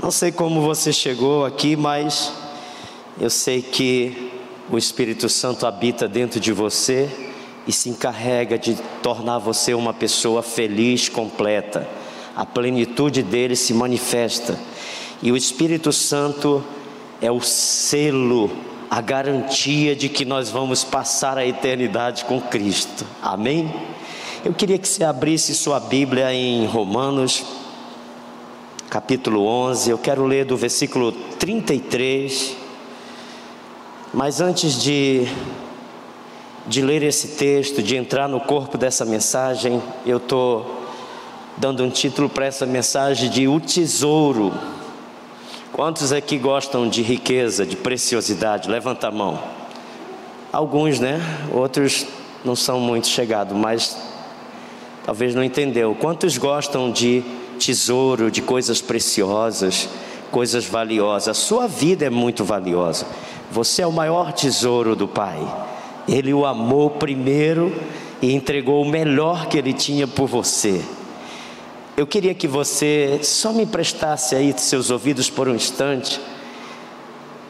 Não 0.00 0.12
sei 0.12 0.30
como 0.30 0.60
você 0.60 0.92
chegou 0.92 1.44
aqui, 1.44 1.74
mas 1.74 2.32
eu 3.20 3.28
sei 3.28 3.60
que 3.60 4.30
o 4.70 4.78
Espírito 4.78 5.28
Santo 5.28 5.66
habita 5.66 6.06
dentro 6.06 6.38
de 6.38 6.52
você 6.52 7.10
e 7.66 7.72
se 7.72 7.90
encarrega 7.90 8.56
de 8.56 8.76
tornar 9.02 9.38
você 9.38 9.74
uma 9.74 9.92
pessoa 9.92 10.40
feliz, 10.40 11.08
completa. 11.08 11.86
A 12.36 12.46
plenitude 12.46 13.24
dele 13.24 13.56
se 13.56 13.74
manifesta. 13.74 14.56
E 15.20 15.32
o 15.32 15.36
Espírito 15.36 15.92
Santo 15.92 16.62
é 17.20 17.30
o 17.30 17.40
selo, 17.40 18.52
a 18.88 19.00
garantia 19.00 19.96
de 19.96 20.08
que 20.08 20.24
nós 20.24 20.48
vamos 20.48 20.84
passar 20.84 21.36
a 21.36 21.44
eternidade 21.44 22.24
com 22.24 22.40
Cristo. 22.40 23.04
Amém? 23.20 23.74
Eu 24.44 24.54
queria 24.54 24.78
que 24.78 24.86
você 24.86 25.02
abrisse 25.02 25.56
sua 25.56 25.80
Bíblia 25.80 26.32
em 26.32 26.66
Romanos 26.66 27.57
capítulo 28.88 29.46
11, 29.46 29.90
eu 29.90 29.98
quero 29.98 30.24
ler 30.24 30.46
do 30.46 30.56
versículo 30.56 31.12
33. 31.12 32.56
Mas 34.14 34.40
antes 34.40 34.82
de, 34.82 35.26
de 36.66 36.80
ler 36.80 37.02
esse 37.02 37.36
texto, 37.36 37.82
de 37.82 37.96
entrar 37.96 38.28
no 38.28 38.40
corpo 38.40 38.78
dessa 38.78 39.04
mensagem, 39.04 39.82
eu 40.06 40.16
estou 40.16 40.84
dando 41.58 41.84
um 41.84 41.90
título 41.90 42.30
para 42.30 42.46
essa 42.46 42.64
mensagem 42.64 43.28
de 43.28 43.46
O 43.46 43.60
Tesouro. 43.60 44.54
Quantos 45.70 46.10
aqui 46.10 46.38
gostam 46.38 46.88
de 46.88 47.02
riqueza, 47.02 47.66
de 47.66 47.76
preciosidade? 47.76 48.70
Levanta 48.70 49.08
a 49.08 49.10
mão. 49.10 49.38
Alguns, 50.50 50.98
né? 50.98 51.20
Outros 51.52 52.06
não 52.42 52.56
são 52.56 52.80
muito 52.80 53.06
chegados, 53.06 53.54
mas 53.54 53.98
talvez 55.04 55.34
não 55.34 55.44
entendeu. 55.44 55.94
Quantos 55.94 56.38
gostam 56.38 56.90
de 56.90 57.22
tesouro, 57.58 58.30
de 58.30 58.40
coisas 58.40 58.80
preciosas, 58.80 59.88
coisas 60.30 60.64
valiosas. 60.64 61.28
A 61.28 61.34
sua 61.34 61.66
vida 61.66 62.06
é 62.06 62.10
muito 62.10 62.44
valiosa. 62.44 63.06
Você 63.50 63.82
é 63.82 63.86
o 63.86 63.92
maior 63.92 64.32
tesouro 64.32 64.96
do 64.96 65.06
Pai. 65.06 65.38
Ele 66.08 66.32
o 66.32 66.46
amou 66.46 66.90
primeiro 66.90 67.74
e 68.22 68.32
entregou 68.32 68.82
o 68.82 68.88
melhor 68.88 69.46
que 69.46 69.58
ele 69.58 69.72
tinha 69.72 70.06
por 70.06 70.26
você. 70.26 70.82
Eu 71.96 72.06
queria 72.06 72.32
que 72.32 72.46
você 72.46 73.20
só 73.22 73.52
me 73.52 73.64
emprestasse 73.64 74.34
aí 74.34 74.54
seus 74.56 74.90
ouvidos 74.90 75.28
por 75.28 75.48
um 75.48 75.54
instante. 75.54 76.20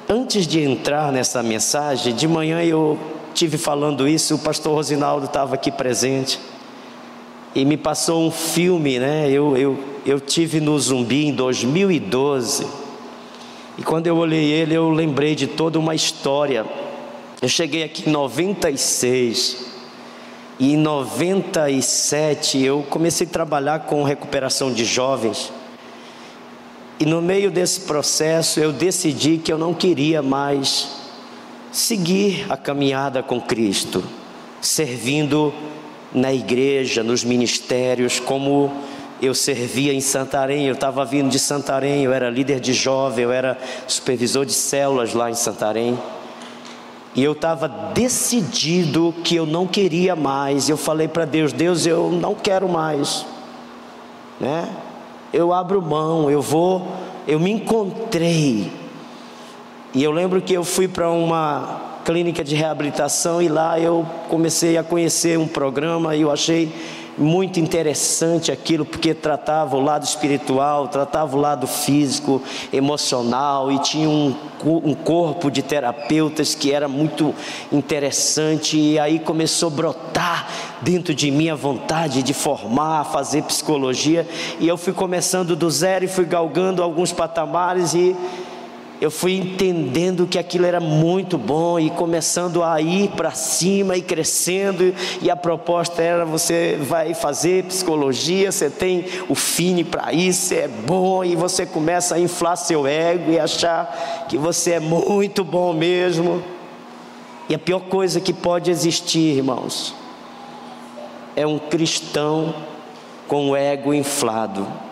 Antes 0.08 0.46
de 0.46 0.60
entrar 0.60 1.12
nessa 1.12 1.42
mensagem, 1.42 2.14
de 2.14 2.26
manhã 2.26 2.62
eu 2.62 2.98
tive 3.34 3.58
falando 3.58 4.08
isso, 4.08 4.34
o 4.34 4.38
pastor 4.38 4.74
Rosinaldo 4.74 5.26
estava 5.26 5.54
aqui 5.54 5.70
presente 5.70 6.40
e 7.54 7.64
me 7.64 7.76
passou 7.76 8.26
um 8.26 8.30
filme, 8.30 8.98
né? 8.98 9.30
Eu, 9.30 9.56
eu, 9.56 9.78
eu 10.04 10.20
tive 10.20 10.60
no 10.60 10.78
Zumbi 10.78 11.26
em 11.26 11.32
2012 11.32 12.66
e 13.78 13.82
quando 13.82 14.08
eu 14.08 14.16
olhei 14.16 14.50
ele, 14.50 14.74
eu 14.74 14.90
lembrei 14.90 15.36
de 15.36 15.46
toda 15.46 15.78
uma 15.78 15.94
história. 15.94 16.66
Eu 17.40 17.48
cheguei 17.48 17.84
aqui 17.84 18.08
em 18.08 18.12
96 18.12 19.66
e 20.58 20.72
em 20.72 20.76
97 20.76 22.60
eu 22.60 22.84
comecei 22.90 23.24
a 23.24 23.30
trabalhar 23.30 23.80
com 23.80 24.02
recuperação 24.02 24.72
de 24.72 24.84
jovens. 24.84 25.52
E 26.98 27.06
no 27.06 27.22
meio 27.22 27.52
desse 27.52 27.82
processo 27.82 28.58
eu 28.58 28.72
decidi 28.72 29.38
que 29.38 29.52
eu 29.52 29.58
não 29.58 29.72
queria 29.72 30.20
mais 30.20 30.88
seguir 31.70 32.46
a 32.48 32.56
caminhada 32.56 33.22
com 33.22 33.40
Cristo, 33.40 34.02
servindo 34.60 35.54
na 36.12 36.32
igreja, 36.32 37.02
nos 37.02 37.24
ministérios, 37.24 38.18
como 38.18 38.72
eu 39.20 39.34
servia 39.34 39.92
em 39.92 40.00
Santarém, 40.00 40.66
eu 40.66 40.74
estava 40.74 41.04
vindo 41.04 41.28
de 41.28 41.38
Santarém, 41.38 42.04
eu 42.04 42.12
era 42.12 42.30
líder 42.30 42.60
de 42.60 42.72
jovem, 42.72 43.24
eu 43.24 43.32
era 43.32 43.58
supervisor 43.86 44.46
de 44.46 44.52
células 44.52 45.12
lá 45.12 45.30
em 45.30 45.34
Santarém. 45.34 45.98
E 47.14 47.24
eu 47.24 47.32
estava 47.32 47.66
decidido 47.68 49.12
que 49.24 49.34
eu 49.34 49.44
não 49.44 49.66
queria 49.66 50.14
mais. 50.14 50.68
Eu 50.68 50.76
falei 50.76 51.08
para 51.08 51.24
Deus: 51.24 51.52
Deus, 51.52 51.84
eu 51.84 52.10
não 52.10 52.34
quero 52.34 52.68
mais. 52.68 53.26
Né? 54.38 54.68
Eu 55.32 55.52
abro 55.52 55.82
mão, 55.82 56.30
eu 56.30 56.40
vou, 56.40 56.86
eu 57.26 57.40
me 57.40 57.50
encontrei. 57.50 58.70
E 59.92 60.04
eu 60.04 60.12
lembro 60.12 60.40
que 60.40 60.52
eu 60.52 60.62
fui 60.62 60.86
para 60.86 61.10
uma 61.10 61.87
clínica 62.08 62.42
de 62.42 62.54
reabilitação 62.54 63.42
e 63.42 63.48
lá 63.48 63.78
eu 63.78 64.02
comecei 64.30 64.78
a 64.78 64.82
conhecer 64.82 65.38
um 65.38 65.46
programa 65.46 66.16
e 66.16 66.22
eu 66.22 66.30
achei 66.30 66.72
muito 67.18 67.60
interessante 67.60 68.50
aquilo, 68.50 68.86
porque 68.86 69.12
tratava 69.12 69.76
o 69.76 69.80
lado 69.80 70.04
espiritual, 70.04 70.88
tratava 70.88 71.36
o 71.36 71.38
lado 71.38 71.66
físico, 71.66 72.40
emocional, 72.72 73.70
e 73.70 73.78
tinha 73.80 74.08
um, 74.08 74.34
um 74.64 74.94
corpo 74.94 75.50
de 75.50 75.60
terapeutas 75.60 76.54
que 76.54 76.72
era 76.72 76.88
muito 76.88 77.34
interessante, 77.70 78.78
e 78.78 78.98
aí 78.98 79.18
começou 79.18 79.66
a 79.66 79.72
brotar 79.72 80.48
dentro 80.80 81.14
de 81.14 81.30
mim 81.30 81.50
a 81.50 81.54
vontade 81.54 82.22
de 82.22 82.32
formar, 82.32 83.04
fazer 83.04 83.42
psicologia, 83.42 84.26
e 84.58 84.66
eu 84.66 84.78
fui 84.78 84.94
começando 84.94 85.54
do 85.54 85.70
zero 85.70 86.06
e 86.06 86.08
fui 86.08 86.24
galgando 86.24 86.82
alguns 86.82 87.12
patamares 87.12 87.92
e 87.92 88.16
eu 89.00 89.12
fui 89.12 89.36
entendendo 89.36 90.26
que 90.26 90.38
aquilo 90.38 90.66
era 90.66 90.80
muito 90.80 91.38
bom 91.38 91.78
e 91.78 91.88
começando 91.88 92.64
a 92.64 92.80
ir 92.80 93.10
para 93.10 93.30
cima 93.30 93.96
e 93.96 94.02
crescendo. 94.02 94.92
E 95.22 95.30
a 95.30 95.36
proposta 95.36 96.02
era: 96.02 96.24
você 96.24 96.76
vai 96.80 97.14
fazer 97.14 97.64
psicologia, 97.64 98.50
você 98.50 98.68
tem 98.68 99.04
o 99.28 99.36
fine 99.36 99.84
para 99.84 100.12
isso, 100.12 100.52
é 100.52 100.66
bom, 100.66 101.22
e 101.22 101.36
você 101.36 101.64
começa 101.64 102.16
a 102.16 102.20
inflar 102.20 102.56
seu 102.56 102.86
ego 102.86 103.30
e 103.30 103.38
achar 103.38 104.26
que 104.28 104.36
você 104.36 104.72
é 104.72 104.80
muito 104.80 105.44
bom 105.44 105.72
mesmo. 105.72 106.42
E 107.48 107.54
a 107.54 107.58
pior 107.58 107.80
coisa 107.80 108.20
que 108.20 108.32
pode 108.32 108.70
existir, 108.70 109.36
irmãos, 109.36 109.94
é 111.36 111.46
um 111.46 111.58
cristão 111.58 112.52
com 113.28 113.50
o 113.50 113.56
ego 113.56 113.94
inflado 113.94 114.87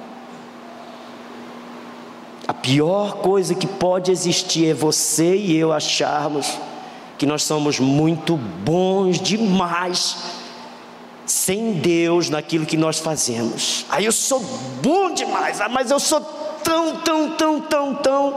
a 2.46 2.54
pior 2.54 3.16
coisa 3.16 3.54
que 3.54 3.66
pode 3.66 4.12
existir 4.12 4.70
é 4.70 4.74
você 4.74 5.36
e 5.36 5.56
eu 5.56 5.72
acharmos 5.72 6.58
que 7.18 7.26
nós 7.26 7.42
somos 7.42 7.80
muito 7.80 8.36
bons 8.36 9.18
demais 9.18 10.16
sem 11.24 11.72
Deus 11.72 12.30
naquilo 12.30 12.64
que 12.64 12.76
nós 12.76 12.98
fazemos. 12.98 13.84
Aí 13.88 14.04
eu 14.04 14.12
sou 14.12 14.40
bom 14.80 15.12
demais, 15.12 15.60
ah, 15.60 15.68
mas 15.68 15.90
eu 15.90 15.98
sou 15.98 16.20
tão, 16.62 16.96
tão, 16.98 17.30
tão, 17.30 17.60
tão, 17.60 17.94
tão. 17.94 18.36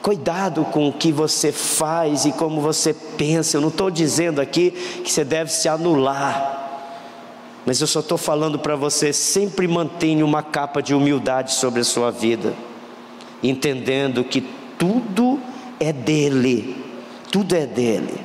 Cuidado 0.00 0.64
com 0.64 0.88
o 0.88 0.92
que 0.94 1.12
você 1.12 1.52
faz 1.52 2.24
e 2.24 2.32
como 2.32 2.62
você 2.62 2.94
pensa. 2.94 3.58
Eu 3.58 3.60
não 3.60 3.68
estou 3.68 3.90
dizendo 3.90 4.40
aqui 4.40 4.70
que 5.04 5.12
você 5.12 5.24
deve 5.24 5.52
se 5.52 5.68
anular. 5.68 6.59
Mas 7.66 7.80
eu 7.80 7.86
só 7.86 8.00
estou 8.00 8.18
falando 8.18 8.58
para 8.58 8.76
você: 8.76 9.12
sempre 9.12 9.68
mantenha 9.68 10.24
uma 10.24 10.42
capa 10.42 10.82
de 10.82 10.94
humildade 10.94 11.54
sobre 11.54 11.80
a 11.80 11.84
sua 11.84 12.10
vida, 12.10 12.54
entendendo 13.42 14.24
que 14.24 14.40
tudo 14.78 15.40
é 15.78 15.92
dele, 15.92 16.76
tudo 17.30 17.54
é 17.54 17.66
dele. 17.66 18.24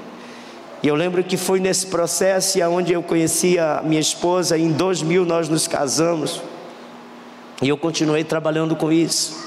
E 0.82 0.88
eu 0.88 0.96
lembro 0.96 1.24
que 1.24 1.36
foi 1.36 1.60
nesse 1.60 1.88
processo 1.88 2.60
onde 2.70 2.94
eu 2.94 3.02
conheci 3.02 3.58
a 3.58 3.82
minha 3.84 4.00
esposa, 4.00 4.58
em 4.58 4.72
2000 4.72 5.26
nós 5.26 5.50
nos 5.50 5.68
casamos, 5.68 6.42
e 7.62 7.70
eu 7.70 7.78
continuei 7.78 8.24
trabalhando 8.24 8.76
com 8.76 8.92
isso. 8.92 9.45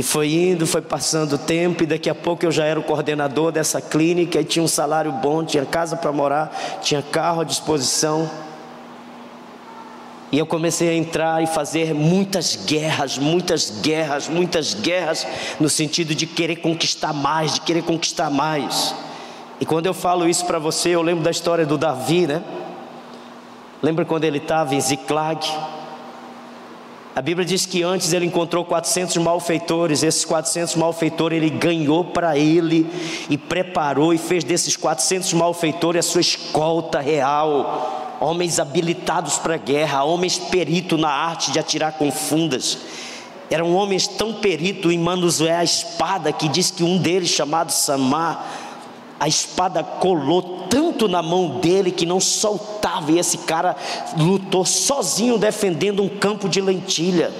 E 0.00 0.02
foi 0.02 0.32
indo, 0.32 0.66
foi 0.66 0.80
passando 0.80 1.34
o 1.34 1.38
tempo, 1.38 1.82
e 1.82 1.86
daqui 1.86 2.08
a 2.08 2.14
pouco 2.14 2.46
eu 2.46 2.50
já 2.50 2.64
era 2.64 2.80
o 2.80 2.82
coordenador 2.82 3.52
dessa 3.52 3.82
clínica, 3.82 4.40
e 4.40 4.44
tinha 4.44 4.62
um 4.62 4.66
salário 4.66 5.12
bom, 5.12 5.44
tinha 5.44 5.66
casa 5.66 5.94
para 5.94 6.10
morar, 6.10 6.80
tinha 6.80 7.02
carro 7.02 7.42
à 7.42 7.44
disposição. 7.44 8.30
E 10.32 10.38
eu 10.38 10.46
comecei 10.46 10.88
a 10.88 10.94
entrar 10.94 11.42
e 11.42 11.46
fazer 11.46 11.92
muitas 11.92 12.56
guerras, 12.64 13.18
muitas 13.18 13.68
guerras, 13.82 14.26
muitas 14.26 14.72
guerras, 14.72 15.26
no 15.60 15.68
sentido 15.68 16.14
de 16.14 16.24
querer 16.26 16.56
conquistar 16.56 17.12
mais, 17.12 17.52
de 17.52 17.60
querer 17.60 17.82
conquistar 17.82 18.30
mais. 18.30 18.94
E 19.60 19.66
quando 19.66 19.84
eu 19.84 19.92
falo 19.92 20.26
isso 20.26 20.46
para 20.46 20.58
você, 20.58 20.88
eu 20.88 21.02
lembro 21.02 21.22
da 21.22 21.30
história 21.30 21.66
do 21.66 21.76
Davi, 21.76 22.26
né? 22.26 22.42
Lembra 23.82 24.06
quando 24.06 24.24
ele 24.24 24.38
estava 24.38 24.74
em 24.74 24.80
Ziclag? 24.80 25.46
A 27.14 27.20
Bíblia 27.20 27.44
diz 27.44 27.66
que 27.66 27.82
antes 27.82 28.12
ele 28.12 28.24
encontrou 28.24 28.64
400 28.64 29.16
malfeitores, 29.16 30.04
esses 30.04 30.24
400 30.24 30.76
malfeitores 30.76 31.38
ele 31.38 31.50
ganhou 31.50 32.04
para 32.04 32.38
ele 32.38 32.86
e 33.28 33.36
preparou 33.36 34.14
e 34.14 34.18
fez 34.18 34.44
desses 34.44 34.76
400 34.76 35.32
malfeitores 35.32 36.06
a 36.06 36.08
sua 36.08 36.20
escolta 36.20 37.00
real. 37.00 38.16
Homens 38.20 38.60
habilitados 38.60 39.38
para 39.38 39.54
a 39.54 39.58
guerra, 39.58 40.04
homens 40.04 40.38
peritos 40.38 41.00
na 41.00 41.10
arte 41.10 41.50
de 41.50 41.58
atirar 41.58 41.94
com 41.94 42.12
fundas. 42.12 42.78
Eram 43.50 43.74
homens 43.74 44.06
tão 44.06 44.34
peritos 44.34 44.92
em 44.92 44.98
manusear 44.98 45.60
a 45.60 45.64
espada 45.64 46.32
que 46.32 46.48
diz 46.48 46.70
que 46.70 46.84
um 46.84 46.96
deles, 46.96 47.30
chamado 47.30 47.72
Samar, 47.72 48.46
a 49.18 49.26
espada 49.26 49.82
colou 49.82 50.68
tanto 51.00 51.08
na 51.08 51.22
mão 51.22 51.60
dele 51.60 51.90
que 51.90 52.04
não 52.04 52.20
soltava, 52.20 53.10
e 53.10 53.18
esse 53.18 53.38
cara 53.38 53.74
lutou 54.18 54.66
sozinho 54.66 55.38
defendendo 55.38 56.02
um 56.02 56.08
campo 56.08 56.48
de 56.48 56.60
lentilha. 56.60 57.32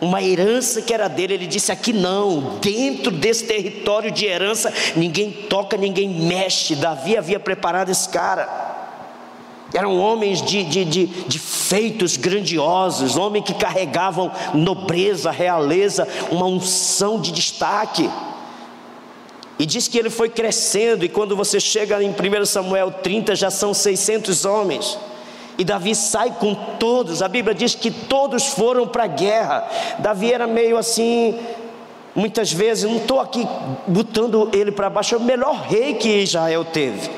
uma 0.00 0.22
herança 0.22 0.80
que 0.80 0.94
era 0.94 1.08
dele. 1.08 1.34
Ele 1.34 1.46
disse: 1.46 1.72
aqui 1.72 1.92
não, 1.92 2.58
dentro 2.60 3.10
desse 3.10 3.44
território 3.46 4.12
de 4.12 4.26
herança, 4.26 4.72
ninguém 4.94 5.32
toca, 5.32 5.76
ninguém 5.76 6.08
mexe. 6.08 6.76
Davi 6.76 7.16
havia 7.16 7.40
preparado 7.40 7.90
esse 7.90 8.08
cara. 8.08 8.66
Eram 9.74 9.98
homens 9.98 10.40
de, 10.40 10.62
de, 10.62 10.84
de, 10.84 11.06
de, 11.06 11.38
feitos 11.38 12.16
grandiosos, 12.16 13.16
homens 13.16 13.44
que 13.44 13.52
carregavam 13.52 14.30
nobreza, 14.54 15.30
realeza, 15.30 16.08
uma 16.30 16.46
unção 16.46 17.20
de 17.20 17.32
destaque. 17.32 18.08
E 19.58 19.66
diz 19.66 19.88
que 19.88 19.98
ele 19.98 20.10
foi 20.10 20.28
crescendo, 20.28 21.04
e 21.04 21.08
quando 21.08 21.34
você 21.34 21.58
chega 21.58 22.00
em 22.02 22.10
1 22.10 22.46
Samuel 22.46 22.92
30, 22.92 23.34
já 23.34 23.50
são 23.50 23.74
600 23.74 24.44
homens. 24.44 24.96
E 25.58 25.64
Davi 25.64 25.96
sai 25.96 26.36
com 26.38 26.54
todos, 26.54 27.20
a 27.20 27.26
Bíblia 27.26 27.52
diz 27.52 27.74
que 27.74 27.90
todos 27.90 28.46
foram 28.46 28.86
para 28.86 29.04
a 29.04 29.08
guerra. 29.08 29.68
Davi 29.98 30.32
era 30.32 30.46
meio 30.46 30.78
assim, 30.78 31.36
muitas 32.14 32.52
vezes, 32.52 32.84
não 32.84 32.98
estou 32.98 33.18
aqui 33.18 33.44
botando 33.84 34.48
ele 34.52 34.70
para 34.70 34.88
baixo, 34.88 35.16
é 35.16 35.18
o 35.18 35.20
melhor 35.20 35.54
rei 35.62 35.94
que 35.94 36.08
Israel 36.08 36.64
teve. 36.64 37.10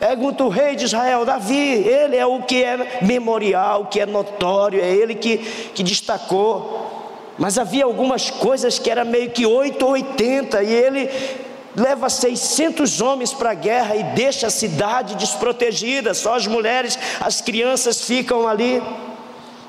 Pergunta 0.00 0.42
o 0.42 0.48
rei 0.48 0.74
de 0.74 0.84
Israel, 0.84 1.24
Davi, 1.24 1.56
ele 1.56 2.16
é 2.16 2.26
o 2.26 2.42
que 2.42 2.64
é 2.64 2.98
memorial, 3.02 3.82
o 3.82 3.86
que 3.86 4.00
é 4.00 4.06
notório, 4.06 4.80
é 4.80 4.92
ele 4.92 5.14
que, 5.14 5.38
que 5.72 5.84
destacou. 5.84 6.90
Mas 7.38 7.56
havia 7.56 7.84
algumas 7.84 8.28
coisas 8.30 8.78
que 8.78 8.90
era 8.90 9.04
meio 9.04 9.30
que 9.30 9.46
8 9.46 9.84
ou 9.84 9.92
80, 9.92 10.62
e 10.64 10.74
ele 10.74 11.10
leva 11.76 12.08
600 12.08 13.00
homens 13.00 13.34
para 13.34 13.50
a 13.50 13.54
guerra 13.54 13.94
e 13.94 14.02
deixa 14.14 14.46
a 14.46 14.50
cidade 14.50 15.14
desprotegida, 15.14 16.14
só 16.14 16.34
as 16.34 16.46
mulheres, 16.46 16.98
as 17.20 17.40
crianças 17.40 18.02
ficam 18.02 18.48
ali. 18.48 18.82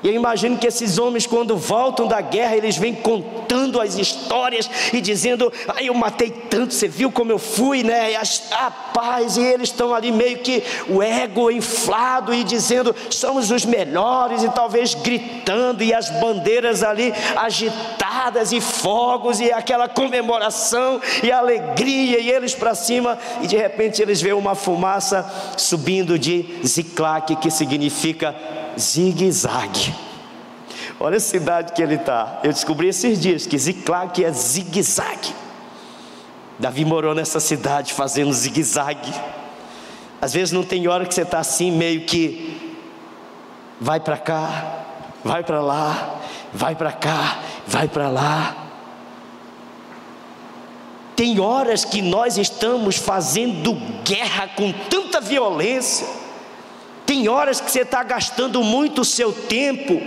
E 0.02 0.08
eu 0.08 0.14
imagino 0.14 0.56
que 0.56 0.66
esses 0.66 0.98
homens, 0.98 1.26
quando 1.26 1.56
voltam 1.56 2.06
da 2.06 2.20
guerra, 2.20 2.56
eles 2.56 2.76
vêm 2.76 2.94
contando 2.94 3.80
as 3.80 3.96
histórias 3.96 4.70
e 4.92 5.00
dizendo: 5.00 5.52
Ah, 5.68 5.82
eu 5.82 5.94
matei 5.94 6.30
tanto, 6.30 6.74
você 6.74 6.86
viu 6.86 7.10
como 7.10 7.32
eu 7.32 7.38
fui, 7.38 7.82
né? 7.82 8.14
As, 8.16 8.44
a 8.52 8.70
paz, 8.70 9.36
e 9.36 9.42
eles 9.42 9.70
estão 9.70 9.94
ali 9.94 10.12
meio 10.12 10.38
que 10.38 10.62
o 10.88 11.02
ego 11.02 11.50
inflado 11.50 12.32
e 12.32 12.44
dizendo: 12.44 12.94
somos 13.10 13.50
os 13.50 13.64
melhores, 13.64 14.42
e 14.42 14.48
talvez 14.50 14.94
gritando, 14.94 15.82
e 15.82 15.92
as 15.92 16.10
bandeiras 16.20 16.82
ali 16.82 17.12
agitadas, 17.36 18.52
e 18.52 18.60
fogos, 18.60 19.40
e 19.40 19.52
aquela 19.52 19.88
comemoração, 19.88 21.00
e 21.22 21.32
alegria, 21.32 22.20
e 22.20 22.30
eles 22.30 22.54
para 22.54 22.74
cima, 22.74 23.18
e 23.42 23.46
de 23.46 23.56
repente 23.56 24.00
eles 24.00 24.20
veem 24.20 24.34
uma 24.34 24.54
fumaça 24.54 25.28
subindo 25.56 26.18
de 26.18 26.44
Ziclac, 26.64 27.36
que 27.36 27.50
significa 27.50 28.34
zigue-zague. 28.78 29.94
Olha 31.00 31.16
a 31.16 31.20
cidade 31.20 31.72
que 31.72 31.82
ele 31.82 31.94
está. 31.94 32.40
Eu 32.42 32.52
descobri 32.52 32.88
esses 32.88 33.20
dias 33.20 33.46
que 33.46 33.58
Ziclac 33.58 34.24
é 34.24 34.32
zigue-zague. 34.32 35.34
Davi 36.58 36.84
morou 36.84 37.14
nessa 37.14 37.38
cidade 37.38 37.92
fazendo 37.92 38.32
zigue-zague. 38.32 39.12
Às 40.20 40.32
vezes 40.32 40.52
não 40.52 40.64
tem 40.64 40.88
hora 40.88 41.06
que 41.06 41.14
você 41.14 41.22
está 41.22 41.38
assim, 41.38 41.70
meio 41.70 42.04
que 42.04 42.76
vai 43.80 44.00
para 44.00 44.16
cá, 44.16 44.84
vai 45.24 45.44
para 45.44 45.60
lá, 45.60 46.20
vai 46.52 46.74
para 46.74 46.90
cá, 46.90 47.38
vai 47.66 47.86
para 47.86 48.08
lá. 48.08 48.56
Tem 51.14 51.38
horas 51.38 51.84
que 51.84 52.02
nós 52.02 52.36
estamos 52.38 52.96
fazendo 52.96 53.74
guerra 54.04 54.48
com 54.48 54.72
tanta 54.72 55.20
violência 55.20 56.06
tem 57.08 57.26
horas 57.26 57.58
que 57.58 57.70
você 57.70 57.80
está 57.80 58.02
gastando 58.02 58.62
muito 58.62 59.02
seu 59.02 59.32
tempo 59.32 59.98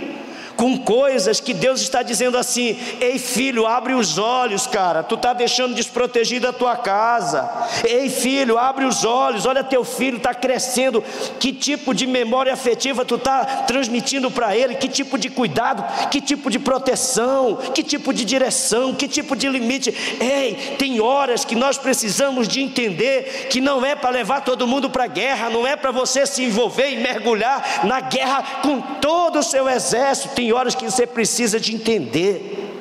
com 0.62 0.78
coisas 0.78 1.40
que 1.40 1.52
Deus 1.52 1.80
está 1.80 2.04
dizendo 2.04 2.38
assim: 2.38 2.78
ei 3.00 3.18
filho, 3.18 3.66
abre 3.66 3.94
os 3.94 4.16
olhos, 4.16 4.64
cara, 4.64 5.02
tu 5.02 5.16
está 5.16 5.32
deixando 5.32 5.74
desprotegida 5.74 6.50
a 6.50 6.52
tua 6.52 6.76
casa. 6.76 7.50
Ei 7.82 8.08
filho, 8.08 8.56
abre 8.56 8.84
os 8.84 9.04
olhos, 9.04 9.44
olha 9.44 9.64
teu 9.64 9.82
filho 9.82 10.18
está 10.18 10.32
crescendo. 10.32 11.02
Que 11.40 11.52
tipo 11.52 11.92
de 11.92 12.06
memória 12.06 12.52
afetiva 12.52 13.04
tu 13.04 13.16
está 13.16 13.44
transmitindo 13.66 14.30
para 14.30 14.56
ele? 14.56 14.76
Que 14.76 14.86
tipo 14.86 15.18
de 15.18 15.28
cuidado? 15.28 15.84
Que 16.10 16.20
tipo 16.20 16.48
de 16.48 16.60
proteção? 16.60 17.56
Que 17.74 17.82
tipo 17.82 18.14
de 18.14 18.24
direção? 18.24 18.94
Que 18.94 19.08
tipo 19.08 19.34
de 19.34 19.48
limite? 19.48 19.92
Ei, 20.20 20.76
tem 20.78 21.00
horas 21.00 21.44
que 21.44 21.56
nós 21.56 21.76
precisamos 21.76 22.46
de 22.46 22.62
entender 22.62 23.48
que 23.50 23.60
não 23.60 23.84
é 23.84 23.96
para 23.96 24.10
levar 24.10 24.42
todo 24.42 24.68
mundo 24.68 24.88
para 24.88 25.04
a 25.04 25.08
guerra, 25.08 25.50
não 25.50 25.66
é 25.66 25.74
para 25.74 25.90
você 25.90 26.24
se 26.24 26.44
envolver 26.44 26.88
e 26.88 26.98
mergulhar 26.98 27.80
na 27.82 27.98
guerra 27.98 28.60
com 28.62 28.80
todo 28.80 29.40
o 29.40 29.42
seu 29.42 29.68
exército. 29.68 30.36
Tem 30.36 30.51
horas 30.52 30.74
que 30.74 30.84
você 30.84 31.06
precisa 31.06 31.58
de 31.58 31.74
entender 31.74 32.72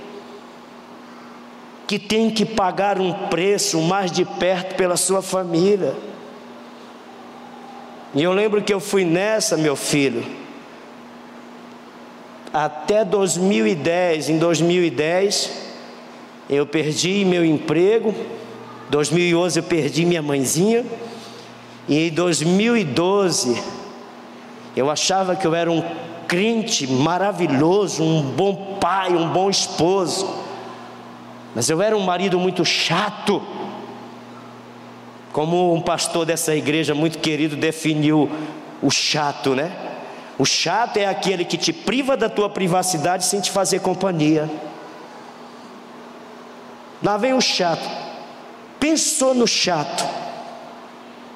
que 1.87 1.99
tem 1.99 2.29
que 2.29 2.45
pagar 2.45 2.99
um 2.99 3.11
preço 3.27 3.81
mais 3.81 4.11
de 4.11 4.23
perto 4.23 4.75
pela 4.75 4.95
sua 4.95 5.21
família. 5.21 5.93
E 8.13 8.23
eu 8.23 8.31
lembro 8.31 8.61
que 8.61 8.73
eu 8.73 8.79
fui 8.79 9.03
nessa, 9.03 9.57
meu 9.57 9.75
filho, 9.75 10.23
até 12.53 13.03
2010. 13.03 14.29
Em 14.29 14.37
2010, 14.37 15.51
eu 16.49 16.65
perdi 16.65 17.25
meu 17.25 17.43
emprego. 17.43 18.15
2011 18.89 19.59
eu 19.59 19.63
perdi 19.63 20.05
minha 20.05 20.21
mãezinha. 20.21 20.85
E 21.87 22.07
em 22.07 22.11
2012 22.11 23.61
eu 24.75 24.89
achava 24.89 25.35
que 25.35 25.45
eu 25.45 25.53
era 25.53 25.69
um 25.69 25.83
crente 26.31 26.87
maravilhoso, 26.87 28.01
um 28.01 28.21
bom 28.21 28.77
pai, 28.79 29.13
um 29.13 29.33
bom 29.33 29.49
esposo. 29.49 30.33
Mas 31.53 31.69
eu 31.69 31.81
era 31.81 31.93
um 31.93 31.99
marido 31.99 32.39
muito 32.39 32.63
chato. 32.63 33.43
Como 35.33 35.73
um 35.73 35.81
pastor 35.81 36.25
dessa 36.25 36.55
igreja 36.55 36.95
muito 36.95 37.19
querido 37.19 37.57
definiu 37.57 38.31
o 38.81 38.89
chato, 38.89 39.53
né? 39.53 39.75
O 40.37 40.45
chato 40.45 40.95
é 40.95 41.05
aquele 41.05 41.43
que 41.43 41.57
te 41.57 41.73
priva 41.73 42.15
da 42.15 42.29
tua 42.29 42.49
privacidade 42.49 43.25
sem 43.25 43.41
te 43.41 43.51
fazer 43.51 43.81
companhia. 43.81 44.49
Lá 47.03 47.17
vem 47.17 47.33
o 47.33 47.41
chato. 47.41 47.89
Pensou 48.79 49.35
no 49.35 49.45
chato. 49.45 50.07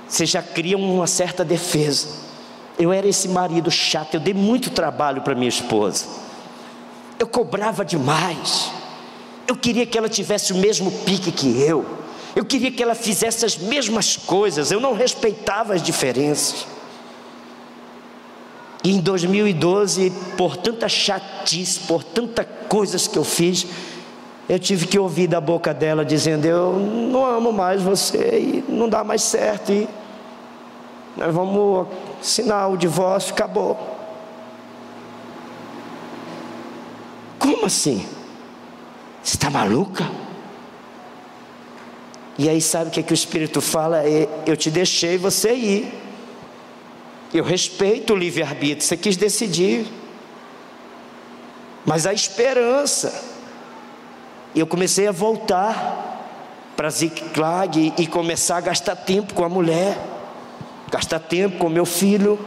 Você 0.07 0.25
já 0.25 0.41
cria 0.41 0.77
uma 0.77 1.05
certa 1.05 1.43
defesa. 1.43 2.24
Eu 2.77 2.91
era 2.91 3.07
esse 3.07 3.27
marido 3.27 3.71
chato, 3.71 4.15
eu 4.15 4.19
dei 4.19 4.33
muito 4.33 4.69
trabalho 4.69 5.21
para 5.21 5.33
minha 5.33 5.49
esposa. 5.49 6.05
Eu 7.17 7.27
cobrava 7.27 7.85
demais. 7.85 8.71
Eu 9.47 9.55
queria 9.55 9.85
que 9.85 9.97
ela 9.97 10.09
tivesse 10.09 10.51
o 10.51 10.57
mesmo 10.57 10.91
pique 10.91 11.31
que 11.31 11.61
eu. 11.61 11.85
Eu 12.35 12.43
queria 12.43 12.69
que 12.71 12.83
ela 12.83 12.95
fizesse 12.95 13.45
as 13.45 13.57
mesmas 13.57 14.17
coisas. 14.17 14.71
Eu 14.71 14.79
não 14.79 14.93
respeitava 14.93 15.73
as 15.73 15.81
diferenças. 15.81 16.67
E 18.83 18.91
em 18.91 18.99
2012, 18.99 20.11
por 20.37 20.57
tanta 20.57 20.89
chatice, 20.89 21.79
por 21.81 22.03
tantas 22.03 22.45
coisas 22.67 23.07
que 23.07 23.17
eu 23.17 23.23
fiz, 23.23 23.65
eu 24.47 24.59
tive 24.59 24.85
que 24.85 24.99
ouvir 24.99 25.27
da 25.27 25.39
boca 25.41 25.73
dela 25.73 26.05
dizendo: 26.05 26.45
Eu 26.45 26.73
não 26.73 27.25
amo 27.25 27.51
mais 27.51 27.81
você 27.81 28.63
e 28.67 28.71
não 28.71 28.89
dá 28.89 29.03
mais 29.03 29.23
certo. 29.23 29.71
E 29.71 29.87
nós 31.17 31.33
vamos 31.33 31.87
assinar 32.25 32.71
o 32.71 32.75
divórcio, 32.75 33.33
acabou. 33.33 33.77
Como 37.37 37.67
assim? 37.67 38.05
Você 39.23 39.37
está 39.37 39.49
maluca? 39.51 40.09
E 42.37 42.49
aí 42.49 42.59
sabe 42.59 42.89
o 42.89 42.91
que, 42.91 42.99
é 42.99 43.03
que 43.03 43.13
o 43.13 43.15
Espírito 43.15 43.61
fala? 43.61 44.03
É, 44.03 44.27
eu 44.45 44.57
te 44.57 44.71
deixei 44.71 45.17
você 45.17 45.53
ir. 45.53 45.93
Eu 47.33 47.43
respeito 47.43 48.13
o 48.13 48.15
livre-arbítrio, 48.15 48.81
você 48.81 48.97
quis 48.97 49.15
decidir. 49.15 49.85
Mas 51.85 52.07
a 52.07 52.13
esperança. 52.13 53.35
Eu 54.55 54.65
comecei 54.65 55.07
a 55.07 55.11
voltar 55.11 56.73
para 56.75 56.89
Ziklag 56.89 57.93
e 57.97 58.07
começar 58.07 58.57
a 58.57 58.61
gastar 58.61 58.95
tempo 58.95 59.33
com 59.33 59.43
a 59.43 59.49
mulher 59.49 60.14
gastar 60.95 61.19
tempo 61.19 61.57
com 61.57 61.67
meu 61.67 61.85
filho, 61.85 62.39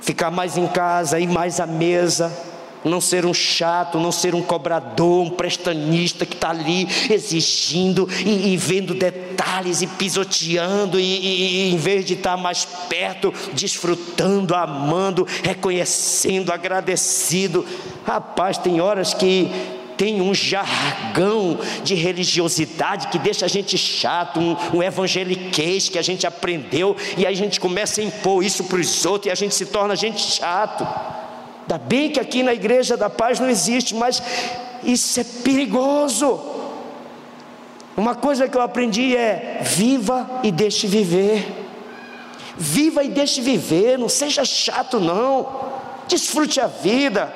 ficar 0.00 0.30
mais 0.30 0.56
em 0.56 0.66
casa, 0.66 1.20
ir 1.20 1.26
mais 1.26 1.60
à 1.60 1.66
mesa, 1.66 2.34
não 2.82 3.02
ser 3.02 3.26
um 3.26 3.34
chato, 3.34 3.98
não 3.98 4.10
ser 4.10 4.34
um 4.34 4.40
cobrador, 4.40 5.26
um 5.26 5.28
prestanista 5.28 6.24
que 6.24 6.34
está 6.34 6.48
ali 6.50 6.88
exigindo 7.10 8.08
e, 8.24 8.54
e, 8.54 8.56
vendo 8.56 8.94
detalhes 8.94 9.82
e 9.82 9.86
pisoteando, 9.86 10.98
e, 10.98 11.02
e, 11.02 11.68
e 11.68 11.74
em 11.74 11.76
vez 11.76 12.06
de 12.06 12.14
estar 12.14 12.36
tá 12.36 12.42
mais 12.42 12.64
perto, 12.88 13.30
desfrutando, 13.52 14.54
amando, 14.54 15.26
reconhecendo, 15.42 16.52
agradecido. 16.52 17.62
Rapaz, 18.06 18.56
tem 18.56 18.80
horas 18.80 19.12
que 19.12 19.50
tem 19.96 20.20
um 20.20 20.34
jargão 20.34 21.58
de 21.82 21.94
religiosidade 21.94 23.08
que 23.08 23.18
deixa 23.18 23.46
a 23.46 23.48
gente 23.48 23.76
chato, 23.78 24.38
um, 24.40 24.56
um 24.74 24.82
evangeliquez 24.82 25.88
que 25.88 25.98
a 25.98 26.02
gente 26.02 26.26
aprendeu 26.26 26.96
e 27.16 27.26
aí 27.26 27.32
a 27.32 27.36
gente 27.36 27.58
começa 27.58 28.00
a 28.00 28.04
impor 28.04 28.44
isso 28.44 28.64
para 28.64 28.78
os 28.78 29.04
outros 29.04 29.26
e 29.26 29.30
a 29.30 29.34
gente 29.34 29.54
se 29.54 29.66
torna 29.66 29.96
gente 29.96 30.20
chato. 30.20 30.86
Ainda 31.62 31.78
bem 31.78 32.10
que 32.10 32.20
aqui 32.20 32.42
na 32.42 32.54
igreja 32.54 32.96
da 32.96 33.10
paz 33.10 33.40
não 33.40 33.48
existe, 33.48 33.94
mas 33.94 34.22
Isso 34.84 35.18
é 35.18 35.24
perigoso. 35.24 36.40
Uma 37.96 38.14
coisa 38.14 38.48
que 38.48 38.56
eu 38.56 38.60
aprendi 38.60 39.16
é: 39.16 39.60
viva 39.62 40.40
e 40.42 40.52
deixe 40.52 40.86
viver. 40.86 41.64
Viva 42.58 43.02
e 43.04 43.08
deixe 43.08 43.40
viver, 43.40 43.98
não 43.98 44.08
seja 44.08 44.44
chato, 44.44 44.98
não. 44.98 45.74
Desfrute 46.08 46.60
a 46.60 46.66
vida, 46.66 47.34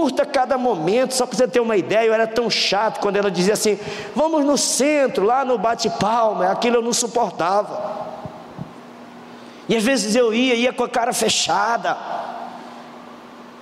curta 0.00 0.24
cada 0.24 0.56
momento. 0.56 1.12
Só 1.14 1.26
para 1.26 1.36
você 1.36 1.46
ter 1.46 1.60
uma 1.60 1.76
ideia, 1.76 2.06
eu 2.06 2.14
era 2.14 2.26
tão 2.26 2.48
chato 2.48 3.00
quando 3.00 3.16
ela 3.16 3.30
dizia 3.30 3.52
assim: 3.52 3.78
vamos 4.16 4.44
no 4.44 4.56
centro, 4.56 5.24
lá 5.24 5.44
no 5.44 5.58
bate-palma. 5.58 6.50
Aquilo 6.50 6.76
eu 6.76 6.82
não 6.82 6.92
suportava. 6.92 8.08
E 9.68 9.76
às 9.76 9.84
vezes 9.84 10.16
eu 10.16 10.32
ia, 10.32 10.54
ia 10.54 10.72
com 10.72 10.84
a 10.84 10.88
cara 10.88 11.12
fechada, 11.12 11.96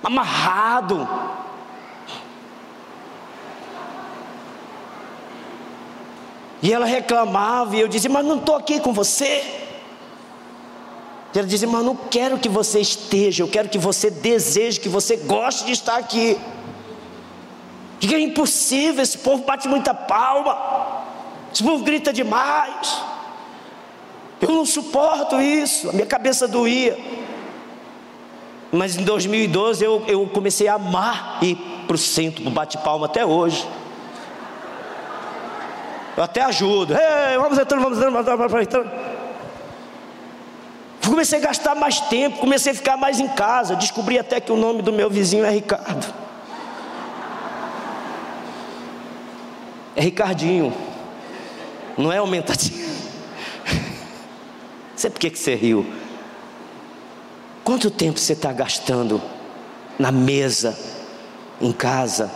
amarrado. 0.01 1.07
E 6.61 6.73
ela 6.73 6.85
reclamava, 6.85 7.75
e 7.75 7.81
eu 7.81 7.87
dizia: 7.89 8.09
Mas 8.09 8.25
não 8.25 8.37
estou 8.37 8.55
aqui 8.55 8.79
com 8.79 8.93
você. 8.93 9.58
Ela 11.35 11.47
dizia: 11.47 11.67
Mas 11.67 11.85
não 11.85 11.95
quero 11.95 12.37
que 12.39 12.49
você 12.49 12.79
esteja, 12.79 13.43
eu 13.43 13.47
quero 13.47 13.69
que 13.69 13.77
você 13.77 14.09
deseje, 14.09 14.79
que 14.79 14.89
você 14.89 15.15
goste 15.15 15.65
de 15.65 15.71
estar 15.71 15.97
aqui. 15.97 16.37
Diga: 17.99 18.15
É 18.15 18.19
impossível, 18.19 19.03
esse 19.03 19.17
povo 19.19 19.43
bate 19.43 19.67
muita 19.67 19.93
palma, 19.93 21.03
esse 21.53 21.63
povo 21.63 21.83
grita 21.83 22.11
demais. 22.11 23.01
Eu 24.41 24.51
não 24.51 24.65
suporto 24.65 25.39
isso, 25.41 25.89
a 25.89 25.93
minha 25.93 26.05
cabeça 26.05 26.47
doía. 26.47 26.97
Mas 28.71 28.95
em 28.95 29.03
2012 29.03 29.83
eu, 29.83 30.03
eu 30.07 30.27
comecei 30.27 30.67
a 30.67 30.75
amar 30.75 31.39
ir 31.41 31.55
para 31.87 31.95
o 31.95 31.97
centro, 31.97 32.43
para 32.43 32.49
o 32.49 32.53
bate-palma 32.53 33.07
até 33.07 33.25
hoje. 33.25 33.67
Eu 36.15 36.23
até 36.23 36.41
ajudo. 36.41 36.93
Ei, 36.93 37.37
vamos 37.37 37.57
entrando, 37.57 37.81
vamos 37.81 37.97
entrando, 37.97 38.37
vamos 38.37 38.61
entrando. 38.61 39.18
Comecei 41.09 41.39
a 41.39 41.41
gastar 41.41 41.73
mais 41.73 41.99
tempo, 42.01 42.37
comecei 42.37 42.71
a 42.71 42.75
ficar 42.75 42.95
mais 42.95 43.19
em 43.19 43.27
casa. 43.27 43.75
Descobri 43.75 44.19
até 44.19 44.39
que 44.39 44.51
o 44.51 44.55
nome 44.55 44.83
do 44.83 44.93
meu 44.93 45.09
vizinho 45.09 45.43
é 45.43 45.49
Ricardo. 45.49 46.13
É 49.95 50.01
Ricardinho. 50.01 50.71
Não 51.97 52.13
é 52.13 52.19
aumentativo. 52.19 52.87
Sei 54.95 55.09
por 55.09 55.19
que 55.19 55.35
você 55.35 55.55
riu. 55.55 55.83
Quanto 57.63 57.89
tempo 57.89 58.19
você 58.19 58.33
está 58.33 58.53
gastando 58.53 59.19
na 59.97 60.11
mesa, 60.11 60.77
em 61.59 61.71
casa? 61.71 62.29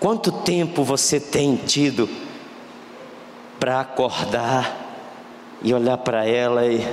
Quanto 0.00 0.32
tempo 0.32 0.82
você 0.82 1.20
tem 1.20 1.56
tido 1.56 2.08
para 3.58 3.80
acordar 3.80 4.79
e 5.62 5.74
olhar 5.74 5.98
para 5.98 6.26
ela 6.26 6.66
e. 6.66 6.86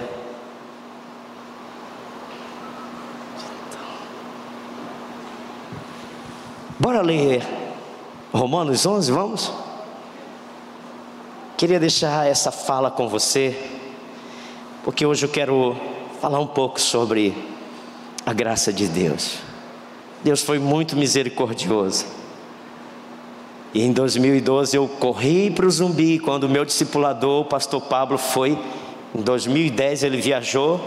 Bora 6.79 7.01
ler 7.01 7.43
Romanos 8.31 8.85
11, 8.85 9.11
vamos? 9.11 9.51
Queria 11.57 11.79
deixar 11.79 12.27
essa 12.27 12.51
fala 12.51 12.91
com 12.91 13.09
você, 13.09 13.57
porque 14.83 15.05
hoje 15.05 15.25
eu 15.25 15.29
quero 15.29 15.75
falar 16.21 16.39
um 16.39 16.47
pouco 16.47 16.79
sobre 16.79 17.35
a 18.25 18.33
graça 18.33 18.71
de 18.71 18.87
Deus. 18.87 19.39
Deus 20.23 20.41
foi 20.41 20.59
muito 20.59 20.95
misericordioso. 20.95 22.16
E 23.73 23.83
em 23.83 23.91
2012 23.91 24.75
eu 24.75 24.87
corri 24.87 25.51
para 25.51 25.65
o 25.65 25.71
Zumbi 25.71 26.19
quando 26.19 26.45
o 26.45 26.49
meu 26.49 26.65
discipulador, 26.65 27.41
o 27.41 27.45
pastor 27.45 27.81
Pablo, 27.81 28.17
foi. 28.17 28.57
Em 29.13 29.21
2010 29.21 30.03
ele 30.03 30.17
viajou. 30.17 30.79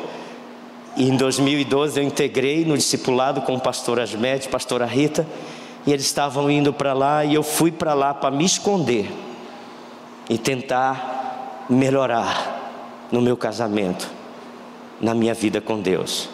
E 0.96 1.08
em 1.08 1.16
2012 1.16 2.00
eu 2.00 2.04
integrei 2.04 2.64
no 2.64 2.76
discipulado 2.76 3.42
com 3.42 3.54
o 3.54 3.60
pastor 3.60 4.00
Asmed, 4.00 4.48
pastora 4.48 4.86
Rita. 4.86 5.26
E 5.86 5.92
eles 5.92 6.04
estavam 6.04 6.50
indo 6.50 6.72
para 6.72 6.92
lá 6.92 7.24
e 7.24 7.34
eu 7.34 7.42
fui 7.42 7.70
para 7.70 7.94
lá 7.94 8.12
para 8.12 8.30
me 8.30 8.44
esconder 8.44 9.10
e 10.28 10.36
tentar 10.36 11.66
melhorar 11.68 12.60
no 13.10 13.20
meu 13.20 13.36
casamento, 13.36 14.08
na 15.00 15.14
minha 15.14 15.34
vida 15.34 15.60
com 15.60 15.80
Deus. 15.80 16.28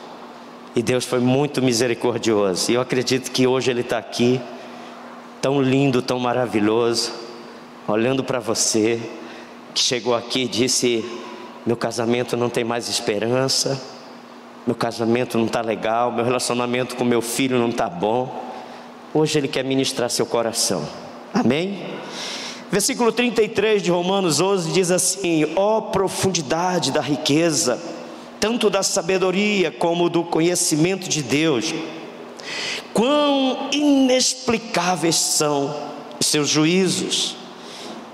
E 0.75 0.83
Deus 0.83 1.05
foi 1.05 1.21
muito 1.21 1.63
misericordioso. 1.63 2.71
E 2.71 2.75
eu 2.75 2.81
acredito 2.81 3.31
que 3.31 3.47
hoje 3.47 3.71
Ele 3.71 3.81
está 3.81 3.97
aqui, 3.97 4.41
tão 5.41 5.61
lindo, 5.61 6.03
tão 6.03 6.19
maravilhoso, 6.19 7.13
olhando 7.87 8.25
para 8.25 8.39
você, 8.39 9.01
que 9.75 9.81
chegou 9.81 10.15
aqui 10.15 10.43
e 10.43 10.49
disse: 10.49 11.05
Meu 11.65 11.77
casamento 11.77 12.37
não 12.37 12.49
tem 12.49 12.65
mais 12.65 12.89
esperança, 12.89 13.81
meu 14.67 14.75
casamento 14.75 15.39
não 15.39 15.47
está 15.47 15.61
legal, 15.61 16.11
meu 16.11 16.25
relacionamento 16.25 16.97
com 16.97 17.05
meu 17.05 17.23
filho 17.23 17.59
não 17.59 17.69
está 17.69 17.89
bom. 17.89 18.45
Hoje 19.15 19.39
Ele 19.39 19.49
quer 19.49 19.65
ministrar 19.65 20.11
seu 20.11 20.27
coração. 20.27 20.87
Amém? 21.33 21.79
Versículo 22.71 23.13
33 23.13 23.83
de 23.83 23.91
Romanos 23.91 24.41
11 24.41 24.73
diz 24.73 24.91
assim: 24.91 25.47
Ó 25.55 25.79
oh, 25.79 25.83
profundidade 25.83 26.91
da 26.91 27.01
riqueza, 27.01 27.81
tanto 28.41 28.69
da 28.69 28.83
sabedoria 28.83 29.71
como 29.71 30.11
do 30.11 30.25
conhecimento 30.25 31.09
de 31.09 31.23
Deus, 31.23 31.73
quão 32.93 33.69
inexplicáveis 33.73 35.17
são 35.17 35.75
os 36.21 36.27
seus 36.27 36.49
juízos, 36.49 37.37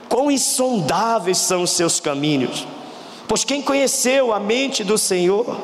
quão 0.08 0.30
insondáveis 0.30 1.38
são 1.38 1.62
os 1.62 1.70
seus 1.70 2.00
caminhos. 2.00 2.66
Pois 3.28 3.44
quem 3.44 3.62
conheceu 3.62 4.32
a 4.32 4.38
mente 4.38 4.84
do 4.84 4.98
Senhor? 4.98 5.56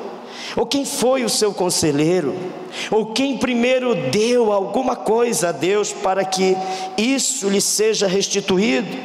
Ou 0.56 0.64
quem 0.64 0.84
foi 0.84 1.24
o 1.24 1.28
seu 1.28 1.52
conselheiro? 1.52 2.34
Ou 2.90 3.06
quem 3.06 3.36
primeiro 3.36 3.94
deu 4.10 4.52
alguma 4.52 4.96
coisa 4.96 5.50
a 5.50 5.52
Deus 5.52 5.92
para 5.92 6.24
que 6.24 6.56
isso 6.96 7.48
lhe 7.48 7.60
seja 7.60 8.06
restituído? 8.06 8.96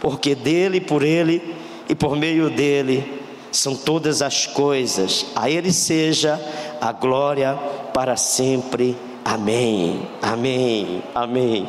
Porque 0.00 0.34
dele, 0.34 0.80
por 0.80 1.02
ele 1.02 1.54
e 1.88 1.94
por 1.94 2.16
meio 2.16 2.50
dele 2.50 3.20
são 3.50 3.76
todas 3.76 4.22
as 4.22 4.46
coisas. 4.46 5.26
A 5.34 5.48
ele 5.48 5.72
seja 5.72 6.40
a 6.80 6.92
glória 6.92 7.58
para 7.92 8.16
sempre. 8.16 8.96
Amém. 9.24 10.08
Amém. 10.20 11.02
Amém. 11.14 11.68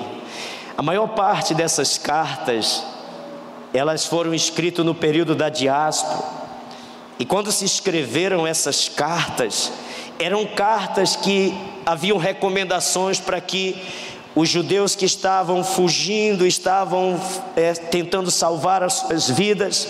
A 0.78 0.82
maior 0.82 1.08
parte 1.10 1.54
dessas 1.54 1.98
cartas 1.98 2.84
elas 3.74 4.06
foram 4.06 4.34
escritas 4.34 4.86
no 4.86 4.94
período 4.94 5.34
da 5.34 5.50
diáspora 5.50 6.44
e 7.20 7.26
quando 7.26 7.52
se 7.52 7.66
escreveram 7.66 8.46
essas 8.46 8.90
cartas, 8.90 9.72
eram 10.20 10.46
cartas 10.46 11.16
que 11.16 11.54
haviam 11.86 12.18
recomendações 12.18 13.20
para 13.20 13.40
que 13.40 13.82
os 14.36 14.50
judeus 14.50 14.96
que 14.96 15.06
estavam 15.06 15.64
fugindo, 15.64 16.46
estavam 16.46 17.20
é, 17.56 17.74
tentando 17.74 18.32
salvar 18.32 18.82
as 18.84 18.94
suas 18.94 19.30
vidas, 19.30 19.88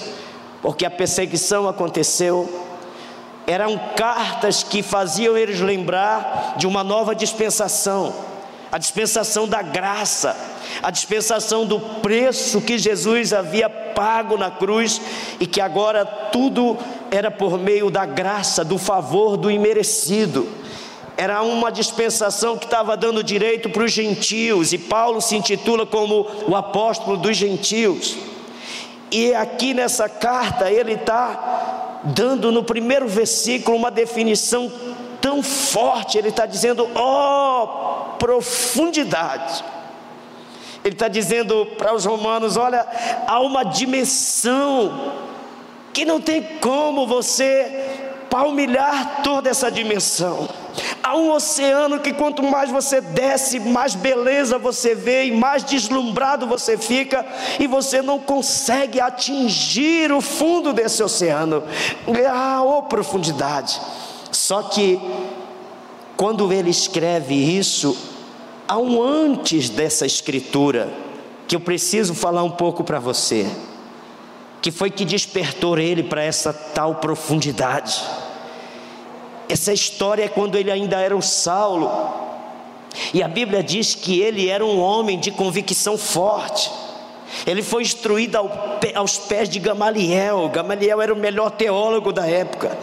porque 0.61 0.85
a 0.85 0.91
perseguição 0.91 1.67
aconteceu. 1.67 2.62
Eram 3.45 3.79
cartas 3.95 4.63
que 4.63 4.81
faziam 4.81 5.37
eles 5.37 5.59
lembrar 5.59 6.55
de 6.57 6.65
uma 6.65 6.83
nova 6.83 7.13
dispensação, 7.13 8.13
a 8.71 8.77
dispensação 8.77 9.47
da 9.47 9.61
graça, 9.61 10.35
a 10.81 10.89
dispensação 10.89 11.65
do 11.65 11.79
preço 11.79 12.61
que 12.61 12.77
Jesus 12.77 13.33
havia 13.33 13.69
pago 13.69 14.37
na 14.37 14.49
cruz 14.49 15.01
e 15.39 15.45
que 15.45 15.59
agora 15.59 16.05
tudo 16.05 16.77
era 17.11 17.29
por 17.29 17.59
meio 17.59 17.91
da 17.91 18.05
graça, 18.05 18.63
do 18.63 18.77
favor, 18.77 19.37
do 19.37 19.51
imerecido. 19.51 20.47
Era 21.15 21.43
uma 21.43 21.71
dispensação 21.71 22.57
que 22.57 22.65
estava 22.65 22.97
dando 22.97 23.23
direito 23.23 23.69
para 23.69 23.83
os 23.83 23.91
gentios, 23.91 24.73
e 24.73 24.77
Paulo 24.79 25.21
se 25.21 25.35
intitula 25.35 25.85
como 25.85 26.25
o 26.47 26.55
apóstolo 26.55 27.17
dos 27.17 27.37
gentios. 27.37 28.17
E 29.11 29.31
aqui 29.35 29.75
nessa 29.75 30.09
carta 30.09 30.71
ele 30.71 30.93
está 30.93 31.82
dando 32.03 32.51
no 32.51 32.63
primeiro 32.63 33.07
versículo 33.07 33.77
uma 33.77 33.91
definição 33.91 34.71
tão 35.21 35.41
forte, 35.41 36.17
ele 36.17 36.29
está 36.29 36.45
dizendo: 36.45 36.89
ó 36.95 37.63
oh, 37.63 38.17
profundidade. 38.17 39.63
Ele 40.83 40.95
está 40.95 41.07
dizendo 41.07 41.65
para 41.77 41.93
os 41.93 42.05
romanos: 42.05 42.57
olha, 42.57 42.85
há 43.25 43.39
uma 43.39 43.63
dimensão 43.63 45.13
que 45.93 46.03
não 46.03 46.19
tem 46.19 46.41
como 46.59 47.07
você 47.07 48.11
palmilhar 48.29 49.21
toda 49.23 49.49
essa 49.49 49.71
dimensão. 49.71 50.49
Um 51.15 51.31
oceano 51.31 51.99
que 51.99 52.13
quanto 52.13 52.41
mais 52.43 52.69
você 52.69 53.01
desce, 53.01 53.59
mais 53.59 53.95
beleza 53.95 54.57
você 54.57 54.95
vê 54.95 55.25
e 55.25 55.31
mais 55.31 55.63
deslumbrado 55.63 56.47
você 56.47 56.77
fica, 56.77 57.25
e 57.59 57.67
você 57.67 58.01
não 58.01 58.19
consegue 58.19 58.99
atingir 58.99 60.11
o 60.11 60.21
fundo 60.21 60.73
desse 60.73 61.03
oceano. 61.03 61.63
Ah, 62.29 62.61
oh 62.63 62.83
profundidade! 62.83 63.79
Só 64.31 64.63
que 64.63 64.99
quando 66.17 66.51
ele 66.51 66.69
escreve 66.69 67.35
isso, 67.35 67.97
há 68.67 68.77
um 68.77 69.01
antes 69.01 69.69
dessa 69.69 70.05
escritura 70.05 70.91
que 71.47 71.55
eu 71.55 71.59
preciso 71.59 72.13
falar 72.13 72.43
um 72.43 72.51
pouco 72.51 72.83
para 72.83 72.99
você, 72.99 73.47
que 74.61 74.71
foi 74.71 74.89
que 74.89 75.05
despertou 75.05 75.77
ele 75.77 76.03
para 76.03 76.23
essa 76.23 76.53
tal 76.53 76.95
profundidade. 76.95 78.01
Essa 79.53 79.71
história 79.71 80.23
é 80.23 80.27
quando 80.27 80.55
ele 80.55 80.71
ainda 80.71 80.99
era 80.99 81.15
o 81.15 81.21
Saulo, 81.21 81.87
e 83.13 83.21
a 83.21 83.27
Bíblia 83.27 83.61
diz 83.61 83.93
que 83.93 84.19
ele 84.19 84.49
era 84.49 84.65
um 84.65 84.79
homem 84.79 85.19
de 85.19 85.29
convicção 85.29 85.95
forte. 85.95 86.71
Ele 87.45 87.61
foi 87.61 87.83
instruído 87.83 88.35
aos 88.95 89.17
pés 89.19 89.47
de 89.47 89.59
Gamaliel. 89.59 90.49
Gamaliel 90.49 90.99
era 90.99 91.13
o 91.13 91.17
melhor 91.17 91.51
teólogo 91.51 92.11
da 92.11 92.25
época. 92.27 92.75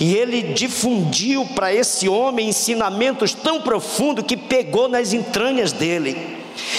E 0.00 0.14
ele 0.14 0.54
difundiu 0.54 1.44
para 1.54 1.74
esse 1.74 2.08
homem 2.08 2.48
ensinamentos 2.48 3.34
tão 3.34 3.60
profundos 3.60 4.24
que 4.24 4.36
pegou 4.36 4.88
nas 4.88 5.12
entranhas 5.12 5.72
dele. 5.72 6.33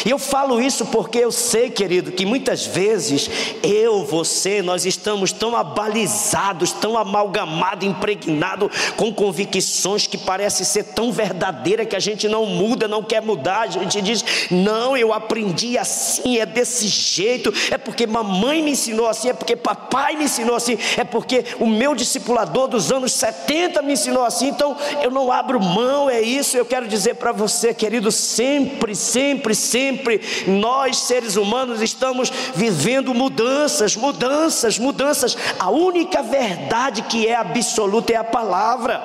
E 0.06 0.10
eu 0.10 0.20
falo 0.20 0.62
isso 0.62 0.86
porque 0.88 1.20
eu 1.20 1.32
sei, 1.32 1.70
querido, 1.70 2.12
que 2.12 2.26
muitas 2.26 2.66
vezes 2.66 3.30
eu, 3.64 4.04
você, 4.06 4.62
nós 4.62 4.86
estamos 4.86 5.32
tão 5.32 5.56
abalizados, 5.56 6.72
tão 6.72 6.98
amalgamados, 6.98 7.88
impregnados 7.88 8.70
com 8.96 9.14
convicções 9.14 10.08
que 10.08 10.18
parecem 10.18 10.66
ser 10.66 10.84
tão 10.84 11.12
verdadeiras 11.12 11.88
que 11.88 11.96
a 11.96 12.00
gente 12.00 12.28
não 12.28 12.46
muda, 12.46 12.88
não 12.88 13.04
quer 13.04 13.22
mudar. 13.22 13.62
A 13.62 13.68
gente 13.68 14.02
diz: 14.02 14.24
não, 14.52 14.96
eu 14.96 15.14
aprendi 15.14 15.78
assim, 15.78 16.38
é 16.38 16.46
desse 16.46 16.88
jeito, 16.88 17.54
é 17.72 17.78
porque 17.78 18.08
mamãe 18.08 18.62
me 18.62 18.72
ensinou 18.72 19.08
assim, 19.08 19.30
é 19.30 19.34
porque 19.34 19.56
papai 19.56 20.16
me 20.16 20.26
ensinou 20.26 20.56
assim, 20.56 20.78
é 20.98 21.04
porque 21.04 21.46
o 21.60 21.66
meu 21.66 21.96
discipulador 21.96 22.68
dos 22.68 22.92
anos 22.92 23.12
70 23.14 23.82
me 23.82 23.94
ensinou 23.94 24.24
assim, 24.24 24.48
então 24.48 24.76
eu 25.02 25.12
não 25.12 25.32
abro 25.32 25.60
mão, 25.60 26.10
é 26.10 26.22
isso. 26.22 26.58
Eu 26.58 26.66
quero 26.66 26.88
dizer 26.88 27.16
para 27.16 27.32
você, 27.32 27.74
querido, 27.74 28.12
sempre, 28.12 28.96
sempre, 28.96 29.56
sempre 29.66 30.22
nós 30.48 30.98
seres 30.98 31.36
humanos 31.36 31.82
estamos 31.82 32.32
vivendo 32.54 33.14
mudanças, 33.14 33.96
mudanças, 33.96 34.80
mudanças. 34.80 35.38
A 35.60 35.70
única 35.70 36.22
verdade 36.22 37.02
que 37.04 37.28
é 37.28 37.36
absoluta 37.36 38.14
é 38.14 38.16
a 38.16 38.24
palavra. 38.24 39.02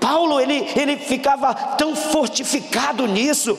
Paulo 0.00 0.40
ele, 0.40 0.66
ele 0.76 0.96
ficava 0.96 1.54
tão 1.54 1.94
fortificado 1.94 3.06
nisso, 3.06 3.58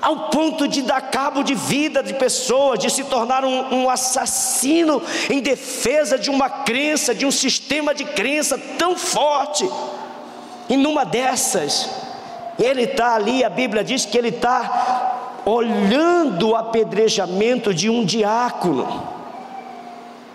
ao 0.00 0.30
ponto 0.30 0.66
de 0.66 0.82
dar 0.82 1.00
cabo 1.10 1.42
de 1.42 1.54
vida 1.54 2.02
de 2.02 2.14
pessoas, 2.14 2.78
de 2.78 2.90
se 2.90 3.04
tornar 3.04 3.44
um, 3.44 3.82
um, 3.82 3.90
assassino 3.90 5.02
em 5.28 5.40
defesa 5.40 6.18
de 6.18 6.30
uma 6.30 6.48
crença, 6.48 7.14
de 7.14 7.26
um 7.26 7.30
sistema 7.30 7.94
de 7.94 8.04
crença 8.04 8.58
tão 8.78 8.96
forte. 8.96 9.68
E 10.68 10.76
numa 10.76 11.04
dessas, 11.04 11.90
ele 12.60 12.82
está 12.82 13.14
ali, 13.14 13.42
a 13.42 13.48
Bíblia 13.48 13.82
diz 13.82 14.04
que 14.04 14.18
ele 14.18 14.28
está 14.28 15.40
olhando 15.44 16.50
o 16.50 16.56
apedrejamento 16.56 17.72
de 17.72 17.88
um 17.88 18.04
diácono. 18.04 19.08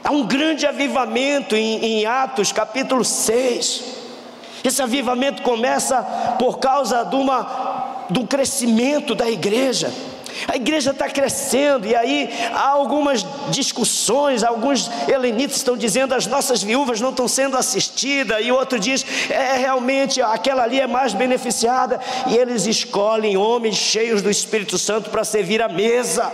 Há 0.03 0.11
um 0.11 0.25
grande 0.25 0.65
avivamento 0.65 1.55
em, 1.55 1.83
em 1.83 2.05
Atos 2.05 2.51
capítulo 2.51 3.03
6. 3.03 3.83
Esse 4.63 4.81
avivamento 4.81 5.43
começa 5.43 6.01
por 6.39 6.57
causa 6.57 7.03
de 7.03 7.15
uma, 7.15 8.05
do 8.09 8.25
crescimento 8.25 9.13
da 9.13 9.29
igreja. 9.29 9.93
A 10.47 10.55
igreja 10.55 10.91
está 10.91 11.09
crescendo, 11.09 11.87
e 11.87 11.95
aí 11.95 12.29
há 12.53 12.69
algumas 12.69 13.25
discussões, 13.49 14.43
alguns 14.43 14.89
helenitas 15.07 15.57
estão 15.57 15.77
dizendo 15.77 16.13
as 16.13 16.27
nossas 16.27 16.61
viúvas 16.61 16.99
não 16.99 17.09
estão 17.09 17.27
sendo 17.27 17.57
assistidas, 17.57 18.45
e 18.45 18.51
outro 18.51 18.79
diz, 18.79 19.05
é 19.29 19.57
realmente 19.57 20.21
aquela 20.21 20.63
ali 20.63 20.79
é 20.79 20.87
mais 20.87 21.13
beneficiada, 21.13 21.99
e 22.27 22.35
eles 22.35 22.65
escolhem 22.65 23.37
homens 23.37 23.75
cheios 23.75 24.21
do 24.21 24.29
Espírito 24.29 24.77
Santo 24.77 25.09
para 25.09 25.23
servir 25.23 25.61
a 25.61 25.69
mesa. 25.69 26.31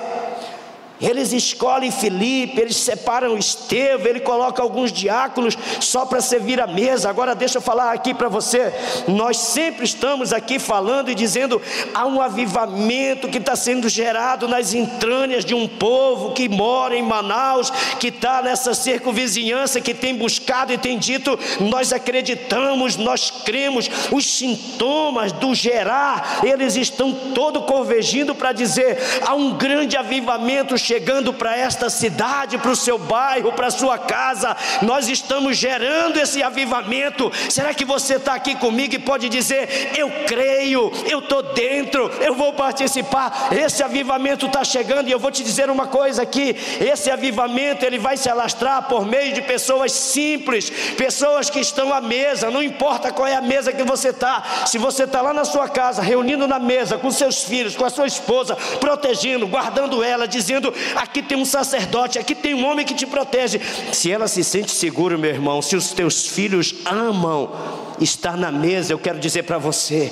Eles 1.01 1.33
escolhem 1.33 1.91
Filipe, 1.91 2.61
eles 2.61 2.77
separam 2.77 3.37
Estevão, 3.37 4.07
ele 4.07 4.19
coloca 4.19 4.61
alguns 4.61 4.91
diáconos 4.91 5.57
só 5.79 6.05
para 6.05 6.21
servir 6.21 6.61
a 6.61 6.67
mesa. 6.67 7.09
Agora 7.09 7.33
deixa 7.33 7.57
eu 7.57 7.61
falar 7.61 7.91
aqui 7.91 8.13
para 8.13 8.29
você. 8.29 8.71
Nós 9.07 9.37
sempre 9.37 9.85
estamos 9.85 10.31
aqui 10.31 10.59
falando 10.59 11.09
e 11.09 11.15
dizendo 11.15 11.61
há 11.93 12.05
um 12.05 12.21
avivamento 12.21 13.27
que 13.27 13.37
está 13.37 13.55
sendo 13.55 13.89
gerado 13.89 14.47
nas 14.47 14.73
entranhas 14.73 15.43
de 15.43 15.55
um 15.55 15.67
povo 15.67 16.33
que 16.33 16.47
mora 16.47 16.95
em 16.95 17.01
Manaus, 17.01 17.71
que 17.99 18.07
está 18.07 18.41
nessa 18.41 18.73
circunvizinhança, 18.73 19.81
que 19.81 19.93
tem 19.93 20.15
buscado 20.15 20.71
e 20.71 20.77
tem 20.77 20.97
dito: 20.97 21.37
nós 21.59 21.91
acreditamos, 21.91 22.97
nós 22.97 23.31
cremos. 23.43 23.89
Os 24.11 24.25
sintomas 24.25 25.31
do 25.31 25.55
gerar, 25.55 26.41
eles 26.43 26.75
estão 26.75 27.11
todo 27.33 27.61
convergindo 27.61 28.35
para 28.35 28.51
dizer 28.51 28.97
há 29.25 29.33
um 29.33 29.53
grande 29.57 29.97
avivamento 29.97 30.77
chegando 30.91 31.31
para 31.33 31.55
esta 31.55 31.89
cidade, 31.89 32.57
para 32.57 32.71
o 32.71 32.75
seu 32.75 32.97
bairro, 32.97 33.53
para 33.53 33.67
a 33.67 33.71
sua 33.71 33.97
casa, 33.97 34.57
nós 34.81 35.07
estamos 35.07 35.55
gerando 35.55 36.17
esse 36.17 36.43
avivamento. 36.43 37.31
Será 37.49 37.73
que 37.73 37.85
você 37.85 38.15
está 38.15 38.33
aqui 38.33 38.55
comigo 38.55 38.93
e 38.93 38.99
pode 38.99 39.29
dizer: 39.29 39.93
Eu 39.97 40.11
creio, 40.27 40.91
eu 41.09 41.19
estou 41.19 41.41
dentro, 41.53 42.11
eu 42.19 42.35
vou 42.35 42.51
participar? 42.51 43.47
Esse 43.53 43.81
avivamento 43.81 44.47
está 44.47 44.65
chegando 44.65 45.07
e 45.07 45.13
eu 45.13 45.19
vou 45.19 45.31
te 45.31 45.43
dizer 45.43 45.69
uma 45.69 45.87
coisa 45.87 46.23
aqui: 46.23 46.57
esse 46.81 47.09
avivamento 47.09 47.85
ele 47.85 47.97
vai 47.97 48.17
se 48.17 48.29
alastrar 48.29 48.89
por 48.89 49.05
meio 49.05 49.33
de 49.33 49.41
pessoas 49.41 49.93
simples, 49.93 50.69
pessoas 50.97 51.49
que 51.49 51.61
estão 51.61 51.93
à 51.93 52.01
mesa, 52.01 52.51
não 52.51 52.61
importa 52.61 53.13
qual 53.13 53.29
é 53.29 53.35
a 53.35 53.41
mesa 53.41 53.71
que 53.71 53.83
você 53.83 54.09
está, 54.09 54.65
se 54.65 54.77
você 54.77 55.05
está 55.05 55.21
lá 55.21 55.33
na 55.33 55.45
sua 55.45 55.69
casa, 55.69 56.01
reunindo 56.01 56.45
na 56.49 56.59
mesa 56.59 56.97
com 56.97 57.09
seus 57.09 57.45
filhos, 57.45 57.77
com 57.77 57.85
a 57.85 57.89
sua 57.89 58.07
esposa, 58.07 58.57
protegendo, 58.81 59.47
guardando 59.47 60.03
ela, 60.03 60.27
dizendo: 60.27 60.73
aqui 60.95 61.21
tem 61.21 61.37
um 61.37 61.45
sacerdote, 61.45 62.19
aqui 62.19 62.35
tem 62.35 62.53
um 62.53 62.65
homem 62.65 62.85
que 62.85 62.93
te 62.93 63.05
protege. 63.05 63.59
Se 63.91 64.11
ela 64.11 64.27
se 64.27 64.43
sente 64.43 64.71
segura, 64.71 65.17
meu 65.17 65.29
irmão, 65.29 65.61
se 65.61 65.75
os 65.75 65.91
teus 65.91 66.27
filhos 66.27 66.75
amam 66.85 67.51
estar 67.99 68.37
na 68.37 68.51
mesa, 68.51 68.93
eu 68.93 68.99
quero 68.99 69.19
dizer 69.19 69.43
para 69.43 69.57
você, 69.57 70.11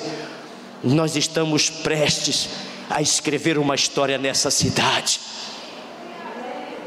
nós 0.83 1.15
estamos 1.15 1.69
prestes 1.69 2.49
a 2.89 3.01
escrever 3.01 3.57
uma 3.57 3.75
história 3.75 4.17
nessa 4.17 4.49
cidade. 4.49 5.19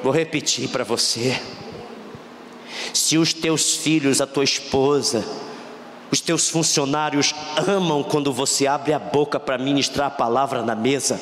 Vou 0.03 0.13
repetir 0.13 0.69
para 0.69 0.83
você. 0.83 1.41
Se 2.93 3.17
os 3.17 3.33
teus 3.33 3.77
filhos, 3.77 4.21
a 4.21 4.27
tua 4.27 4.45
esposa, 4.45 5.25
os 6.11 6.21
teus 6.21 6.49
funcionários 6.49 7.35
amam 7.67 8.03
quando 8.03 8.33
você 8.33 8.67
abre 8.67 8.93
a 8.93 8.99
boca 8.99 9.41
para 9.41 9.57
ministrar 9.57 10.09
a 10.09 10.11
palavra 10.11 10.61
na 10.63 10.75
mesa, 10.75 11.21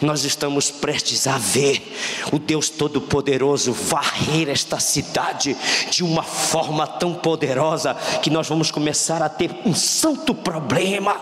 nós 0.00 0.24
estamos 0.24 0.70
prestes 0.70 1.26
a 1.26 1.38
ver 1.38 1.96
o 2.32 2.38
Deus 2.38 2.68
Todo-Poderoso 2.68 3.72
varrer 3.72 4.48
esta 4.48 4.78
cidade 4.78 5.56
de 5.90 6.04
uma 6.04 6.22
forma 6.22 6.86
tão 6.86 7.14
poderosa 7.14 7.94
que 8.22 8.30
nós 8.30 8.48
vamos 8.48 8.70
começar 8.70 9.22
a 9.22 9.28
ter 9.28 9.50
um 9.64 9.74
santo 9.74 10.34
problema. 10.34 11.16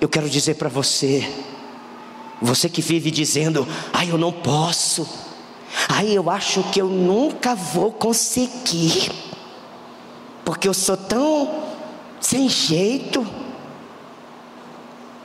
Eu 0.00 0.08
quero 0.08 0.28
dizer 0.28 0.54
para 0.54 0.68
você, 0.68 1.28
você 2.40 2.68
que 2.68 2.82
vive 2.82 3.10
dizendo, 3.10 3.66
ai 3.92 4.10
eu 4.10 4.18
não 4.18 4.32
posso, 4.32 5.08
ai 5.88 6.10
eu 6.10 6.28
acho 6.28 6.62
que 6.64 6.80
eu 6.80 6.88
nunca 6.88 7.54
vou 7.54 7.92
conseguir, 7.92 9.10
porque 10.44 10.66
eu 10.66 10.74
sou 10.74 10.96
tão 10.96 11.62
sem 12.20 12.48
jeito. 12.48 13.26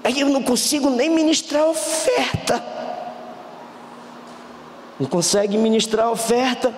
Aí 0.07 0.21
eu 0.21 0.29
não 0.29 0.41
consigo 0.41 0.89
nem 0.89 1.09
ministrar 1.09 1.65
oferta. 1.65 2.63
Não 4.97 5.05
consegue 5.05 5.57
ministrar 5.57 6.09
oferta, 6.09 6.73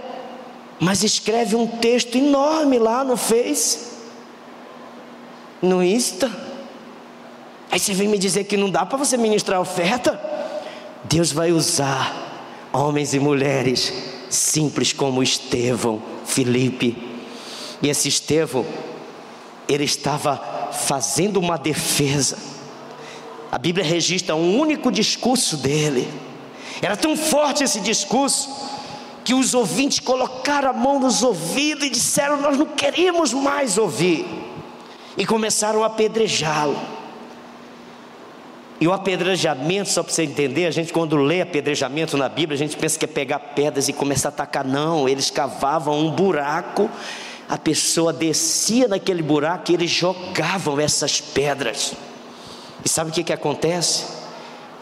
mas 0.79 1.03
escreve 1.03 1.55
um 1.55 1.67
texto 1.67 2.17
enorme 2.17 2.79
lá 2.79 3.03
no 3.03 3.15
Face, 3.15 3.91
no 5.61 5.83
Insta. 5.83 6.27
Aí 7.69 7.79
você 7.79 7.93
vem 7.93 8.07
me 8.07 8.17
dizer 8.17 8.45
que 8.45 8.57
não 8.57 8.67
dá 8.67 8.83
para 8.83 8.97
você 8.97 9.15
ministrar 9.15 9.61
oferta? 9.61 10.19
Deus 11.03 11.31
vai 11.31 11.51
usar 11.51 12.67
homens 12.73 13.13
e 13.13 13.19
mulheres 13.19 13.93
simples 14.27 14.91
como 14.91 15.21
Estevão, 15.21 16.01
Felipe. 16.25 16.97
E 17.79 17.89
esse 17.89 18.07
Estevão, 18.07 18.65
ele 19.67 19.83
estava 19.83 20.71
fazendo 20.71 21.39
uma 21.39 21.57
defesa 21.57 22.57
a 23.51 23.57
Bíblia 23.57 23.83
registra 23.83 24.35
um 24.35 24.59
único 24.59 24.91
discurso 24.91 25.57
dele. 25.57 26.07
Era 26.81 26.95
tão 26.95 27.17
forte 27.17 27.63
esse 27.63 27.79
discurso 27.79 28.49
que 29.23 29.33
os 29.33 29.53
ouvintes 29.53 29.99
colocaram 29.99 30.69
a 30.69 30.73
mão 30.73 30.99
nos 30.99 31.23
ouvidos 31.23 31.85
e 31.85 31.89
disseram: 31.89 32.39
Nós 32.39 32.57
não 32.57 32.65
queremos 32.65 33.33
mais 33.33 33.77
ouvir. 33.77 34.25
E 35.17 35.25
começaram 35.25 35.83
a 35.83 35.87
apedrejá-lo. 35.87 36.79
E 38.79 38.87
o 38.87 38.93
apedrejamento, 38.93 39.89
só 39.89 40.01
para 40.01 40.13
você 40.13 40.23
entender, 40.23 40.65
a 40.65 40.71
gente 40.71 40.93
quando 40.93 41.17
lê 41.17 41.41
apedrejamento 41.41 42.15
na 42.15 42.29
Bíblia, 42.29 42.55
a 42.55 42.57
gente 42.57 42.77
pensa 42.77 42.97
que 42.97 43.03
é 43.03 43.07
pegar 43.07 43.39
pedras 43.39 43.89
e 43.89 43.93
começar 43.93 44.29
a 44.29 44.31
atacar. 44.31 44.63
Não, 44.63 45.09
eles 45.09 45.29
cavavam 45.29 45.99
um 45.99 46.11
buraco, 46.11 46.89
a 47.49 47.57
pessoa 47.57 48.13
descia 48.13 48.87
naquele 48.87 49.21
buraco 49.21 49.71
e 49.71 49.73
eles 49.73 49.91
jogavam 49.91 50.79
essas 50.79 51.19
pedras. 51.19 51.93
E 52.83 52.89
sabe 52.89 53.11
o 53.11 53.13
que, 53.13 53.23
que 53.23 53.33
acontece? 53.33 54.05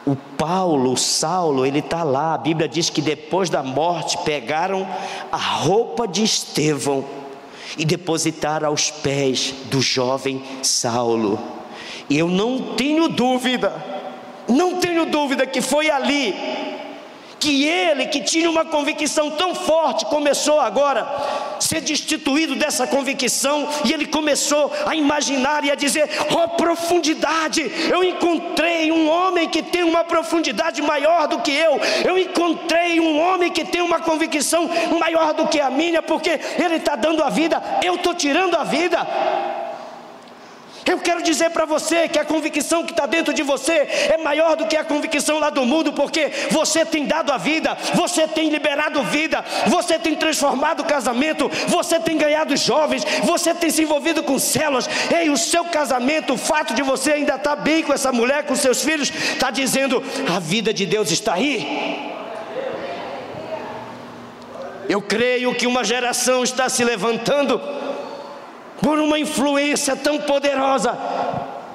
O 0.06 0.16
Paulo, 0.16 0.94
o 0.94 0.98
Saulo, 0.98 1.66
ele 1.66 1.80
está 1.80 2.04
lá. 2.04 2.34
A 2.34 2.38
Bíblia 2.38 2.68
diz 2.68 2.90
que 2.90 3.02
depois 3.02 3.50
da 3.50 3.62
morte 3.62 4.18
pegaram 4.20 4.88
a 5.32 5.38
roupa 5.38 6.08
de 6.08 6.24
Estevão 6.24 7.04
e 7.78 7.84
depositaram 7.84 8.68
aos 8.68 8.90
pés 8.90 9.54
do 9.66 9.82
jovem 9.82 10.42
Saulo. 10.62 11.40
E 12.10 12.18
eu 12.18 12.28
não 12.28 12.76
tenho 12.76 13.10
dúvida, 13.10 13.74
não 14.48 14.78
tenho 14.80 15.06
dúvida 15.06 15.46
que 15.46 15.62
foi 15.62 15.90
ali 15.90 16.34
que 17.40 17.66
ele, 17.66 18.08
que 18.08 18.22
tinha 18.22 18.50
uma 18.50 18.66
convicção 18.66 19.30
tão 19.32 19.54
forte, 19.54 20.06
começou 20.06 20.60
agora 20.60 21.08
ser 21.60 21.82
destituído 21.82 22.56
dessa 22.56 22.88
convicção, 22.88 23.68
e 23.86 23.94
ele 23.94 24.06
começou 24.06 24.72
a 24.86 24.96
imaginar 24.96 25.64
e 25.64 25.72
a 25.72 25.76
dizer: 25.76 26.10
Oh, 26.32 26.50
profundidade! 26.50 27.72
Eu 27.92 28.04
encontrei 28.04 28.92
um 28.92 29.10
homem 29.10 29.50
que 29.50 29.62
tem 29.62 29.84
uma 29.84 30.04
profundidade 30.04 30.82
maior 30.82 31.28
do 31.28 31.40
que 31.40 31.52
eu, 31.52 31.80
eu 32.06 32.18
encontrei 32.18 33.00
um 33.00 33.20
homem 33.20 33.52
que 33.52 33.66
tem 33.66 33.82
uma 33.82 34.00
convicção 34.00 34.70
maior 35.00 35.34
do 35.34 35.48
que 35.48 35.60
a 35.60 35.70
minha, 35.70 36.02
porque 36.02 36.40
ele 36.58 36.76
está 36.76 36.96
dando 36.96 37.24
a 37.24 37.30
vida, 37.30 37.62
eu 37.84 37.96
estou 37.96 38.14
tirando 38.14 38.56
a 38.56 38.64
vida. 38.64 39.06
Eu 40.88 41.00
quero 41.00 41.22
dizer 41.22 41.50
para 41.50 41.66
você 41.66 42.08
que 42.08 42.18
a 42.18 42.24
convicção 42.24 42.86
que 42.86 42.92
está 42.92 43.06
dentro 43.06 43.34
de 43.34 43.44
você 43.44 43.74
é 44.10 44.18
maior 44.18 44.56
do 44.56 44.66
que 44.66 44.78
a 44.78 44.86
convicção 44.86 45.38
lá 45.38 45.50
do 45.50 45.66
mundo, 45.66 45.92
porque 45.92 46.32
você 46.50 46.86
tem 46.86 47.06
dado 47.06 47.34
a 47.34 47.38
vida, 47.38 47.78
você 47.94 48.26
tem 48.26 48.50
liberado 48.50 49.04
vida, 49.04 49.44
você 49.68 50.00
tem 50.00 50.16
transformado 50.16 50.80
o 50.80 50.86
casamento, 50.86 51.50
você 51.68 52.00
tem 52.00 52.18
ganhado 52.18 52.56
jovens, 52.56 53.04
você 53.24 53.54
tem 53.54 53.70
se 53.70 53.82
envolvido 53.82 54.24
com 54.24 54.40
células. 54.40 54.90
Ei, 55.14 55.30
o 55.30 55.36
seu 55.36 55.66
casamento, 55.66 56.34
o 56.34 56.38
fato 56.38 56.74
de 56.74 56.82
você 56.82 57.12
ainda 57.12 57.36
estar 57.36 57.56
tá 57.58 57.62
bem 57.62 57.84
com 57.84 57.92
essa 57.92 58.12
mulher, 58.14 58.46
com 58.46 58.56
seus 58.56 58.82
filhos, 58.82 59.10
está 59.10 59.52
dizendo: 59.52 60.02
a 60.34 60.40
vida 60.40 60.74
de 60.74 60.86
Deus 60.86 61.12
está 61.12 61.34
aí. 61.34 62.16
Eu 64.88 65.02
creio 65.02 65.54
que 65.54 65.68
uma 65.68 65.84
geração 65.84 66.44
está 66.44 66.70
se 66.70 66.82
levantando 66.84 67.60
por 68.82 69.00
uma 69.00 69.20
influência 69.20 69.96
tão 69.96 70.20
poderosa, 70.20 70.94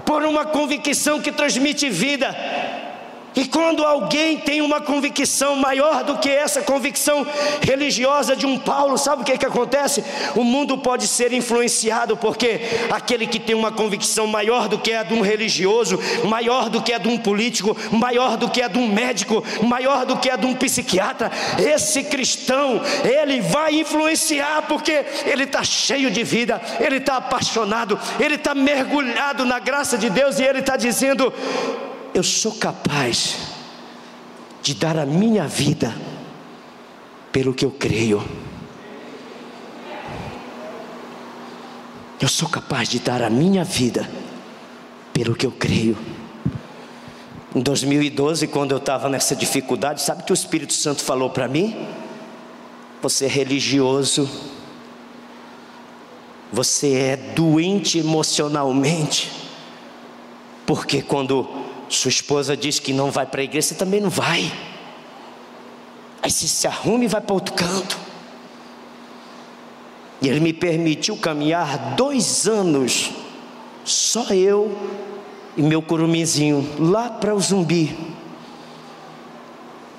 por 0.04 0.24
uma 0.24 0.44
convicção 0.44 1.20
que 1.20 1.32
transmite 1.32 1.88
vida, 1.88 2.34
e 3.34 3.46
quando 3.46 3.84
alguém 3.84 4.38
tem 4.38 4.60
uma 4.60 4.80
convicção 4.80 5.56
maior 5.56 6.04
do 6.04 6.18
que 6.18 6.28
essa 6.28 6.62
convicção 6.62 7.26
religiosa 7.62 8.36
de 8.36 8.46
um 8.46 8.58
Paulo, 8.58 8.98
sabe 8.98 9.22
o 9.22 9.24
que, 9.24 9.38
que 9.38 9.46
acontece? 9.46 10.04
O 10.36 10.44
mundo 10.44 10.78
pode 10.78 11.06
ser 11.06 11.32
influenciado, 11.32 12.16
porque 12.16 12.60
aquele 12.90 13.26
que 13.26 13.40
tem 13.40 13.54
uma 13.54 13.72
convicção 13.72 14.26
maior 14.26 14.68
do 14.68 14.78
que 14.78 14.92
a 14.92 15.02
de 15.02 15.14
um 15.14 15.20
religioso, 15.20 15.98
maior 16.24 16.68
do 16.68 16.82
que 16.82 16.92
a 16.92 16.98
de 16.98 17.08
um 17.08 17.16
político, 17.16 17.76
maior 17.90 18.36
do 18.36 18.50
que 18.50 18.60
a 18.60 18.68
de 18.68 18.78
um 18.78 18.88
médico, 18.88 19.42
maior 19.62 20.04
do 20.04 20.16
que 20.16 20.30
a 20.30 20.36
de 20.36 20.46
um 20.46 20.54
psiquiatra, 20.54 21.30
esse 21.58 22.04
cristão, 22.04 22.80
ele 23.04 23.40
vai 23.40 23.80
influenciar, 23.80 24.62
porque 24.68 25.04
ele 25.24 25.44
está 25.44 25.64
cheio 25.64 26.10
de 26.10 26.22
vida, 26.22 26.60
ele 26.80 26.96
está 26.96 27.16
apaixonado, 27.16 27.98
ele 28.20 28.34
está 28.34 28.54
mergulhado 28.54 29.44
na 29.44 29.58
graça 29.58 29.96
de 29.96 30.10
Deus 30.10 30.38
e 30.38 30.44
ele 30.44 30.58
está 30.60 30.76
dizendo: 30.76 31.32
eu 32.14 32.22
sou 32.22 32.53
capaz 32.53 33.38
de 34.62 34.75
dar 34.75 34.98
a 34.98 35.07
minha 35.07 35.46
vida 35.46 35.94
pelo 37.31 37.55
que 37.55 37.64
eu 37.64 37.70
creio. 37.70 38.22
Eu 42.20 42.29
sou 42.29 42.48
capaz 42.48 42.88
de 42.88 43.01
dar 43.01 43.22
a 43.22 43.31
minha 43.31 43.64
vida 43.64 44.09
pelo 45.12 45.35
que 45.35 45.46
eu 45.46 45.51
creio. 45.51 45.96
Em 47.55 47.61
2012, 47.61 48.46
quando 48.46 48.72
eu 48.72 48.79
estava 48.79 49.09
nessa 49.09 49.35
dificuldade, 49.35 50.03
sabe 50.03 50.22
que 50.22 50.33
o 50.33 50.35
Espírito 50.35 50.72
Santo 50.72 51.03
falou 51.03 51.31
para 51.31 51.48
mim? 51.48 51.87
Você 53.03 53.25
é 53.25 53.29
religioso, 53.29 54.31
você 56.53 56.92
é 56.94 57.16
doente 57.16 57.98
emocionalmente, 57.98 59.33
porque 60.64 61.03
quando 61.03 61.62
sua 61.96 62.09
esposa 62.09 62.57
diz 62.57 62.78
que 62.78 62.92
não 62.92 63.11
vai 63.11 63.26
para 63.26 63.40
a 63.40 63.44
igreja, 63.44 63.68
você 63.68 63.74
também 63.74 64.00
não 64.00 64.11
vai. 64.11 64.52
Aí 66.22 66.31
você 66.31 66.46
se 66.46 66.66
arruma 66.66 67.05
e 67.05 67.09
vai 67.09 67.20
para 67.20 67.35
outro 67.35 67.55
canto. 67.55 67.98
E 70.20 70.28
ele 70.28 70.38
me 70.38 70.52
permitiu 70.52 71.16
caminhar 71.16 71.96
dois 71.96 72.46
anos, 72.46 73.11
só 73.85 74.33
eu 74.33 74.76
e 75.57 75.62
meu 75.62 75.83
curumizinho, 75.83 76.64
lá 76.78 77.11
para 77.11 77.35
o 77.35 77.40
zumbi. 77.40 77.96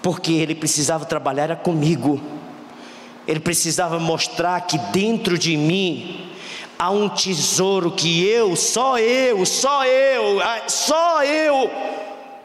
Porque 0.02 0.32
ele 0.32 0.56
precisava 0.56 1.06
trabalhar 1.06 1.54
comigo. 1.58 2.22
Ele 3.28 3.40
precisava 3.40 4.00
mostrar 4.00 4.62
que 4.62 4.78
dentro 4.78 5.38
de 5.38 5.58
mim 5.58 6.23
há 6.78 6.90
um 6.90 7.10
tesouro 7.10 7.92
que 7.92 8.26
eu, 8.28 8.56
só 8.56 8.98
eu, 9.00 9.46
só 9.46 9.86
eu, 9.86 10.42
ah, 10.42 10.62
só 10.68 11.24
eu 11.24 11.70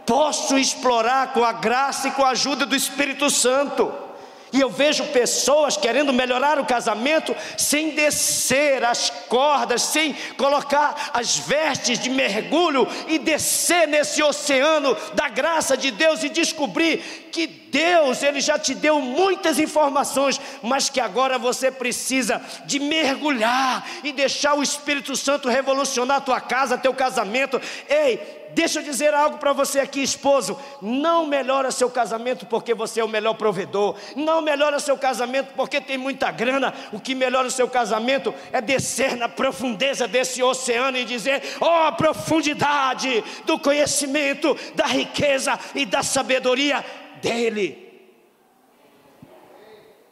posso 0.06 0.56
explorar 0.56 1.32
com 1.32 1.44
a 1.44 1.52
graça 1.52 2.08
e 2.08 2.10
com 2.12 2.24
a 2.24 2.30
ajuda 2.30 2.64
do 2.64 2.74
Espírito 2.74 3.28
Santo. 3.28 4.07
E 4.52 4.60
eu 4.60 4.70
vejo 4.70 5.04
pessoas 5.08 5.76
querendo 5.76 6.12
melhorar 6.12 6.58
o 6.58 6.64
casamento 6.64 7.34
sem 7.56 7.90
descer 7.90 8.84
as 8.84 9.10
cordas, 9.28 9.82
sem 9.82 10.14
colocar 10.36 11.10
as 11.12 11.36
vestes 11.38 11.98
de 11.98 12.08
mergulho 12.08 12.88
e 13.06 13.18
descer 13.18 13.86
nesse 13.86 14.22
oceano 14.22 14.96
da 15.14 15.28
graça 15.28 15.76
de 15.76 15.90
Deus 15.90 16.22
e 16.22 16.28
descobrir 16.28 17.28
que 17.30 17.46
Deus, 17.46 18.22
ele 18.22 18.40
já 18.40 18.58
te 18.58 18.74
deu 18.74 19.00
muitas 19.00 19.58
informações, 19.58 20.40
mas 20.62 20.88
que 20.88 21.00
agora 21.00 21.38
você 21.38 21.70
precisa 21.70 22.40
de 22.64 22.78
mergulhar 22.78 23.86
e 24.02 24.12
deixar 24.12 24.54
o 24.54 24.62
Espírito 24.62 25.14
Santo 25.14 25.48
revolucionar 25.48 26.16
a 26.16 26.22
tua 26.22 26.40
casa, 26.40 26.78
teu 26.78 26.94
casamento. 26.94 27.60
Ei, 27.88 28.37
Deixa 28.54 28.80
eu 28.80 28.82
dizer 28.82 29.14
algo 29.14 29.38
para 29.38 29.52
você 29.52 29.80
aqui, 29.80 30.02
esposo. 30.02 30.58
Não 30.80 31.26
melhora 31.26 31.70
seu 31.70 31.90
casamento 31.90 32.46
porque 32.46 32.74
você 32.74 33.00
é 33.00 33.04
o 33.04 33.08
melhor 33.08 33.34
provedor. 33.34 33.96
Não 34.16 34.40
melhora 34.40 34.80
seu 34.80 34.96
casamento 34.96 35.52
porque 35.54 35.80
tem 35.80 35.98
muita 35.98 36.30
grana. 36.30 36.74
O 36.92 37.00
que 37.00 37.14
melhora 37.14 37.48
o 37.48 37.50
seu 37.50 37.68
casamento 37.68 38.34
é 38.52 38.60
descer 38.60 39.16
na 39.16 39.28
profundeza 39.28 40.08
desse 40.08 40.42
oceano 40.42 40.96
e 40.96 41.04
dizer: 41.04 41.42
ó, 41.60 41.88
oh, 41.88 41.92
profundidade 41.92 43.22
do 43.44 43.58
conhecimento, 43.58 44.56
da 44.74 44.86
riqueza 44.86 45.58
e 45.74 45.84
da 45.84 46.02
sabedoria 46.02 46.84
dele. 47.20 47.86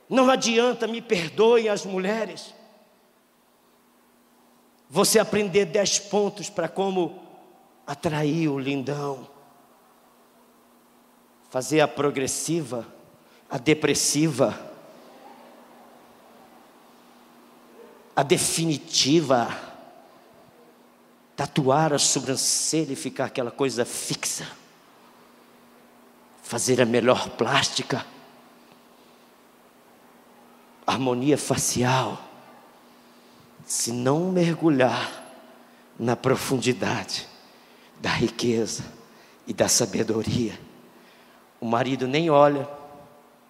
Não 0.09 0.31
adianta, 0.31 0.87
me 0.87 1.03
perdoem 1.03 1.69
as 1.69 1.85
mulheres, 1.85 2.55
você 4.89 5.19
aprender 5.19 5.65
dez 5.65 5.99
pontos 5.99 6.49
para 6.49 6.69
como 6.69 7.26
atrair 7.87 8.49
o 8.49 8.59
lindão, 8.59 9.29
fazer 11.49 11.81
a 11.81 11.89
progressiva, 11.89 12.87
a 13.49 13.59
depressiva, 13.59 14.59
a 18.15 18.23
definitiva, 18.23 19.49
tatuar 21.37 21.93
a 21.93 21.99
sobrancelha 21.99 22.93
e 22.93 22.97
ficar 22.97 23.27
aquela 23.27 23.51
coisa 23.51 23.85
fixa, 23.85 24.49
fazer 26.43 26.81
a 26.81 26.87
melhor 26.87 27.29
plástica, 27.31 28.05
harmonia 30.87 31.37
facial, 31.37 32.23
se 33.67 33.93
não 33.93 34.31
mergulhar 34.33 35.25
na 35.99 36.17
profundidade, 36.17 37.29
da 38.01 38.11
riqueza 38.11 38.85
e 39.47 39.53
da 39.53 39.69
sabedoria. 39.69 40.59
O 41.61 41.67
marido 41.67 42.07
nem 42.07 42.31
olha, 42.31 42.69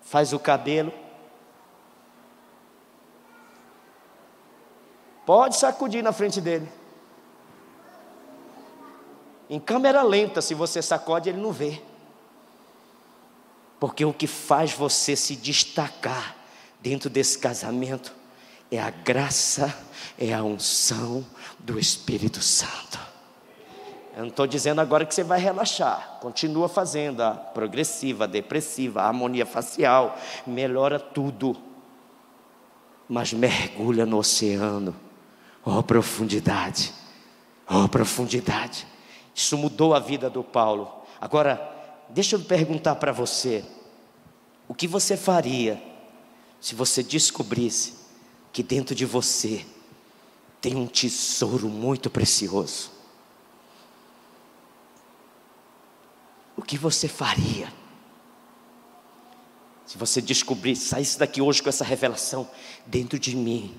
faz 0.02 0.32
o 0.32 0.38
cabelo. 0.38 0.92
Pode 5.24 5.56
sacudir 5.56 6.02
na 6.02 6.12
frente 6.12 6.40
dele. 6.40 6.68
Em 9.48 9.60
câmera 9.60 10.02
lenta, 10.02 10.40
se 10.40 10.54
você 10.54 10.80
sacode, 10.82 11.28
ele 11.28 11.40
não 11.40 11.52
vê. 11.52 11.80
Porque 13.78 14.04
o 14.04 14.12
que 14.12 14.26
faz 14.26 14.72
você 14.72 15.14
se 15.14 15.36
destacar 15.36 16.36
dentro 16.80 17.10
desse 17.10 17.38
casamento 17.38 18.14
é 18.70 18.80
a 18.80 18.90
graça, 18.90 19.76
é 20.18 20.32
a 20.32 20.42
unção 20.42 21.24
do 21.58 21.78
Espírito 21.78 22.40
Santo. 22.40 23.15
Eu 24.16 24.22
não 24.22 24.28
estou 24.30 24.46
dizendo 24.46 24.80
agora 24.80 25.04
que 25.04 25.14
você 25.14 25.22
vai 25.22 25.38
relaxar. 25.38 26.16
Continua 26.22 26.70
fazendo 26.70 27.20
a 27.20 27.32
progressiva, 27.32 28.24
a 28.24 28.26
depressiva, 28.26 29.02
a 29.02 29.08
harmonia 29.08 29.44
facial. 29.44 30.18
Melhora 30.46 30.98
tudo. 30.98 31.54
Mas 33.06 33.34
mergulha 33.34 34.06
no 34.06 34.16
oceano. 34.16 34.96
Oh, 35.62 35.82
profundidade. 35.82 36.94
Oh, 37.68 37.86
profundidade. 37.90 38.86
Isso 39.34 39.58
mudou 39.58 39.94
a 39.94 40.00
vida 40.00 40.30
do 40.30 40.42
Paulo. 40.42 40.90
Agora, 41.20 41.60
deixa 42.08 42.36
eu 42.36 42.40
perguntar 42.40 42.94
para 42.94 43.12
você: 43.12 43.62
o 44.66 44.74
que 44.74 44.88
você 44.88 45.14
faria 45.14 45.82
se 46.58 46.74
você 46.74 47.02
descobrisse 47.02 47.92
que 48.50 48.62
dentro 48.62 48.94
de 48.94 49.04
você 49.04 49.66
tem 50.58 50.74
um 50.74 50.86
tesouro 50.86 51.68
muito 51.68 52.08
precioso? 52.08 52.95
O 56.56 56.62
que 56.62 56.78
você 56.78 57.06
faria? 57.06 57.72
Se 59.84 59.98
você 59.98 60.20
descobrisse, 60.20 60.88
saísse 60.88 61.18
daqui 61.18 61.40
hoje 61.40 61.62
com 61.62 61.68
essa 61.68 61.84
revelação, 61.84 62.48
dentro 62.86 63.18
de 63.18 63.36
mim 63.36 63.74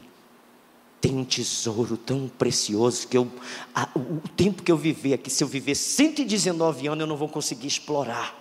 tem 1.00 1.16
um 1.16 1.24
tesouro 1.24 1.96
tão 1.96 2.28
precioso 2.28 3.08
que 3.08 3.18
eu, 3.18 3.32
a, 3.74 3.88
o 3.96 4.28
tempo 4.36 4.63
que 4.63 4.72
eu 4.72 4.78
viver 4.78 5.13
aqui, 5.13 5.30
se 5.30 5.44
eu 5.44 5.48
viver 5.48 5.76
119 5.76 6.88
anos, 6.88 7.02
eu 7.02 7.08
não 7.08 7.18
vou 7.18 7.30
conseguir 7.30 7.68
explorar 7.68 8.36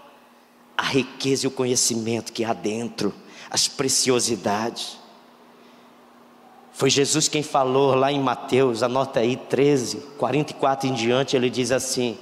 a 0.77 0.85
riqueza 0.85 1.47
e 1.47 1.49
o 1.49 1.51
conhecimento 1.51 2.33
que 2.33 2.45
há 2.45 2.53
dentro, 2.53 3.13
as 3.51 3.69
preciosidades. 3.69 4.99
Foi 6.73 6.89
Jesus 6.89 7.29
quem 7.29 7.43
falou 7.43 7.95
lá 7.95 8.13
em 8.13 8.21
Mateus, 8.21 8.83
anota 8.83 9.21
aí 9.21 9.37
13, 9.37 9.99
44 10.19 10.89
em 10.89 10.95
diante, 10.95 11.37
ele 11.37 11.51
diz 11.51 11.71
assim: 11.71 12.19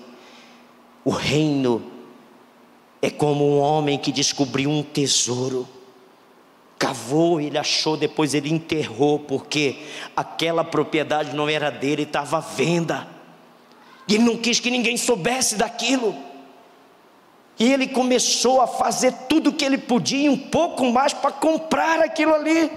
O 1.04 1.10
reino 1.10 1.93
é 3.04 3.10
como 3.10 3.46
um 3.46 3.60
homem 3.60 3.98
que 3.98 4.10
descobriu 4.10 4.70
um 4.70 4.82
tesouro 4.82 5.68
cavou, 6.78 7.40
ele 7.40 7.58
achou, 7.58 7.96
depois 7.96 8.34
ele 8.34 8.52
enterrou, 8.52 9.18
porque 9.18 9.76
aquela 10.16 10.64
propriedade 10.64 11.34
não 11.34 11.48
era 11.48 11.70
dele, 11.70 12.02
estava 12.02 12.38
à 12.38 12.40
venda. 12.40 13.06
E 14.08 14.14
ele 14.14 14.24
não 14.24 14.36
quis 14.36 14.58
que 14.60 14.70
ninguém 14.70 14.96
soubesse 14.96 15.56
daquilo. 15.56 16.14
E 17.58 17.72
ele 17.72 17.86
começou 17.88 18.60
a 18.60 18.66
fazer 18.66 19.12
tudo 19.28 19.50
o 19.50 19.52
que 19.52 19.64
ele 19.64 19.78
podia, 19.78 20.30
um 20.30 20.36
pouco 20.36 20.84
mais, 20.90 21.12
para 21.12 21.30
comprar 21.30 22.00
aquilo 22.00 22.34
ali. 22.34 22.70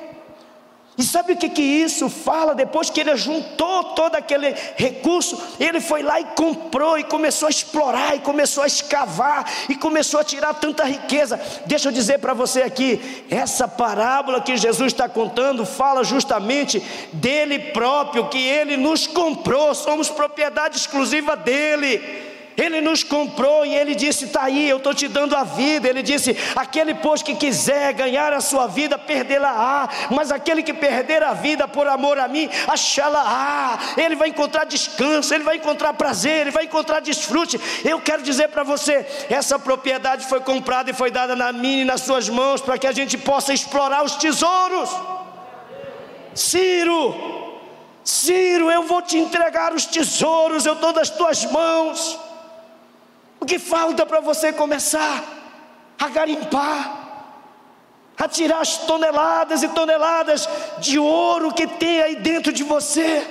E 0.98 1.04
sabe 1.04 1.34
o 1.34 1.38
que, 1.38 1.48
que 1.48 1.62
isso 1.62 2.10
fala? 2.10 2.56
Depois 2.56 2.90
que 2.90 3.00
ele 3.00 3.16
juntou 3.16 3.84
todo 3.94 4.16
aquele 4.16 4.56
recurso, 4.76 5.40
ele 5.60 5.80
foi 5.80 6.02
lá 6.02 6.20
e 6.20 6.26
comprou, 6.26 6.98
e 6.98 7.04
começou 7.04 7.46
a 7.46 7.52
explorar, 7.52 8.16
e 8.16 8.20
começou 8.20 8.64
a 8.64 8.68
escavar, 8.68 9.46
e 9.70 9.76
começou 9.76 10.20
a 10.20 10.24
tirar 10.24 10.56
tanta 10.56 10.84
riqueza. 10.86 11.40
Deixa 11.68 11.90
eu 11.90 11.92
dizer 11.92 12.18
para 12.18 12.34
você 12.34 12.64
aqui: 12.64 13.26
essa 13.30 13.68
parábola 13.68 14.42
que 14.42 14.58
Jesus 14.58 14.92
está 14.92 15.08
contando 15.08 15.68
fala 15.68 16.04
justamente 16.04 16.82
dele 17.14 17.60
próprio, 17.60 18.30
que 18.30 18.40
ele 18.40 18.76
nos 18.76 19.06
comprou, 19.06 19.76
somos 19.76 20.10
propriedade 20.10 20.78
exclusiva 20.78 21.36
dele. 21.36 22.27
Ele 22.58 22.82
nos 22.82 23.04
comprou 23.04 23.64
e 23.64 23.76
Ele 23.76 23.94
disse: 23.94 24.26
Está 24.26 24.46
aí, 24.46 24.68
eu 24.68 24.78
estou 24.78 24.92
te 24.92 25.08
dando 25.08 25.36
a 25.36 25.44
vida. 25.44 25.88
Ele 25.88 26.02
disse: 26.02 26.36
Aquele, 26.56 26.96
pois, 26.96 27.22
que 27.22 27.36
quiser 27.36 27.94
ganhar 27.94 28.34
a 28.34 28.42
sua 28.42 28.66
vida, 28.66 28.98
perdê-la-á. 28.98 29.88
Mas 30.10 30.32
aquele 30.32 30.64
que 30.64 30.74
perder 30.74 31.22
a 31.22 31.34
vida 31.34 31.68
por 31.68 31.88
amor 31.88 32.18
a 32.18 32.28
mim, 32.28 32.50
achá-la-á. 32.68 33.78
Ele 33.96 34.16
vai 34.16 34.30
encontrar 34.30 34.64
descanso, 34.64 35.36
ele 35.36 35.44
vai 35.44 35.58
encontrar 35.58 35.94
prazer, 35.94 36.42
ele 36.42 36.52
vai 36.52 36.64
encontrar 36.64 37.00
desfrute. 37.00 37.62
Eu 37.86 38.02
quero 38.02 38.24
dizer 38.24 38.48
para 38.48 38.64
você: 38.64 39.06
essa 39.30 39.60
propriedade 39.60 40.26
foi 40.26 40.40
comprada 40.40 40.90
e 40.90 40.96
foi 40.96 41.12
dada 41.12 41.36
na 41.36 41.52
minha 41.52 41.84
e 41.84 41.86
nas 41.86 42.02
suas 42.02 42.28
mãos 42.28 42.60
para 42.60 42.80
que 42.80 42.88
a 42.88 42.92
gente 42.92 43.20
possa 43.20 43.54
explorar 43.54 44.04
os 44.04 44.16
tesouros. 44.16 44.90
Ciro, 46.34 47.14
Ciro, 48.04 48.72
eu 48.72 48.82
vou 48.82 49.04
te 49.04 49.16
entregar 49.16 49.76
os 49.76 49.86
tesouros, 49.86 50.66
eu 50.66 50.74
estou 50.74 50.92
nas 50.92 51.12
tuas 51.12 51.46
mãos. 51.46 52.27
O 53.40 53.46
que 53.46 53.60
falta 53.60 54.06
para 54.06 54.20
você 54.20 54.52
começar 54.52 55.24
a 56.00 56.10
garimpar? 56.10 57.06
A 58.18 58.28
tirar 58.28 58.62
as 58.62 58.78
toneladas 58.78 59.62
e 59.62 59.68
toneladas 59.70 60.50
de 60.80 60.98
ouro 60.98 61.54
que 61.54 61.68
tem 61.68 62.02
aí 62.02 62.16
dentro 62.16 62.52
de 62.52 62.64
você. 62.64 63.28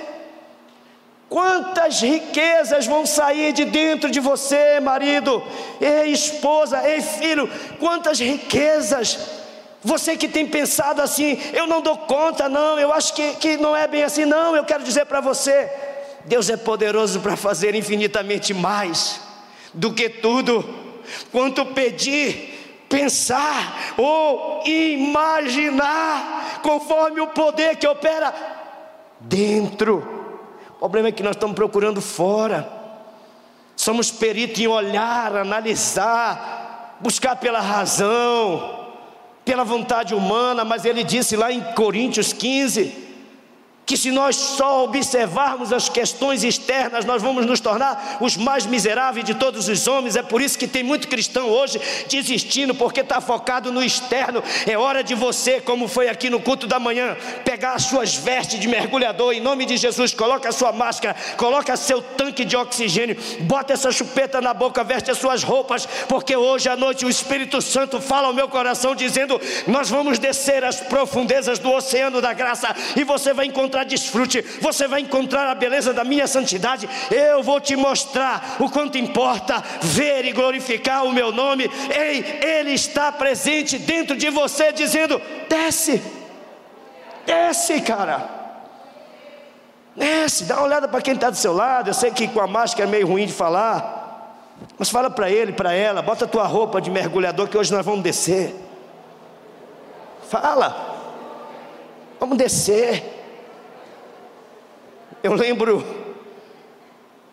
Quantas 1.27 2.01
riquezas 2.01 2.87
vão 2.87 3.05
sair 3.05 3.51
de 3.51 3.65
dentro 3.65 4.09
de 4.09 4.21
você, 4.21 4.79
marido, 4.79 5.43
ei 5.81 6.13
esposa, 6.13 6.87
ei 6.87 7.01
filho, 7.01 7.49
quantas 7.79 8.17
riquezas. 8.17 9.19
Você 9.83 10.15
que 10.15 10.29
tem 10.29 10.47
pensado 10.47 11.01
assim, 11.01 11.37
eu 11.53 11.67
não 11.67 11.81
dou 11.81 11.97
conta, 11.97 12.47
não, 12.47 12.79
eu 12.79 12.93
acho 12.93 13.13
que, 13.13 13.35
que 13.35 13.57
não 13.57 13.75
é 13.75 13.87
bem 13.87 14.03
assim, 14.03 14.23
não, 14.23 14.55
eu 14.55 14.63
quero 14.63 14.83
dizer 14.83 15.05
para 15.05 15.19
você: 15.19 15.69
Deus 16.23 16.49
é 16.49 16.55
poderoso 16.55 17.19
para 17.19 17.35
fazer 17.35 17.75
infinitamente 17.75 18.53
mais 18.53 19.26
do 19.73 19.93
que 19.93 20.09
tudo, 20.09 20.63
quanto 21.31 21.65
pedir, 21.67 22.85
pensar 22.89 23.93
ou 23.97 24.63
imaginar, 24.65 26.59
conforme 26.61 27.21
o 27.21 27.27
poder 27.27 27.75
que 27.75 27.87
opera 27.87 28.33
dentro. 29.19 30.15
O 30.75 30.79
problema 30.79 31.09
é 31.09 31.11
que 31.11 31.23
nós 31.23 31.35
estamos 31.35 31.55
procurando 31.55 32.01
fora. 32.01 32.71
Somos 33.75 34.11
peritos 34.11 34.59
em 34.59 34.67
olhar, 34.67 35.35
analisar, 35.35 36.97
buscar 36.99 37.35
pela 37.35 37.59
razão, 37.59 38.87
pela 39.45 39.63
vontade 39.63 40.13
humana, 40.13 40.65
mas 40.65 40.83
ele 40.85 41.03
disse 41.03 41.35
lá 41.35 41.51
em 41.51 41.61
Coríntios 41.73 42.33
15: 42.33 43.06
que 43.87 43.95
se 43.95 44.11
nós 44.11 44.35
só 44.35 44.83
observarmos 44.83 45.71
as 45.71 45.87
questões 45.87 46.43
externas, 46.43 47.05
nós 47.05 47.21
vamos 47.21 47.45
nos 47.45 47.61
tornar 47.61 48.17
os 48.19 48.35
mais 48.35 48.65
miseráveis 48.65 49.25
de 49.25 49.33
todos 49.33 49.69
os 49.69 49.87
homens. 49.87 50.17
É 50.17 50.21
por 50.21 50.41
isso 50.41 50.59
que 50.59 50.67
tem 50.67 50.83
muito 50.83 51.07
cristão 51.07 51.49
hoje 51.49 51.79
desistindo, 52.09 52.75
porque 52.75 52.99
está 52.99 53.21
focado 53.21 53.71
no 53.71 53.81
externo. 53.81 54.43
É 54.65 54.77
hora 54.77 55.01
de 55.01 55.15
você, 55.15 55.61
como 55.61 55.87
foi 55.87 56.09
aqui 56.09 56.29
no 56.29 56.41
culto 56.41 56.67
da 56.67 56.77
manhã, 56.77 57.15
pegar 57.45 57.75
as 57.75 57.83
suas 57.83 58.13
vestes 58.13 58.59
de 58.59 58.67
mergulhador, 58.67 59.31
em 59.31 59.39
nome 59.39 59.65
de 59.65 59.77
Jesus, 59.77 60.13
coloca 60.13 60.49
a 60.49 60.51
sua 60.51 60.73
máscara, 60.73 61.15
coloca 61.37 61.77
seu 61.77 62.01
tanque 62.01 62.43
de 62.43 62.57
oxigênio, 62.57 63.15
bota 63.43 63.71
essa 63.71 63.89
chupeta 63.89 64.41
na 64.41 64.53
boca, 64.53 64.83
veste 64.83 65.09
as 65.11 65.17
suas 65.17 65.43
roupas, 65.43 65.85
porque 66.09 66.35
hoje 66.35 66.67
à 66.67 66.75
noite 66.75 67.05
o 67.05 67.09
Espírito 67.09 67.61
Santo 67.61 68.01
fala 68.01 68.27
ao 68.27 68.33
meu 68.33 68.49
coração, 68.49 68.93
dizendo: 68.93 69.39
Nós 69.65 69.89
vamos 69.89 70.19
descer 70.19 70.65
as 70.65 70.81
profundezas 70.81 71.57
do 71.57 71.71
oceano 71.71 72.19
da 72.19 72.33
graça, 72.33 72.75
e 72.93 73.05
você 73.05 73.33
vai 73.33 73.45
encontrar 73.45 73.76
encontrar 73.77 73.83
desfrute, 73.83 74.41
você 74.61 74.87
vai 74.87 75.01
encontrar 75.01 75.49
a 75.49 75.55
beleza 75.55 75.93
da 75.93 76.03
minha 76.03 76.27
santidade. 76.27 76.89
Eu 77.11 77.43
vou 77.43 77.59
te 77.59 77.75
mostrar 77.75 78.57
o 78.59 78.69
quanto 78.69 78.97
importa 78.97 79.63
ver 79.81 80.25
e 80.25 80.31
glorificar 80.31 81.05
o 81.05 81.11
meu 81.11 81.31
nome. 81.31 81.69
Ei, 81.89 82.39
Ele 82.41 82.71
está 82.71 83.11
presente 83.11 83.77
dentro 83.77 84.15
de 84.15 84.29
você, 84.29 84.71
dizendo: 84.71 85.21
desce, 85.49 86.01
desce, 87.25 87.81
cara. 87.81 88.37
Desce, 89.95 90.45
dá 90.45 90.57
uma 90.57 90.65
olhada 90.65 90.87
para 90.87 91.01
quem 91.01 91.15
está 91.15 91.29
do 91.29 91.37
seu 91.37 91.53
lado. 91.53 91.89
Eu 91.89 91.93
sei 91.93 92.11
que 92.11 92.27
com 92.27 92.39
a 92.39 92.47
máscara 92.47 92.87
é 92.87 92.91
meio 92.91 93.07
ruim 93.07 93.25
de 93.25 93.33
falar. 93.33 93.95
Mas 94.77 94.89
fala 94.89 95.09
para 95.09 95.29
ele, 95.29 95.53
para 95.53 95.73
ela, 95.73 96.01
bota 96.01 96.25
a 96.25 96.27
tua 96.27 96.45
roupa 96.45 96.81
de 96.81 96.89
mergulhador 96.89 97.47
que 97.47 97.57
hoje 97.57 97.71
nós 97.71 97.85
vamos 97.85 98.03
descer. 98.03 98.55
Fala. 100.29 100.95
Vamos 102.19 102.37
descer. 102.37 103.16
Eu 105.23 105.33
lembro, 105.33 105.83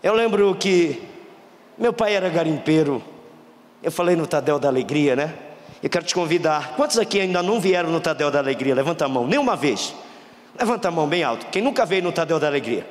eu 0.02 0.14
lembro 0.14 0.54
que 0.54 1.02
meu 1.76 1.92
pai 1.92 2.14
era 2.14 2.28
garimpeiro. 2.28 3.02
Eu 3.82 3.92
falei 3.92 4.16
no 4.16 4.26
Tadel 4.26 4.58
da 4.58 4.68
Alegria, 4.68 5.14
né? 5.14 5.34
Eu 5.82 5.90
quero 5.90 6.04
te 6.04 6.14
convidar. 6.14 6.74
Quantos 6.76 6.98
aqui 6.98 7.20
ainda 7.20 7.42
não 7.42 7.60
vieram 7.60 7.90
no 7.90 8.00
Tadel 8.00 8.30
da 8.30 8.38
Alegria? 8.38 8.74
Levanta 8.74 9.04
a 9.04 9.08
mão, 9.08 9.26
nenhuma 9.26 9.54
vez. 9.54 9.94
Levanta 10.58 10.88
a 10.88 10.90
mão 10.90 11.06
bem 11.06 11.22
alto. 11.22 11.46
Quem 11.46 11.60
nunca 11.60 11.84
veio 11.84 12.02
no 12.02 12.12
Tadel 12.12 12.40
da 12.40 12.46
Alegria? 12.46 12.86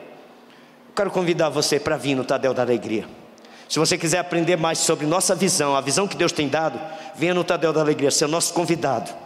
Eu 0.90 0.96
quero 0.96 1.10
convidar 1.10 1.50
você 1.50 1.80
para 1.80 1.98
vir 1.98 2.14
no 2.14 2.24
Tadel 2.24 2.54
da 2.54 2.62
Alegria. 2.62 3.06
Se 3.68 3.80
você 3.80 3.98
quiser 3.98 4.20
aprender 4.20 4.58
mais 4.58 4.78
sobre 4.78 5.08
nossa 5.08 5.34
visão, 5.34 5.76
a 5.76 5.82
visão 5.82 6.08
que 6.08 6.16
Deus 6.16 6.32
tem 6.32 6.48
dado, 6.48 6.80
venha 7.16 7.34
no 7.34 7.44
Tadel 7.44 7.74
da 7.74 7.82
Alegria, 7.82 8.12
ser 8.12 8.28
nosso 8.28 8.54
convidado. 8.54 9.23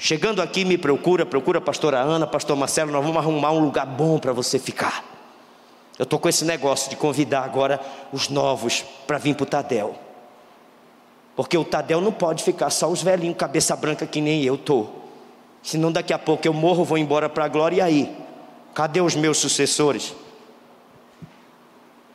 Chegando 0.00 0.40
aqui, 0.40 0.64
me 0.64 0.78
procura, 0.78 1.26
procura 1.26 1.58
a 1.58 1.60
pastora 1.60 1.98
Ana, 1.98 2.24
pastor 2.24 2.56
Marcelo, 2.56 2.92
nós 2.92 3.04
vamos 3.04 3.18
arrumar 3.18 3.50
um 3.50 3.58
lugar 3.58 3.84
bom 3.84 4.16
para 4.16 4.32
você 4.32 4.56
ficar. 4.56 5.04
Eu 5.98 6.04
estou 6.04 6.20
com 6.20 6.28
esse 6.28 6.44
negócio 6.44 6.88
de 6.88 6.94
convidar 6.94 7.42
agora 7.42 7.80
os 8.12 8.28
novos 8.28 8.84
para 9.08 9.18
vir 9.18 9.34
para 9.34 9.42
o 9.42 9.46
Tadel. 9.46 9.98
Porque 11.34 11.58
o 11.58 11.64
Tadel 11.64 12.00
não 12.00 12.12
pode 12.12 12.44
ficar 12.44 12.70
só 12.70 12.88
os 12.88 13.02
velhinhos, 13.02 13.36
cabeça 13.36 13.74
branca 13.74 14.06
que 14.06 14.20
nem 14.20 14.44
eu 14.44 14.54
estou. 14.54 15.10
Senão 15.64 15.90
daqui 15.90 16.12
a 16.12 16.18
pouco 16.18 16.46
eu 16.46 16.52
morro, 16.54 16.84
vou 16.84 16.96
embora 16.96 17.28
para 17.28 17.46
a 17.46 17.48
glória 17.48 17.78
e 17.78 17.80
aí? 17.80 18.16
Cadê 18.72 19.00
os 19.00 19.16
meus 19.16 19.38
sucessores? 19.38 20.14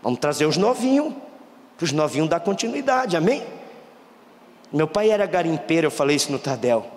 Vamos 0.02 0.20
trazer 0.20 0.46
os 0.46 0.56
novinhos, 0.56 1.14
para 1.76 1.84
os 1.84 1.92
novinhos 1.92 2.30
dar 2.30 2.40
continuidade, 2.40 3.18
amém? 3.18 3.46
Meu 4.72 4.88
pai 4.88 5.10
era 5.10 5.26
garimpeiro, 5.26 5.88
eu 5.88 5.92
falei 5.92 6.16
isso 6.16 6.32
no 6.32 6.40
Tadel. 6.40 6.93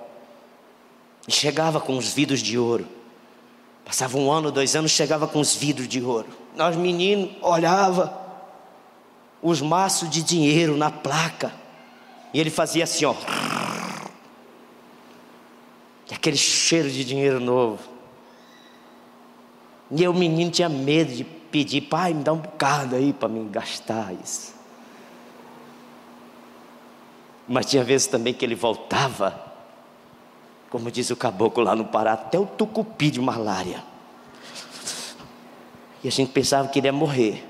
E 1.26 1.32
chegava 1.32 1.80
com 1.80 1.96
os 1.96 2.12
vidros 2.12 2.40
de 2.40 2.58
ouro. 2.58 2.86
Passava 3.84 4.18
um 4.18 4.30
ano, 4.30 4.50
dois 4.50 4.74
anos, 4.74 4.90
chegava 4.90 5.28
com 5.28 5.40
os 5.40 5.54
vidros 5.54 5.88
de 5.88 6.02
ouro. 6.02 6.28
Nós 6.56 6.76
meninos 6.76 7.30
olhava 7.40 8.26
os 9.42 9.60
maços 9.60 10.10
de 10.10 10.22
dinheiro 10.22 10.76
na 10.76 10.90
placa. 10.90 11.52
E 12.34 12.40
ele 12.40 12.50
fazia 12.50 12.84
assim, 12.84 13.04
ó. 13.04 13.14
E 16.10 16.14
aquele 16.14 16.36
cheiro 16.36 16.90
de 16.90 17.04
dinheiro 17.04 17.40
novo. 17.40 17.78
E 19.90 20.06
o 20.08 20.12
menino 20.12 20.50
tinha 20.50 20.68
medo 20.68 21.14
de 21.14 21.24
pedir, 21.24 21.82
pai, 21.82 22.12
me 22.12 22.24
dá 22.24 22.32
um 22.32 22.38
bocado 22.38 22.96
aí 22.96 23.12
para 23.12 23.28
me 23.28 23.48
gastar 23.48 24.12
isso. 24.22 24.54
Mas 27.46 27.66
tinha 27.66 27.84
vezes 27.84 28.08
também 28.08 28.34
que 28.34 28.44
ele 28.44 28.56
voltava, 28.56 29.45
como 30.70 30.90
diz 30.90 31.10
o 31.10 31.16
caboclo 31.16 31.62
lá 31.62 31.74
no 31.74 31.84
Pará, 31.84 32.12
até 32.12 32.38
o 32.38 32.46
tucupi 32.46 33.10
de 33.10 33.20
malária. 33.20 33.82
E 36.02 36.08
a 36.08 36.10
gente 36.10 36.32
pensava 36.32 36.68
que 36.68 36.78
ele 36.78 36.88
ia 36.88 36.92
morrer. 36.92 37.44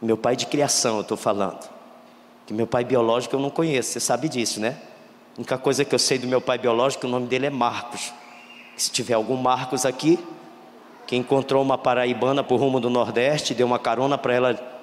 Meu 0.00 0.16
pai 0.16 0.36
de 0.36 0.46
criação, 0.46 0.96
eu 0.96 1.02
estou 1.02 1.16
falando. 1.16 1.68
Que 2.46 2.52
meu 2.52 2.66
pai 2.66 2.84
biológico 2.84 3.36
eu 3.36 3.40
não 3.40 3.50
conheço, 3.50 3.92
você 3.92 4.00
sabe 4.00 4.28
disso, 4.28 4.60
né? 4.60 4.76
A 5.36 5.40
única 5.40 5.58
coisa 5.58 5.84
que 5.84 5.94
eu 5.94 5.98
sei 5.98 6.18
do 6.18 6.26
meu 6.26 6.40
pai 6.40 6.58
biológico, 6.58 7.06
o 7.06 7.10
nome 7.10 7.26
dele 7.26 7.46
é 7.46 7.50
Marcos. 7.50 8.12
Se 8.76 8.90
tiver 8.90 9.14
algum 9.14 9.36
Marcos 9.36 9.86
aqui, 9.86 10.18
que 11.06 11.16
encontrou 11.16 11.62
uma 11.62 11.78
paraibana 11.78 12.42
por 12.42 12.60
rumo 12.60 12.80
do 12.80 12.90
Nordeste, 12.90 13.54
deu 13.54 13.66
uma 13.66 13.78
carona 13.78 14.16
para 14.16 14.34
ela, 14.34 14.80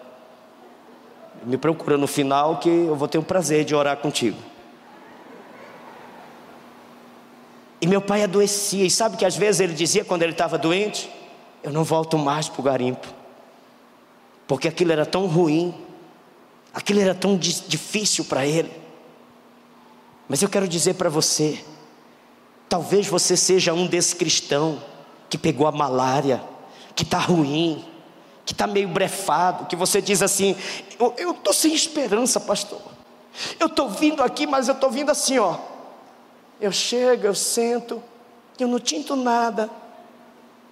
me 1.44 1.58
procura 1.58 1.98
no 1.98 2.08
final 2.08 2.58
que 2.58 2.70
eu 2.70 2.96
vou 2.96 3.08
ter 3.08 3.18
o 3.18 3.24
prazer 3.24 3.64
de 3.66 3.74
orar 3.74 3.98
contigo. 3.98 4.38
E 7.82 7.88
meu 7.88 8.00
pai 8.00 8.24
adoecia, 8.24 8.86
e 8.86 8.92
sabe 8.92 9.18
que 9.18 9.26
às 9.26 9.36
vezes 9.36 9.60
ele 9.60 9.74
dizia 9.74 10.06
quando 10.06 10.22
ele 10.22 10.34
estava 10.34 10.56
doente: 10.56 11.10
Eu 11.64 11.74
não 11.74 11.84
volto 11.84 12.16
mais 12.16 12.48
para 12.48 12.62
o 12.62 12.64
garimpo, 12.64 13.08
porque 14.48 14.68
aquilo 14.68 14.92
era 14.92 15.06
tão 15.06 15.26
ruim, 15.26 15.74
aquilo 16.72 17.02
era 17.02 17.16
tão 17.16 17.36
difícil 17.36 18.26
para 18.26 18.46
ele. 18.46 18.72
Mas 20.30 20.44
eu 20.44 20.48
quero 20.48 20.68
dizer 20.68 20.94
para 20.94 21.10
você, 21.10 21.60
talvez 22.70 23.08
você 23.08 23.36
seja 23.36 23.74
um 23.74 23.88
desse 23.88 24.16
cristão 24.16 24.82
que 25.28 25.38
pegou 25.38 25.66
a 25.66 25.72
malária, 25.72 26.42
que 26.96 27.04
está 27.04 27.18
ruim, 27.18 27.84
que 28.46 28.54
está 28.54 28.68
meio 28.68 28.90
brefado, 28.90 29.66
que 29.66 29.76
você 29.76 30.00
diz 30.00 30.22
assim: 30.22 30.56
Eu 31.18 31.32
estou 31.32 31.52
sem 31.52 31.74
esperança, 31.74 32.40
pastor. 32.40 32.80
Eu 33.60 33.68
estou 33.68 33.90
vindo 33.90 34.22
aqui, 34.22 34.46
mas 34.46 34.68
eu 34.68 34.76
estou 34.76 34.92
vindo 34.92 35.10
assim, 35.10 35.40
ó. 35.40 35.58
Eu 36.62 36.72
chego, 36.72 37.26
eu 37.26 37.34
sento, 37.34 38.02
eu 38.60 38.68
não 38.68 38.80
tinto 38.80 39.16
nada, 39.16 39.68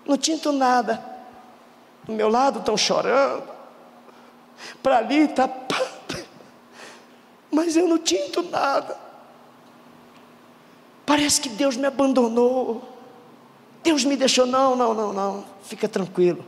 não 0.05 0.15
tinto 0.15 0.51
nada. 0.51 1.03
Do 2.03 2.13
meu 2.13 2.29
lado 2.29 2.59
estão 2.59 2.77
chorando, 2.77 3.43
para 4.83 4.99
ali 4.99 5.23
está. 5.23 5.49
Mas 7.51 7.75
eu 7.75 7.87
não 7.87 7.97
tinto 7.97 8.43
nada. 8.43 8.95
Parece 11.05 11.41
que 11.41 11.49
Deus 11.49 11.75
me 11.75 11.87
abandonou. 11.87 12.87
Deus 13.83 14.05
me 14.05 14.15
deixou. 14.15 14.45
Não, 14.45 14.75
não, 14.75 14.93
não, 14.93 15.11
não. 15.11 15.45
Fica 15.63 15.89
tranquilo. 15.89 16.45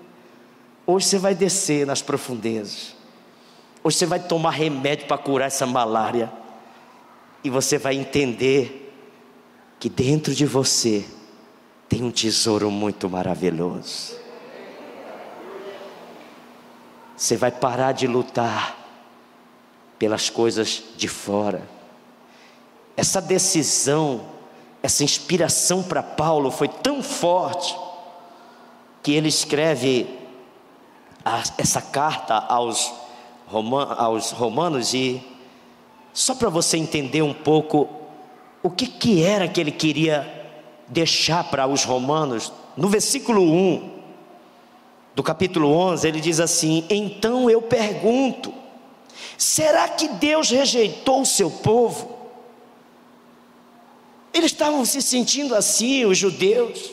Hoje 0.86 1.08
você 1.08 1.18
vai 1.18 1.34
descer 1.34 1.88
nas 1.88 2.04
profundezas. 2.04 2.96
Hoje 3.84 3.98
você 3.98 4.06
vai 4.06 4.20
tomar 4.20 4.52
remédio 4.52 5.08
para 5.08 5.18
curar 5.18 5.48
essa 5.48 5.66
malária. 5.66 6.32
E 7.44 7.50
você 7.50 7.80
vai 7.80 7.96
entender 7.96 8.81
que 9.82 9.90
dentro 9.90 10.36
de 10.36 10.46
você 10.46 11.04
tem 11.90 12.04
um 12.04 12.12
tesouro 12.12 12.70
muito 12.70 13.10
maravilhoso. 13.10 14.16
Você 17.18 17.36
vai 17.36 17.52
parar 17.52 17.92
de 17.92 18.06
lutar 18.06 18.78
pelas 19.98 20.30
coisas 20.30 20.84
de 20.96 21.08
fora. 21.08 21.68
Essa 22.96 23.20
decisão, 23.20 24.28
essa 24.84 25.04
inspiração 25.04 25.82
para 25.82 26.04
Paulo 26.04 26.52
foi 26.52 26.68
tão 26.68 27.02
forte 27.02 27.76
que 29.02 29.14
ele 29.14 29.30
escreve 29.30 30.16
essa 31.58 31.82
carta 31.82 32.36
aos 32.36 32.94
romanos 33.48 34.94
e 34.94 35.24
só 36.14 36.36
para 36.36 36.50
você 36.50 36.78
entender 36.78 37.24
um 37.24 37.34
pouco 37.34 38.01
o 38.64 38.70
que, 38.70 38.88
que 38.88 39.24
era 39.24 39.48
que 39.48 39.60
ele 39.60 39.72
queria 39.72 40.42
deixar 40.88 41.44
para 41.46 41.68
os 41.68 41.84
romanos, 41.84 42.52
no 42.76 42.88
versículo 42.88 43.42
1 43.42 44.02
do 45.16 45.24
capítulo 45.24 45.72
11, 45.72 46.08
ele 46.08 46.22
diz 46.22 46.40
assim: 46.40 46.86
Então 46.90 47.50
eu 47.50 47.62
pergunto, 47.62 48.54
será 49.38 49.88
que 49.88 50.08
Deus 50.08 50.50
rejeitou 50.50 51.22
o 51.22 51.26
seu 51.26 51.50
povo? 51.50 52.18
Eles 54.34 54.52
estavam 54.52 54.86
se 54.86 55.02
sentindo 55.02 55.56
assim, 55.56 56.06
os 56.06 56.18
judeus. 56.18 56.92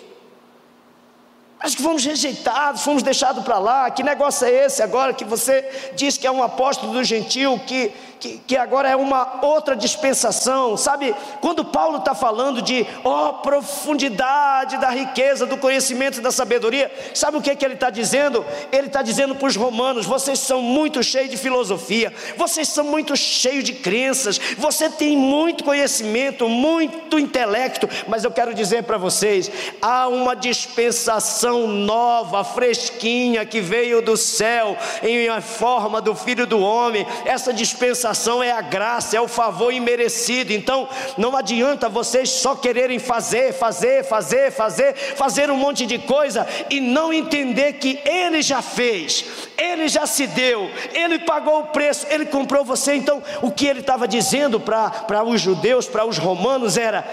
Acho 1.61 1.76
que 1.76 1.83
fomos 1.83 2.04
rejeitados, 2.04 2.83
fomos 2.83 3.02
deixados 3.02 3.42
para 3.44 3.59
lá. 3.59 3.90
Que 3.90 4.02
negócio 4.02 4.46
é 4.46 4.66
esse 4.66 4.83
agora 4.83 5.12
que 5.12 5.24
você 5.24 5.92
diz 5.96 6.16
que 6.16 6.26
é 6.26 6.31
um 6.31 6.42
apóstolo 6.42 6.92
do 6.92 7.02
gentil, 7.02 7.59
que 7.66 7.92
que, 8.18 8.40
que 8.46 8.57
agora 8.57 8.88
é 8.88 8.96
uma 8.96 9.44
outra 9.44 9.76
dispensação, 9.76 10.76
sabe? 10.76 11.14
Quando 11.40 11.64
Paulo 11.64 11.98
está 11.98 12.14
falando 12.14 12.61
de, 12.61 12.87
oh, 13.04 13.35
profundidade 13.35 14.78
da 14.78 14.90
riqueza, 14.90 15.46
do 15.46 15.57
conhecimento 15.57 16.18
e 16.18 16.20
da 16.20 16.33
sabedoria, 16.33 16.90
sabe 17.14 17.37
o 17.37 17.42
que, 17.42 17.54
que 17.54 17.64
ele 17.64 17.74
está 17.74 17.90
dizendo? 17.90 18.44
Ele 18.72 18.88
está 18.88 19.02
dizendo 19.02 19.35
para 19.35 19.46
os 19.46 19.57
romanos: 19.57 20.07
vocês 20.07 20.38
são 20.38 20.61
muito 20.61 21.02
cheios 21.02 21.31
de 21.31 21.37
filosofia, 21.37 22.12
vocês 22.37 22.68
são 22.68 22.85
muito 22.85 23.16
cheios 23.16 23.64
de 23.64 23.74
crenças, 23.74 24.38
você 24.59 24.90
tem 24.90 25.16
muito 25.16 25.62
conhecimento, 25.62 26.48
muito 26.48 27.18
intelecto, 27.18 27.88
mas 28.09 28.24
eu 28.24 28.31
quero 28.31 28.52
dizer 28.52 28.83
para 28.83 28.98
vocês: 28.98 29.50
há 29.81 30.09
uma 30.09 30.35
dispensação 30.35 31.68
nova, 31.68 32.42
fresquinha, 32.42 33.46
que 33.46 33.61
veio 33.61 34.02
do 34.02 34.16
céu 34.16 34.76
em 35.02 35.28
forma 35.40 36.00
do 36.00 36.14
Filho 36.14 36.46
do 36.46 36.59
Homem, 36.59 37.07
essa 37.24 37.52
dispensação 37.52 38.08
dispensação 38.09 38.42
é 38.42 38.51
a 38.51 38.61
graça, 38.61 39.16
é 39.16 39.21
o 39.21 39.29
favor 39.29 39.73
imerecido. 39.73 40.53
Então, 40.53 40.88
não 41.16 41.37
adianta 41.37 41.88
vocês 41.88 42.31
só 42.31 42.55
quererem 42.55 42.99
fazer, 42.99 43.53
fazer, 43.53 44.05
fazer, 44.05 44.51
fazer, 44.51 44.94
fazer 44.94 45.51
um 45.51 45.57
monte 45.57 45.85
de 45.85 45.99
coisa 45.99 46.47
e 46.71 46.81
não 46.81 47.12
entender 47.12 47.75
que 47.75 48.01
Ele 48.05 48.40
já 48.40 48.62
fez, 48.62 49.25
Ele 49.57 49.88
já 49.88 50.07
se 50.07 50.27
deu, 50.27 50.71
Ele 50.92 51.18
pagou 51.21 51.61
o 51.61 51.66
preço, 51.66 52.07
Ele 52.09 52.27
comprou 52.27 52.64
você. 52.64 52.94
Então, 52.94 53.23
o 53.42 53.51
que 53.51 53.66
Ele 53.66 53.81
estava 53.81 54.09
dizendo 54.09 54.59
para 54.59 55.25
os 55.25 55.40
judeus, 55.40 55.87
para 55.87 56.07
os 56.07 56.18
romanos, 56.18 56.77
era: 56.77 57.07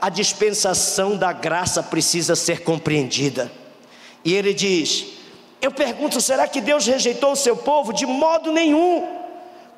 a 0.00 0.08
dispensação 0.08 1.16
da 1.16 1.32
graça 1.32 1.82
precisa 1.82 2.36
ser 2.36 2.62
compreendida. 2.62 3.50
E 4.24 4.34
Ele 4.34 4.52
diz: 4.52 5.06
eu 5.60 5.70
pergunto, 5.70 6.20
será 6.20 6.46
que 6.48 6.60
Deus 6.60 6.86
rejeitou 6.86 7.32
o 7.32 7.36
seu 7.36 7.56
povo? 7.56 7.92
De 7.92 8.04
modo 8.04 8.50
nenhum 8.50 9.21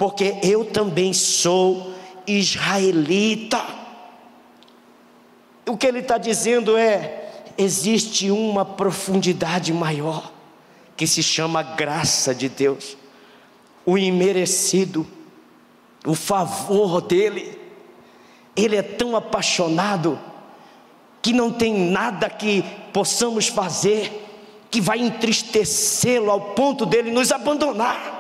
porque 0.05 0.37
eu 0.43 0.67
também 0.67 1.15
sou 1.15 1.95
israelita. 2.27 3.65
O 5.67 5.79
que 5.79 5.87
ele 5.87 6.01
está 6.01 6.19
dizendo 6.19 6.77
é: 6.77 7.33
existe 7.57 8.31
uma 8.31 8.67
profundidade 8.67 9.73
maior, 9.73 10.31
que 10.95 11.07
se 11.07 11.23
chama 11.23 11.63
graça 11.63 12.35
de 12.35 12.51
Deus, 12.51 12.99
o 13.87 13.97
imerecido, 13.97 15.07
o 16.07 16.15
favor 16.15 17.01
dEle. 17.01 17.59
Ele 18.55 18.77
é 18.77 18.83
tão 18.83 19.17
apaixonado, 19.17 20.21
que 21.23 21.33
não 21.33 21.51
tem 21.51 21.73
nada 21.73 22.29
que 22.29 22.63
possamos 22.93 23.49
fazer 23.49 24.13
que 24.71 24.83
vai 24.83 24.99
entristecê-lo 24.99 26.31
ao 26.31 26.53
ponto 26.53 26.85
dele 26.85 27.11
nos 27.11 27.33
abandonar. 27.33 28.14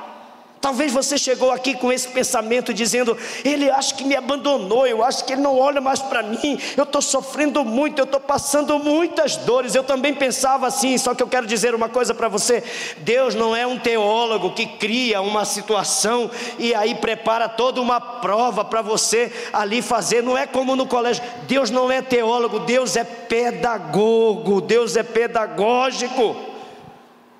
Talvez 0.64 0.90
você 0.94 1.18
chegou 1.18 1.52
aqui 1.52 1.74
com 1.74 1.92
esse 1.92 2.08
pensamento 2.08 2.72
dizendo: 2.72 3.14
Ele 3.44 3.70
acha 3.70 3.94
que 3.94 4.02
me 4.02 4.16
abandonou, 4.16 4.86
eu 4.86 5.04
acho 5.04 5.22
que 5.26 5.34
ele 5.34 5.42
não 5.42 5.58
olha 5.58 5.78
mais 5.78 6.00
para 6.00 6.22
mim, 6.22 6.58
eu 6.74 6.84
estou 6.84 7.02
sofrendo 7.02 7.62
muito, 7.66 7.98
eu 7.98 8.06
estou 8.06 8.18
passando 8.18 8.78
muitas 8.78 9.36
dores. 9.36 9.74
Eu 9.74 9.84
também 9.84 10.14
pensava 10.14 10.66
assim, 10.66 10.96
só 10.96 11.14
que 11.14 11.22
eu 11.22 11.26
quero 11.26 11.46
dizer 11.46 11.74
uma 11.74 11.90
coisa 11.90 12.14
para 12.14 12.28
você: 12.28 12.64
Deus 12.96 13.34
não 13.34 13.54
é 13.54 13.66
um 13.66 13.78
teólogo 13.78 14.52
que 14.54 14.64
cria 14.64 15.20
uma 15.20 15.44
situação 15.44 16.30
e 16.58 16.74
aí 16.74 16.94
prepara 16.94 17.46
toda 17.46 17.78
uma 17.82 18.00
prova 18.00 18.64
para 18.64 18.80
você 18.80 19.30
ali 19.52 19.82
fazer, 19.82 20.22
não 20.22 20.38
é 20.38 20.46
como 20.46 20.74
no 20.74 20.86
colégio. 20.86 21.22
Deus 21.46 21.68
não 21.68 21.92
é 21.92 22.00
teólogo, 22.00 22.60
Deus 22.60 22.96
é 22.96 23.04
pedagogo, 23.04 24.62
Deus 24.62 24.96
é 24.96 25.02
pedagógico. 25.02 26.53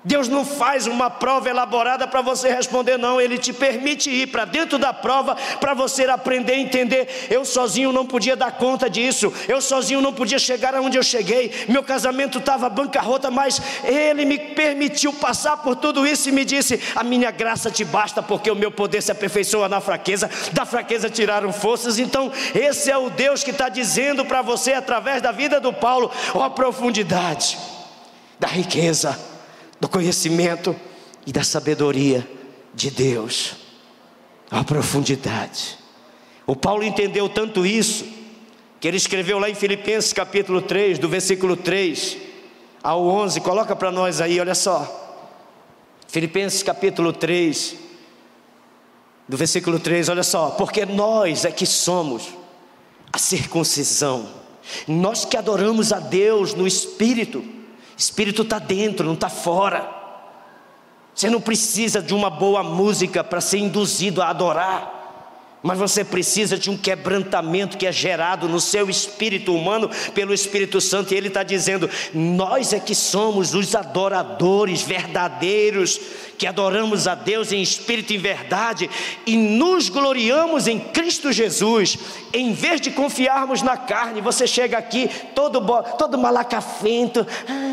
Deus 0.05 0.27
não 0.27 0.45
faz 0.45 0.85
uma 0.85 1.09
prova 1.09 1.49
elaborada 1.49 2.07
para 2.07 2.21
você 2.21 2.47
responder, 2.53 2.95
não. 2.95 3.19
Ele 3.19 3.39
te 3.39 3.51
permite 3.51 4.07
ir 4.11 4.27
para 4.27 4.45
dentro 4.45 4.77
da 4.77 4.93
prova 4.93 5.35
para 5.59 5.73
você 5.73 6.05
aprender 6.05 6.53
a 6.53 6.59
entender. 6.59 7.27
Eu 7.27 7.43
sozinho 7.43 7.91
não 7.91 8.05
podia 8.05 8.35
dar 8.35 8.51
conta 8.51 8.87
disso. 8.87 9.33
Eu 9.47 9.59
sozinho 9.59 10.01
não 10.01 10.13
podia 10.13 10.37
chegar 10.37 10.75
aonde 10.75 10.95
eu 10.95 11.01
cheguei. 11.01 11.51
Meu 11.67 11.81
casamento 11.81 12.37
estava 12.37 12.69
bancarrota, 12.69 13.31
mas 13.31 13.59
Ele 13.83 14.25
me 14.25 14.37
permitiu 14.37 15.11
passar 15.11 15.57
por 15.57 15.75
tudo 15.75 16.05
isso 16.05 16.29
e 16.29 16.31
me 16.31 16.45
disse: 16.45 16.79
A 16.95 17.03
minha 17.03 17.31
graça 17.31 17.71
te 17.71 17.83
basta, 17.83 18.21
porque 18.21 18.51
o 18.51 18.55
meu 18.55 18.69
poder 18.69 19.01
se 19.01 19.11
aperfeiçoa 19.11 19.67
na 19.67 19.81
fraqueza. 19.81 20.29
Da 20.53 20.67
fraqueza 20.67 21.09
tiraram 21.09 21.51
forças. 21.51 21.97
Então, 21.97 22.31
esse 22.53 22.91
é 22.91 22.97
o 22.97 23.09
Deus 23.09 23.43
que 23.43 23.49
está 23.49 23.69
dizendo 23.69 24.23
para 24.23 24.43
você, 24.43 24.73
através 24.73 25.19
da 25.19 25.31
vida 25.31 25.59
do 25.59 25.73
Paulo, 25.73 26.11
ó, 26.35 26.43
a 26.43 26.49
profundidade 26.51 27.57
da 28.39 28.47
riqueza 28.47 29.33
do 29.85 29.89
conhecimento 29.89 30.75
e 31.27 31.31
da 31.31 31.43
sabedoria 31.43 32.27
de 32.73 32.89
Deus, 32.89 33.53
a 34.49 34.63
profundidade. 34.63 35.77
O 36.47 36.55
Paulo 36.55 36.83
entendeu 36.83 37.29
tanto 37.29 37.63
isso, 37.63 38.03
que 38.79 38.87
ele 38.87 38.97
escreveu 38.97 39.37
lá 39.37 39.47
em 39.47 39.53
Filipenses 39.53 40.11
capítulo 40.11 40.59
3, 40.59 40.97
do 40.97 41.07
versículo 41.07 41.55
3 41.55 42.17
ao 42.81 43.05
11, 43.05 43.39
coloca 43.41 43.75
para 43.75 43.91
nós 43.91 44.21
aí, 44.21 44.39
olha 44.39 44.55
só. 44.55 45.21
Filipenses 46.07 46.63
capítulo 46.63 47.13
3, 47.13 47.75
do 49.29 49.37
versículo 49.37 49.79
3, 49.79 50.09
olha 50.09 50.23
só, 50.23 50.49
porque 50.49 50.83
nós 50.83 51.45
é 51.45 51.51
que 51.51 51.67
somos 51.67 52.29
a 53.13 53.19
circuncisão, 53.19 54.27
nós 54.87 55.25
que 55.25 55.37
adoramos 55.37 55.93
a 55.93 55.99
Deus 55.99 56.55
no 56.55 56.65
Espírito, 56.65 57.54
Espírito 57.97 58.41
está 58.41 58.59
dentro, 58.59 59.05
não 59.05 59.13
está 59.13 59.29
fora. 59.29 59.89
Você 61.13 61.29
não 61.29 61.39
precisa 61.39 62.01
de 62.01 62.13
uma 62.13 62.29
boa 62.29 62.61
música 62.61 63.23
para 63.23 63.39
ser 63.39 63.59
induzido 63.59 64.21
a 64.21 64.29
adorar, 64.29 64.95
mas 65.63 65.79
você 65.79 66.03
precisa 66.03 66.57
de 66.59 66.69
um 66.69 66.77
quebrantamento 66.77 67.77
que 67.77 67.87
é 67.87 67.91
gerado 67.91 68.47
no 68.47 68.59
seu 68.59 68.87
espírito 68.89 69.55
humano 69.55 69.89
pelo 70.13 70.33
Espírito 70.33 70.79
Santo, 70.79 71.13
e 71.13 71.17
Ele 71.17 71.29
está 71.29 71.41
dizendo: 71.41 71.89
nós 72.13 72.73
é 72.73 72.79
que 72.79 72.93
somos 72.93 73.55
os 73.55 73.73
adoradores 73.73 74.83
verdadeiros, 74.83 75.99
que 76.37 76.45
adoramos 76.45 77.07
a 77.07 77.15
Deus 77.15 77.51
em 77.51 77.61
espírito 77.63 78.13
e 78.13 78.17
verdade, 78.17 78.89
e 79.25 79.35
nos 79.35 79.89
gloriamos 79.89 80.67
em 80.67 80.77
Cristo 80.77 81.31
Jesus, 81.31 81.97
em 82.33 82.53
vez 82.53 82.79
de 82.79 82.91
confiarmos 82.91 83.63
na 83.63 83.77
carne. 83.77 84.21
Você 84.21 84.45
chega 84.45 84.77
aqui 84.77 85.09
todo, 85.33 85.61
todo 85.97 86.17
malacafento. 86.17 87.25
Ah, 87.49 87.64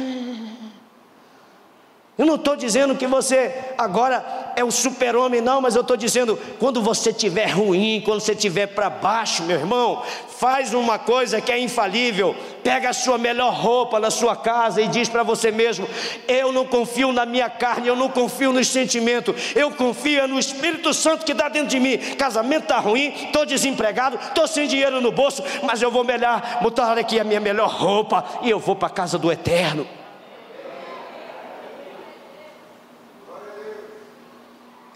eu 2.22 2.26
não 2.26 2.36
estou 2.36 2.54
dizendo 2.54 2.94
que 2.94 3.04
você 3.04 3.52
agora 3.76 4.52
é 4.54 4.62
o 4.62 4.70
super-homem, 4.70 5.40
não, 5.40 5.60
mas 5.60 5.74
eu 5.74 5.80
estou 5.80 5.96
dizendo, 5.96 6.38
quando 6.56 6.80
você 6.80 7.10
estiver 7.10 7.50
ruim, 7.50 8.00
quando 8.04 8.20
você 8.20 8.30
estiver 8.30 8.68
para 8.68 8.88
baixo, 8.88 9.42
meu 9.42 9.58
irmão, 9.58 10.00
faz 10.38 10.72
uma 10.72 11.00
coisa 11.00 11.40
que 11.40 11.50
é 11.50 11.58
infalível, 11.58 12.36
pega 12.62 12.90
a 12.90 12.92
sua 12.92 13.18
melhor 13.18 13.52
roupa 13.52 13.98
na 13.98 14.08
sua 14.08 14.36
casa 14.36 14.80
e 14.80 14.86
diz 14.86 15.08
para 15.08 15.24
você 15.24 15.50
mesmo: 15.50 15.88
Eu 16.28 16.52
não 16.52 16.64
confio 16.64 17.10
na 17.10 17.26
minha 17.26 17.50
carne, 17.50 17.88
eu 17.88 17.96
não 17.96 18.08
confio 18.08 18.52
nos 18.52 18.68
sentimentos, 18.68 19.34
eu 19.56 19.72
confio 19.72 20.28
no 20.28 20.38
Espírito 20.38 20.94
Santo 20.94 21.24
que 21.24 21.34
dá 21.34 21.48
dentro 21.48 21.70
de 21.70 21.80
mim. 21.80 21.98
Casamento 22.16 22.62
está 22.62 22.78
ruim, 22.78 23.12
estou 23.24 23.44
desempregado, 23.44 24.16
estou 24.16 24.46
sem 24.46 24.68
dinheiro 24.68 25.00
no 25.00 25.10
bolso, 25.10 25.42
mas 25.64 25.82
eu 25.82 25.90
vou 25.90 26.04
melhor 26.04 26.40
botar 26.62 26.96
aqui 26.96 27.18
a 27.18 27.24
minha 27.24 27.40
melhor 27.40 27.68
roupa 27.68 28.24
e 28.42 28.50
eu 28.50 28.60
vou 28.60 28.76
para 28.76 28.86
a 28.86 28.92
casa 28.92 29.18
do 29.18 29.32
Eterno. 29.32 30.01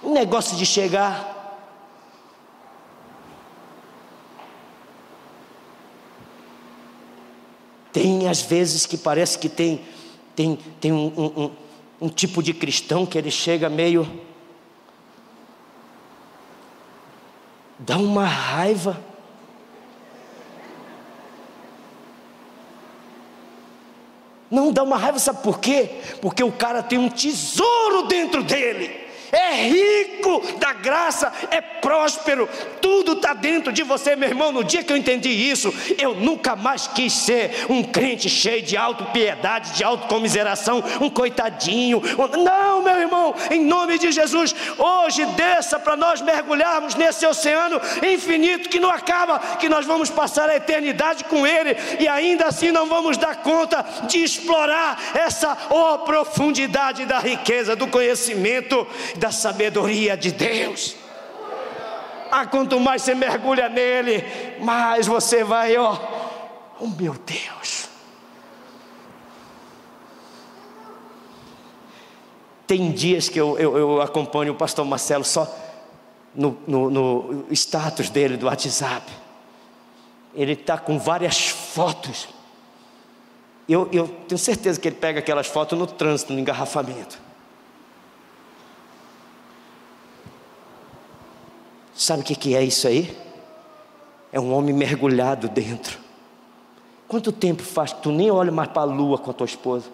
Um 0.06 0.12
negócio 0.12 0.56
de 0.56 0.64
chegar. 0.64 1.34
Tem 7.92 8.28
às 8.28 8.40
vezes 8.40 8.86
que 8.86 8.96
parece 8.96 9.36
que 9.36 9.48
tem, 9.48 9.84
tem, 10.36 10.56
tem 10.80 10.92
um, 10.92 11.12
um, 11.16 11.42
um, 11.44 11.50
um 12.02 12.08
tipo 12.08 12.40
de 12.40 12.54
cristão 12.54 13.04
que 13.04 13.18
ele 13.18 13.32
chega 13.32 13.68
meio. 13.68 14.08
dá 17.78 17.98
uma 17.98 18.26
raiva. 18.26 18.96
Não 24.48 24.72
dá 24.72 24.84
uma 24.84 24.96
raiva, 24.96 25.18
sabe 25.18 25.42
por 25.42 25.58
quê? 25.58 26.00
Porque 26.22 26.44
o 26.44 26.52
cara 26.52 26.80
tem 26.80 26.96
um 26.96 27.08
tesouro 27.08 28.06
dentro 28.06 28.44
dele 28.44 29.05
é 29.32 29.68
rico 29.68 30.42
da 30.58 30.72
graça, 30.72 31.32
é 31.50 31.60
próspero, 31.60 32.48
tudo 32.80 33.12
está 33.12 33.32
dentro 33.32 33.72
de 33.72 33.82
você, 33.82 34.16
meu 34.16 34.28
irmão. 34.28 34.52
No 34.52 34.64
dia 34.64 34.82
que 34.82 34.92
eu 34.92 34.96
entendi 34.96 35.28
isso, 35.28 35.72
eu 35.98 36.14
nunca 36.14 36.56
mais 36.56 36.86
quis 36.86 37.12
ser 37.12 37.66
um 37.68 37.82
crente 37.82 38.28
cheio 38.28 38.62
de 38.62 38.76
autopiedade, 38.76 39.72
de 39.72 39.84
autocomiseração, 39.84 40.82
um 41.00 41.10
coitadinho. 41.10 42.02
Não, 42.42 42.82
meu 42.82 42.98
irmão, 42.98 43.34
em 43.50 43.64
nome 43.64 43.98
de 43.98 44.12
Jesus, 44.12 44.54
hoje 44.78 45.24
desça 45.26 45.78
para 45.78 45.96
nós 45.96 46.20
mergulharmos 46.20 46.94
nesse 46.94 47.26
oceano 47.26 47.80
infinito 48.02 48.68
que 48.68 48.80
não 48.80 48.90
acaba, 48.90 49.38
que 49.58 49.68
nós 49.68 49.86
vamos 49.86 50.10
passar 50.10 50.48
a 50.48 50.56
eternidade 50.56 51.24
com 51.24 51.46
Ele 51.46 51.76
e 52.00 52.08
ainda 52.08 52.46
assim 52.46 52.70
não 52.70 52.86
vamos 52.86 53.16
dar 53.16 53.36
conta 53.36 53.84
de 54.08 54.18
explorar 54.22 55.00
essa 55.14 55.56
oh, 55.70 55.98
profundidade 55.98 57.04
da 57.04 57.18
riqueza, 57.18 57.76
do 57.76 57.86
conhecimento 57.86 58.86
da 59.16 59.30
sabedoria 59.30 60.16
de 60.16 60.32
Deus. 60.32 60.96
Ah, 62.30 62.46
quanto 62.46 62.78
mais 62.80 63.02
você 63.02 63.14
mergulha 63.14 63.68
nele, 63.68 64.24
mais 64.60 65.06
você 65.06 65.44
vai, 65.44 65.76
ó, 65.76 65.96
oh 66.80 66.86
meu 66.86 67.14
Deus. 67.14 67.88
Tem 72.66 72.90
dias 72.90 73.28
que 73.28 73.40
eu, 73.40 73.56
eu, 73.58 73.76
eu 73.76 74.02
acompanho 74.02 74.52
o 74.52 74.56
pastor 74.56 74.84
Marcelo 74.84 75.24
só 75.24 75.46
no, 76.34 76.58
no, 76.66 76.90
no 76.90 77.46
status 77.50 78.10
dele 78.10 78.36
do 78.36 78.46
WhatsApp. 78.46 79.10
Ele 80.34 80.52
está 80.52 80.76
com 80.76 80.98
várias 80.98 81.48
fotos. 81.48 82.28
Eu, 83.68 83.88
eu 83.92 84.08
tenho 84.28 84.38
certeza 84.38 84.80
que 84.80 84.88
ele 84.88 84.96
pega 84.96 85.20
aquelas 85.20 85.46
fotos 85.46 85.78
no 85.78 85.86
trânsito, 85.86 86.32
no 86.32 86.40
engarrafamento. 86.40 87.25
Sabe 91.96 92.20
o 92.20 92.24
que 92.24 92.54
é 92.54 92.62
isso 92.62 92.86
aí? 92.86 93.16
É 94.30 94.38
um 94.38 94.52
homem 94.52 94.74
mergulhado 94.74 95.48
dentro. 95.48 95.98
Quanto 97.08 97.32
tempo 97.32 97.62
faz 97.62 97.92
que 97.92 98.02
tu 98.02 98.10
nem 98.10 98.30
olha 98.30 98.52
mais 98.52 98.68
para 98.68 98.82
a 98.82 98.84
lua 98.84 99.16
com 99.16 99.30
a 99.30 99.34
tua 99.34 99.46
esposa? 99.46 99.88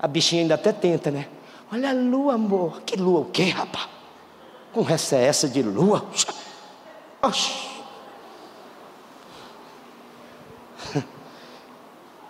A 0.00 0.08
bichinha 0.08 0.42
ainda 0.42 0.56
até 0.56 0.72
tenta, 0.72 1.10
né? 1.10 1.28
Olha 1.72 1.90
a 1.90 1.92
lua, 1.92 2.34
amor. 2.34 2.82
Que 2.82 2.96
lua 2.96 3.20
o 3.20 3.24
quê, 3.26 3.50
rapaz? 3.50 3.88
Conversa 4.72 5.16
é 5.16 5.26
essa 5.26 5.48
de 5.48 5.62
lua? 5.62 6.04
Oxi. 7.22 7.68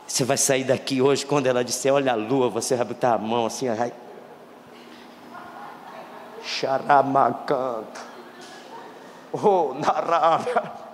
Você 0.06 0.24
vai 0.24 0.36
sair 0.36 0.64
daqui 0.64 1.00
hoje, 1.00 1.24
quando 1.24 1.46
ela 1.46 1.62
disser, 1.62 1.94
olha 1.94 2.12
a 2.12 2.16
lua, 2.16 2.48
você 2.50 2.74
vai 2.74 2.86
botar 2.86 3.14
a 3.14 3.18
mão 3.18 3.46
assim, 3.46 3.72
vai. 3.74 3.92
Xaramacanta. 6.42 8.07
Oh, 9.32 9.74
narara. 9.74 10.88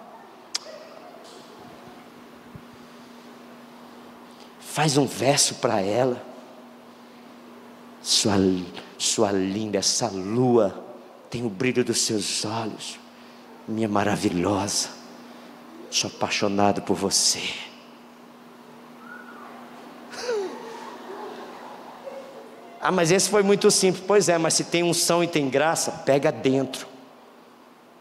Faz 4.60 4.96
um 4.96 5.06
verso 5.06 5.56
para 5.56 5.80
ela. 5.80 6.20
Sua, 8.02 8.34
sua 8.98 9.30
linda, 9.30 9.78
essa 9.78 10.08
lua 10.08 10.84
tem 11.30 11.46
o 11.46 11.48
brilho 11.48 11.84
dos 11.84 12.00
seus 12.00 12.44
olhos. 12.44 12.98
Minha 13.68 13.88
maravilhosa. 13.88 14.88
Sou 15.90 16.10
apaixonado 16.10 16.82
por 16.82 16.96
você. 16.96 17.54
Ah, 22.80 22.90
mas 22.90 23.10
esse 23.10 23.30
foi 23.30 23.42
muito 23.42 23.70
simples. 23.70 24.04
Pois 24.06 24.28
é, 24.28 24.36
mas 24.36 24.54
se 24.54 24.64
tem 24.64 24.82
unção 24.82 25.24
e 25.24 25.26
tem 25.26 25.48
graça, 25.48 25.90
pega 26.04 26.30
dentro 26.30 26.93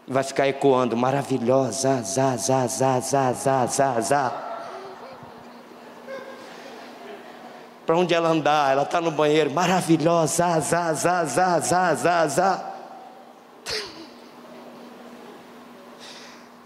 vai 0.06 0.22
ficar 0.22 0.48
ecoando, 0.48 0.96
maravilhosa, 0.96 2.02
za, 2.02 2.36
za, 2.36 2.66
za, 2.66 3.00
za, 3.00 3.32
za, 3.32 3.66
za, 3.66 4.00
za. 4.00 4.32
Para 7.86 7.96
onde 7.96 8.14
ela 8.14 8.28
andar, 8.30 8.72
ela 8.72 8.82
está 8.82 9.00
no 9.00 9.10
banheiro, 9.10 9.50
maravilhosa, 9.50 10.60
za, 10.60 10.92
za, 10.92 11.24
za, 11.24 11.60
za, 11.60 11.94
za, 11.94 12.28
za. 12.28 12.74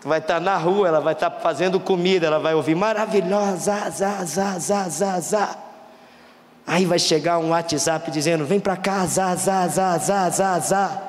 vai 0.04 0.18
estar 0.20 0.34
tá 0.34 0.40
na 0.40 0.56
rua, 0.56 0.88
ela 0.88 1.00
vai 1.00 1.12
estar 1.12 1.30
tá 1.30 1.40
fazendo 1.40 1.78
comida, 1.78 2.26
ela 2.26 2.38
vai 2.38 2.54
ouvir 2.54 2.74
maravilhosa, 2.74 3.90
za, 3.90 4.24
za, 4.24 4.58
za, 4.58 4.88
za, 4.88 5.20
za. 5.20 5.58
Aí 6.66 6.84
vai 6.84 6.98
chegar 6.98 7.38
um 7.38 7.50
WhatsApp 7.50 8.10
dizendo: 8.10 8.44
vem 8.44 8.60
para 8.60 8.76
cá, 8.76 9.06
zá, 9.06 9.34
zá, 9.34 9.66
zá, 9.68 9.98
zá, 9.98 10.30
zá, 10.30 10.58
zá. 10.58 11.02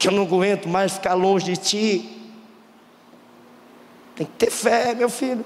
Que 0.00 0.08
eu 0.08 0.12
não 0.12 0.22
aguento 0.22 0.66
mais 0.66 0.94
ficar 0.94 1.12
longe 1.12 1.44
de 1.44 1.56
ti. 1.58 2.18
Tem 4.16 4.26
que 4.26 4.32
ter 4.32 4.50
fé, 4.50 4.94
meu 4.94 5.10
filho. 5.10 5.44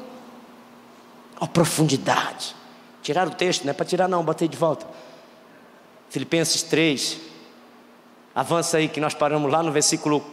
A 1.41 1.47
profundidade. 1.49 2.55
Tirar 3.03 3.27
o 3.27 3.33
texto, 3.33 3.65
não 3.65 3.73
é 3.73 3.75
para 3.75 3.85
tirar, 3.85 4.07
não, 4.07 4.23
botei 4.25 4.47
de 4.47 4.57
volta. 4.57 4.87
Filipenses 6.09 6.63
3. 6.63 7.19
Avança 8.33 8.77
aí 8.77 8.89
que 8.89 9.01
nós 9.01 9.13
paramos 9.13 9.51
lá 9.51 9.61
no 9.61 9.73
versículo. 9.73 10.25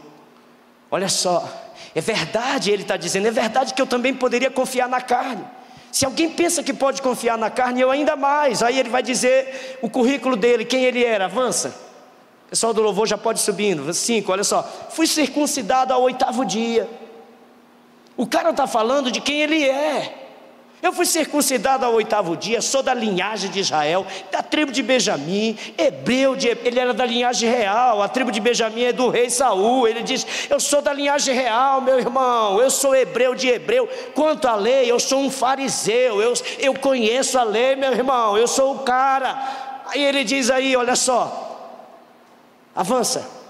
Olha 0.91 1.09
só. 1.09 1.43
É 1.95 1.99
verdade, 1.99 2.69
ele 2.69 2.83
está 2.83 2.97
dizendo, 2.97 3.27
é 3.27 3.31
verdade 3.31 3.73
que 3.73 3.81
eu 3.81 3.87
também 3.87 4.13
poderia 4.13 4.51
confiar 4.51 4.87
na 4.87 5.01
carne. 5.01 5.43
Se 5.91 6.05
alguém 6.05 6.29
pensa 6.29 6.61
que 6.61 6.73
pode 6.73 7.01
confiar 7.01 7.39
na 7.39 7.49
carne, 7.49 7.81
eu 7.81 7.89
ainda 7.89 8.15
mais. 8.15 8.61
Aí 8.61 8.77
ele 8.77 8.89
vai 8.89 9.01
dizer 9.01 9.79
o 9.81 9.89
currículo 9.89 10.35
dele, 10.35 10.63
quem 10.63 10.83
ele 10.83 11.03
era. 11.03 11.25
Avança. 11.25 11.89
Pessoal 12.51 12.73
do 12.73 12.81
louvor 12.81 13.07
já 13.07 13.17
pode 13.17 13.39
subindo. 13.39 13.93
Cinco, 13.93 14.29
olha 14.29 14.43
só. 14.43 14.61
Fui 14.89 15.07
circuncidado 15.07 15.93
ao 15.93 16.01
oitavo 16.01 16.43
dia. 16.43 16.85
O 18.17 18.27
cara 18.27 18.49
está 18.49 18.67
falando 18.67 19.09
de 19.09 19.21
quem 19.21 19.39
ele 19.39 19.63
é. 19.63 20.17
Eu 20.81 20.91
fui 20.91 21.05
circuncidado 21.05 21.85
ao 21.85 21.93
oitavo 21.93 22.35
dia, 22.35 22.61
sou 22.61 22.83
da 22.83 22.93
linhagem 22.93 23.49
de 23.49 23.61
Israel, 23.61 24.05
da 24.29 24.43
tribo 24.43 24.69
de 24.69 24.83
Benjamim, 24.83 25.57
hebreu, 25.77 26.35
de, 26.35 26.49
ele 26.49 26.77
era 26.77 26.93
da 26.93 27.05
linhagem 27.05 27.49
real, 27.49 28.01
a 28.01 28.09
tribo 28.09 28.31
de 28.31 28.41
Benjamim 28.41 28.83
é 28.83 28.91
do 28.91 29.07
rei 29.07 29.29
Saul. 29.29 29.87
Ele 29.87 30.03
diz: 30.03 30.27
Eu 30.49 30.59
sou 30.59 30.81
da 30.81 30.91
linhagem 30.91 31.33
real, 31.33 31.79
meu 31.79 31.99
irmão, 31.99 32.59
eu 32.59 32.69
sou 32.69 32.93
hebreu 32.93 33.33
de 33.33 33.47
hebreu. 33.47 33.87
Quanto 34.13 34.45
à 34.45 34.55
lei, 34.55 34.91
eu 34.91 34.99
sou 34.99 35.21
um 35.21 35.31
fariseu, 35.31 36.21
eu, 36.21 36.33
eu 36.59 36.73
conheço 36.73 37.39
a 37.39 37.43
lei, 37.43 37.77
meu 37.77 37.93
irmão, 37.93 38.37
eu 38.37 38.45
sou 38.45 38.75
o 38.75 38.79
cara. 38.79 39.81
Aí 39.85 40.03
ele 40.03 40.25
diz 40.25 40.49
aí: 40.49 40.75
Olha 40.75 40.97
só, 40.97 41.50
avança. 42.75 43.41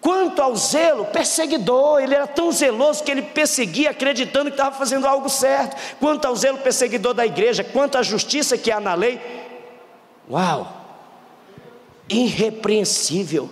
Quanto 0.00 0.40
ao 0.40 0.54
zelo, 0.54 1.06
perseguidor, 1.06 2.00
ele 2.00 2.14
era 2.14 2.26
tão 2.26 2.52
zeloso 2.52 3.02
que 3.02 3.10
ele 3.10 3.22
perseguia 3.22 3.90
acreditando 3.90 4.50
que 4.50 4.54
estava 4.54 4.76
fazendo 4.76 5.06
algo 5.06 5.28
certo. 5.28 5.76
Quanto 5.98 6.24
ao 6.24 6.36
zelo 6.36 6.58
perseguidor 6.58 7.14
da 7.14 7.26
igreja, 7.26 7.64
quanto 7.64 7.98
à 7.98 8.02
justiça 8.02 8.56
que 8.56 8.70
há 8.70 8.78
na 8.78 8.94
lei, 8.94 9.20
uau, 10.30 10.72
irrepreensível. 12.08 13.50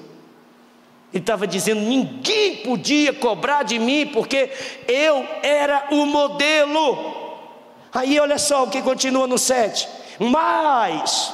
Ele 1.12 1.22
estava 1.22 1.46
dizendo: 1.46 1.80
ninguém 1.80 2.56
podia 2.58 3.12
cobrar 3.12 3.62
de 3.62 3.78
mim, 3.78 4.06
porque 4.06 4.50
eu 4.86 5.26
era 5.42 5.88
o 5.90 6.06
modelo. 6.06 7.24
Aí 7.92 8.20
olha 8.20 8.38
só 8.38 8.64
o 8.64 8.70
que 8.70 8.82
continua 8.82 9.26
no 9.26 9.38
7. 9.38 9.88
Mas, 10.18 11.32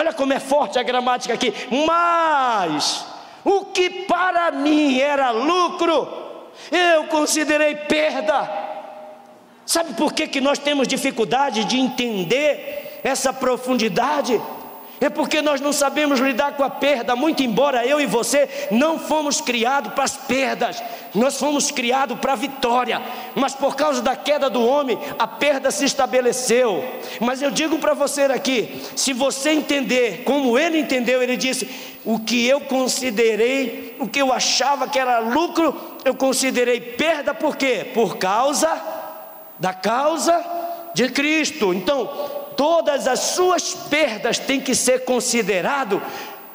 olha 0.00 0.14
como 0.14 0.32
é 0.32 0.40
forte 0.40 0.78
a 0.78 0.82
gramática 0.82 1.34
aqui, 1.34 1.52
mas 1.86 3.04
o 3.44 3.66
que 3.66 3.90
para 4.04 4.50
mim 4.50 4.98
era 4.98 5.30
lucro, 5.30 6.08
eu 6.70 7.04
considerei 7.04 7.74
perda. 7.74 8.50
Sabe 9.66 9.92
por 9.94 10.14
que, 10.14 10.26
que 10.26 10.40
nós 10.40 10.58
temos 10.58 10.88
dificuldade 10.88 11.64
de 11.64 11.78
entender 11.78 13.00
essa 13.04 13.30
profundidade? 13.30 14.40
É 15.00 15.08
porque 15.08 15.40
nós 15.40 15.60
não 15.60 15.72
sabemos 15.72 16.20
lidar 16.20 16.52
com 16.52 16.62
a 16.62 16.68
perda, 16.68 17.16
muito 17.16 17.42
embora 17.42 17.86
eu 17.86 18.00
e 18.00 18.06
você 18.06 18.48
não 18.70 18.98
fomos 18.98 19.40
criados 19.40 19.94
para 19.94 20.04
as 20.04 20.16
perdas, 20.16 20.82
nós 21.14 21.38
fomos 21.38 21.70
criados 21.70 22.18
para 22.18 22.34
a 22.34 22.36
vitória, 22.36 23.00
mas 23.34 23.54
por 23.54 23.74
causa 23.74 24.02
da 24.02 24.14
queda 24.14 24.50
do 24.50 24.64
homem, 24.64 24.98
a 25.18 25.26
perda 25.26 25.70
se 25.70 25.86
estabeleceu. 25.86 26.84
Mas 27.18 27.40
eu 27.40 27.50
digo 27.50 27.78
para 27.78 27.94
você 27.94 28.22
aqui: 28.22 28.82
se 28.94 29.12
você 29.14 29.50
entender 29.50 30.22
como 30.24 30.58
ele 30.58 30.78
entendeu, 30.78 31.22
ele 31.22 31.36
disse: 31.36 31.68
o 32.04 32.18
que 32.18 32.46
eu 32.46 32.60
considerei, 32.60 33.96
o 33.98 34.06
que 34.06 34.20
eu 34.20 34.32
achava 34.32 34.86
que 34.86 34.98
era 34.98 35.18
lucro, 35.18 35.74
eu 36.04 36.14
considerei 36.14 36.80
perda, 36.80 37.32
por 37.32 37.56
quê? 37.56 37.86
Por 37.94 38.18
causa 38.18 38.68
da 39.58 39.72
causa 39.72 40.44
de 40.94 41.08
Cristo. 41.10 41.72
Então, 41.72 42.39
todas 42.56 43.06
as 43.06 43.20
suas 43.20 43.74
perdas 43.74 44.38
têm 44.38 44.60
que 44.60 44.74
ser 44.74 45.04
considerado 45.04 46.02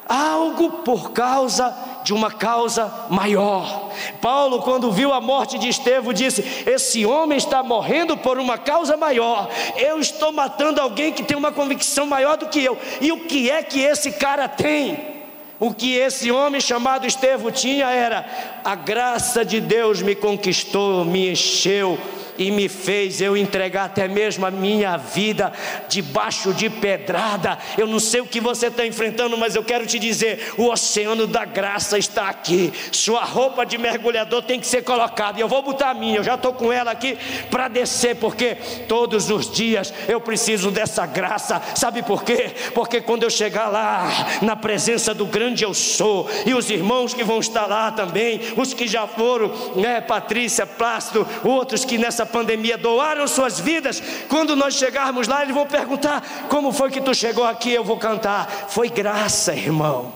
algo 0.08 0.70
por 0.82 1.10
causa 1.10 1.74
de 2.04 2.14
uma 2.14 2.30
causa 2.30 3.06
maior. 3.10 3.90
Paulo, 4.20 4.62
quando 4.62 4.92
viu 4.92 5.12
a 5.12 5.20
morte 5.20 5.58
de 5.58 5.68
Estevão, 5.68 6.12
disse: 6.12 6.64
Esse 6.64 7.04
homem 7.04 7.36
está 7.36 7.62
morrendo 7.62 8.16
por 8.16 8.38
uma 8.38 8.56
causa 8.56 8.96
maior. 8.96 9.48
Eu 9.76 9.98
estou 9.98 10.30
matando 10.32 10.80
alguém 10.80 11.12
que 11.12 11.24
tem 11.24 11.36
uma 11.36 11.50
convicção 11.50 12.06
maior 12.06 12.36
do 12.36 12.46
que 12.46 12.62
eu. 12.62 12.78
E 13.00 13.10
o 13.10 13.20
que 13.26 13.50
é 13.50 13.62
que 13.62 13.80
esse 13.80 14.12
cara 14.12 14.46
tem? 14.48 15.16
O 15.58 15.72
que 15.72 15.96
esse 15.96 16.30
homem 16.30 16.60
chamado 16.60 17.06
Estevão 17.06 17.50
tinha 17.50 17.90
era: 17.90 18.24
a 18.64 18.76
graça 18.76 19.44
de 19.44 19.60
Deus 19.60 20.00
me 20.00 20.14
conquistou, 20.14 21.04
me 21.04 21.32
encheu 21.32 21.98
e 22.38 22.50
me 22.50 22.68
fez 22.68 23.20
eu 23.20 23.36
entregar 23.36 23.84
até 23.84 24.08
mesmo 24.08 24.46
a 24.46 24.50
minha 24.50 24.96
vida 24.96 25.52
debaixo 25.88 26.52
de 26.52 26.68
pedrada. 26.68 27.58
Eu 27.76 27.86
não 27.86 28.00
sei 28.00 28.20
o 28.20 28.26
que 28.26 28.40
você 28.40 28.66
está 28.66 28.86
enfrentando, 28.86 29.36
mas 29.36 29.54
eu 29.54 29.64
quero 29.64 29.86
te 29.86 29.98
dizer: 29.98 30.54
o 30.56 30.68
oceano 30.68 31.26
da 31.26 31.44
graça 31.44 31.98
está 31.98 32.28
aqui. 32.28 32.72
Sua 32.92 33.24
roupa 33.24 33.64
de 33.64 33.78
mergulhador 33.78 34.42
tem 34.42 34.60
que 34.60 34.66
ser 34.66 34.82
colocada. 34.82 35.38
E 35.38 35.42
eu 35.42 35.48
vou 35.48 35.62
botar 35.62 35.90
a 35.90 35.94
minha, 35.94 36.18
eu 36.18 36.24
já 36.24 36.34
estou 36.34 36.52
com 36.52 36.72
ela 36.72 36.90
aqui 36.90 37.16
para 37.50 37.68
descer, 37.68 38.16
porque 38.16 38.56
todos 38.88 39.30
os 39.30 39.50
dias 39.50 39.92
eu 40.08 40.20
preciso 40.20 40.70
dessa 40.70 41.06
graça. 41.06 41.62
Sabe 41.74 42.02
por 42.02 42.22
quê? 42.22 42.52
Porque 42.74 43.00
quando 43.00 43.22
eu 43.22 43.30
chegar 43.30 43.68
lá, 43.68 44.08
na 44.42 44.56
presença 44.56 45.14
do 45.14 45.26
grande 45.26 45.64
eu 45.64 45.72
sou, 45.72 46.28
e 46.44 46.54
os 46.54 46.70
irmãos 46.70 47.14
que 47.14 47.24
vão 47.24 47.38
estar 47.38 47.66
lá 47.66 47.90
também, 47.90 48.40
os 48.56 48.74
que 48.74 48.86
já 48.86 49.06
foram, 49.06 49.52
né, 49.76 50.00
Patrícia, 50.00 50.66
Plácido, 50.66 51.26
outros 51.44 51.84
que 51.84 51.96
nessa 51.96 52.25
pandemia 52.26 52.76
doaram 52.76 53.26
suas 53.26 53.58
vidas, 53.60 54.02
quando 54.28 54.56
nós 54.56 54.74
chegarmos 54.74 55.28
lá, 55.28 55.42
eles 55.42 55.54
vão 55.54 55.66
perguntar: 55.66 56.22
como 56.48 56.72
foi 56.72 56.90
que 56.90 57.00
tu 57.00 57.14
chegou 57.14 57.44
aqui? 57.44 57.72
Eu 57.72 57.84
vou 57.84 57.96
cantar. 57.96 58.66
Foi 58.68 58.88
graça, 58.88 59.54
irmão. 59.54 60.12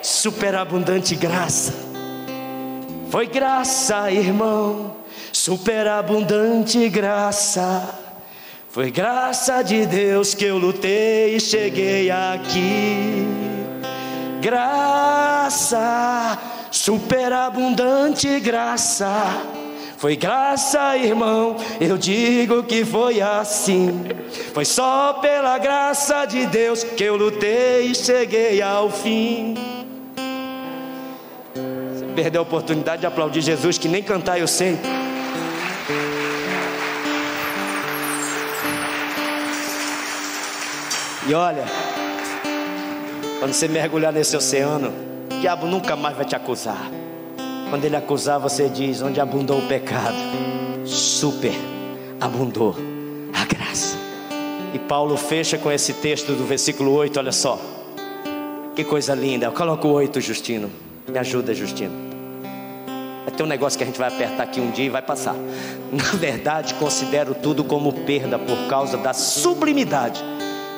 Superabundante 0.00 1.14
graça. 1.14 1.74
Foi 3.10 3.26
graça, 3.26 4.10
irmão. 4.10 4.96
Superabundante 5.32 6.88
graça. 6.88 8.08
Foi 8.70 8.90
graça 8.90 9.62
de 9.62 9.86
Deus 9.86 10.34
que 10.34 10.44
eu 10.44 10.58
lutei 10.58 11.36
e 11.36 11.40
cheguei 11.40 12.10
aqui. 12.10 13.26
Graça, 14.40 16.38
superabundante 16.70 18.38
graça 18.38 19.57
foi 19.98 20.14
graça, 20.14 20.96
irmão, 20.96 21.56
eu 21.80 21.98
digo 21.98 22.62
que 22.62 22.84
foi 22.84 23.20
assim. 23.20 24.04
Foi 24.54 24.64
só 24.64 25.14
pela 25.14 25.58
graça 25.58 26.24
de 26.24 26.46
Deus 26.46 26.84
que 26.84 27.02
eu 27.02 27.16
lutei 27.16 27.86
e 27.86 27.94
cheguei 27.96 28.62
ao 28.62 28.90
fim. 28.90 29.56
Você 31.92 32.04
perdeu 32.14 32.42
a 32.42 32.44
oportunidade 32.44 33.00
de 33.00 33.06
aplaudir 33.08 33.40
Jesus, 33.40 33.76
que 33.76 33.88
nem 33.88 34.00
cantar 34.00 34.38
eu 34.38 34.46
sei. 34.46 34.78
E 41.26 41.34
olha, 41.34 41.64
quando 43.40 43.52
você 43.52 43.66
mergulhar 43.66 44.12
nesse 44.12 44.36
oceano, 44.36 44.94
o 45.32 45.40
diabo 45.40 45.66
nunca 45.66 45.96
mais 45.96 46.16
vai 46.16 46.24
te 46.24 46.36
acusar. 46.36 46.88
Quando 47.70 47.84
ele 47.84 47.96
acusar, 47.96 48.40
você 48.40 48.68
diz: 48.68 49.02
onde 49.02 49.20
abundou 49.20 49.58
o 49.58 49.68
pecado, 49.68 50.16
super 50.84 51.52
abundou 52.20 52.74
a 53.32 53.44
graça. 53.44 53.96
E 54.74 54.78
Paulo 54.78 55.16
fecha 55.16 55.58
com 55.58 55.70
esse 55.70 55.94
texto 55.94 56.32
do 56.32 56.44
versículo 56.44 56.92
8, 56.92 57.18
olha 57.18 57.32
só. 57.32 57.60
Que 58.74 58.84
coisa 58.84 59.14
linda. 59.14 59.50
Coloca 59.50 59.86
o 59.86 59.92
8, 59.92 60.20
Justino. 60.20 60.70
Me 61.08 61.18
ajuda, 61.18 61.54
Justino. 61.54 61.92
Vai 63.24 63.34
ter 63.34 63.42
um 63.42 63.46
negócio 63.46 63.76
que 63.76 63.82
a 63.82 63.86
gente 63.86 63.98
vai 63.98 64.08
apertar 64.08 64.44
aqui 64.44 64.60
um 64.60 64.70
dia 64.70 64.86
e 64.86 64.90
vai 64.90 65.02
passar. 65.02 65.34
Na 65.92 66.12
verdade, 66.14 66.74
considero 66.74 67.34
tudo 67.34 67.64
como 67.64 67.92
perda 67.92 68.38
por 68.38 68.56
causa 68.68 68.96
da 68.96 69.12
sublimidade 69.12 70.22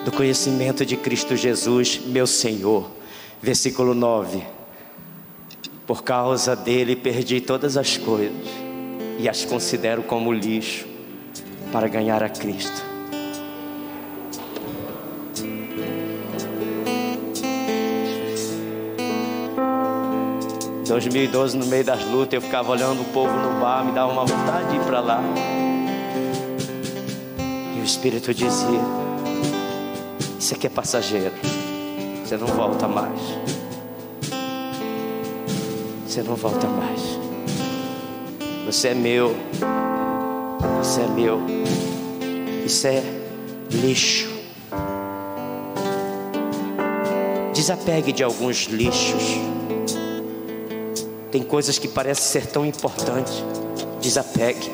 do 0.05 0.11
conhecimento 0.11 0.85
de 0.87 0.97
Cristo 0.97 1.37
Jesus, 1.37 2.01
meu 2.07 2.27
Senhor. 2.27 2.91
Versículo 3.43 3.95
9 3.95 4.60
por 5.91 6.05
causa 6.05 6.55
dele 6.55 6.95
perdi 6.95 7.41
todas 7.41 7.77
as 7.77 7.97
coisas 7.97 8.47
e 9.19 9.29
as 9.29 9.45
considero 9.45 10.05
como 10.05 10.33
lixo 10.33 10.87
para 11.73 11.89
ganhar 11.89 12.23
a 12.23 12.29
Cristo. 12.29 12.81
Em 20.79 20.85
2012, 20.85 21.59
no 21.59 21.67
meio 21.67 21.83
das 21.83 22.05
lutas, 22.05 22.35
eu 22.35 22.41
ficava 22.41 22.71
olhando 22.71 23.03
o 23.03 23.07
povo 23.07 23.37
no 23.37 23.59
bar, 23.59 23.85
me 23.85 23.91
dava 23.91 24.13
uma 24.13 24.25
vontade 24.25 24.71
de 24.71 24.77
ir 24.77 24.85
para 24.85 25.01
lá. 25.01 25.21
E 27.77 27.81
o 27.81 27.85
Espírito 27.85 28.33
dizia: 28.33 28.81
Isso 30.39 30.55
aqui 30.55 30.69
é 30.69 30.71
passageiro. 30.71 31.35
Você 32.25 32.37
não 32.37 32.47
volta 32.47 32.87
mais. 32.87 33.60
Você 36.11 36.25
não 36.25 36.35
volta 36.35 36.67
mais. 36.67 37.01
Você 38.67 38.89
é 38.89 38.95
meu. 38.95 39.33
Você 40.79 41.03
é 41.03 41.07
meu. 41.07 41.41
Isso 42.67 42.85
é 42.89 43.01
lixo. 43.71 44.29
Desapegue 47.55 48.11
de 48.11 48.25
alguns 48.25 48.65
lixos. 48.65 49.23
Tem 51.31 51.45
coisas 51.45 51.79
que 51.79 51.87
parecem 51.87 52.25
ser 52.25 52.47
tão 52.51 52.67
importantes. 52.67 53.45
Desapegue. 54.01 54.69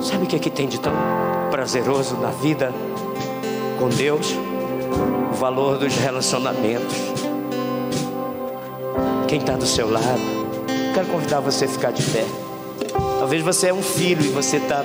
Sabe 0.00 0.24
o 0.24 0.26
que, 0.26 0.34
é 0.34 0.40
que 0.40 0.50
tem 0.50 0.66
de 0.66 0.80
tão 0.80 0.92
prazeroso 1.52 2.16
na 2.16 2.32
vida 2.32 2.74
com 3.78 3.88
Deus? 3.88 4.34
O 5.30 5.34
valor 5.36 5.78
dos 5.78 5.94
relacionamentos. 5.94 7.05
Quem 9.28 9.40
está 9.40 9.56
do 9.56 9.66
seu 9.66 9.90
lado, 9.90 10.20
quero 10.94 11.08
convidar 11.08 11.40
você 11.40 11.64
a 11.64 11.68
ficar 11.68 11.90
de 11.90 12.02
pé. 12.04 12.24
Talvez 13.18 13.42
você 13.42 13.68
é 13.68 13.74
um 13.74 13.82
filho 13.82 14.24
e 14.24 14.28
você 14.28 14.58
está 14.58 14.84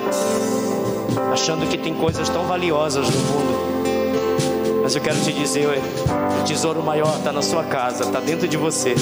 achando 1.31 1.69
que 1.69 1.77
tem 1.77 1.93
coisas 1.93 2.27
tão 2.27 2.45
valiosas 2.45 3.07
no 3.07 3.17
mundo. 3.17 4.81
Mas 4.81 4.95
eu 4.95 5.01
quero 5.01 5.19
te 5.21 5.31
dizer, 5.31 5.67
o 5.67 6.43
tesouro 6.43 6.81
maior 6.81 7.17
está 7.17 7.31
na 7.31 7.43
sua 7.43 7.63
casa, 7.63 8.03
está 8.03 8.19
dentro 8.19 8.47
de 8.47 8.57
você, 8.57 8.95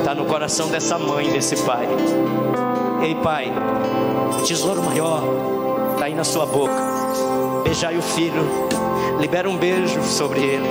está 0.00 0.14
no 0.16 0.24
coração 0.24 0.68
dessa 0.68 0.98
mãe, 0.98 1.30
desse 1.30 1.54
pai. 1.62 1.86
Ei, 3.02 3.14
pai, 3.14 3.52
o 4.36 4.42
tesouro 4.42 4.82
maior 4.82 5.22
está 5.92 6.06
aí 6.06 6.14
na 6.14 6.24
sua 6.24 6.44
boca. 6.44 6.74
Beijai 7.62 7.96
o 7.96 8.02
filho, 8.02 8.42
libera 9.20 9.48
um 9.48 9.56
beijo 9.56 10.02
sobre 10.02 10.40
ele, 10.40 10.68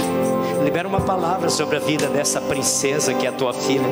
libera 0.63 0.87
uma 0.87 1.01
palavra 1.01 1.49
sobre 1.49 1.77
a 1.77 1.79
vida 1.79 2.07
dessa 2.07 2.39
princesa 2.39 3.13
que 3.13 3.25
é 3.25 3.29
a 3.29 3.33
tua 3.33 3.53
filha. 3.53 3.85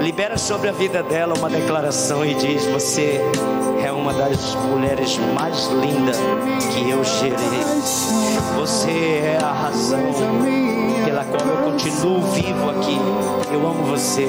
Libera 0.00 0.36
sobre 0.36 0.68
a 0.68 0.72
vida 0.72 1.02
dela 1.02 1.34
uma 1.36 1.48
declaração 1.48 2.24
e 2.24 2.34
diz: 2.34 2.66
Você 2.66 3.20
é 3.84 3.90
uma 3.90 4.12
das 4.12 4.54
mulheres 4.54 5.18
mais 5.34 5.66
lindas 5.68 6.18
que 6.72 6.90
eu 6.90 7.02
gerei. 7.04 7.64
Você 8.56 8.90
é 8.90 9.38
a 9.42 9.52
razão 9.52 10.00
pela 11.04 11.24
qual 11.24 11.46
eu 11.46 11.72
continuo 11.72 12.20
vivo 12.32 12.70
aqui. 12.70 12.98
Eu 13.52 13.66
amo 13.66 13.84
você. 13.84 14.26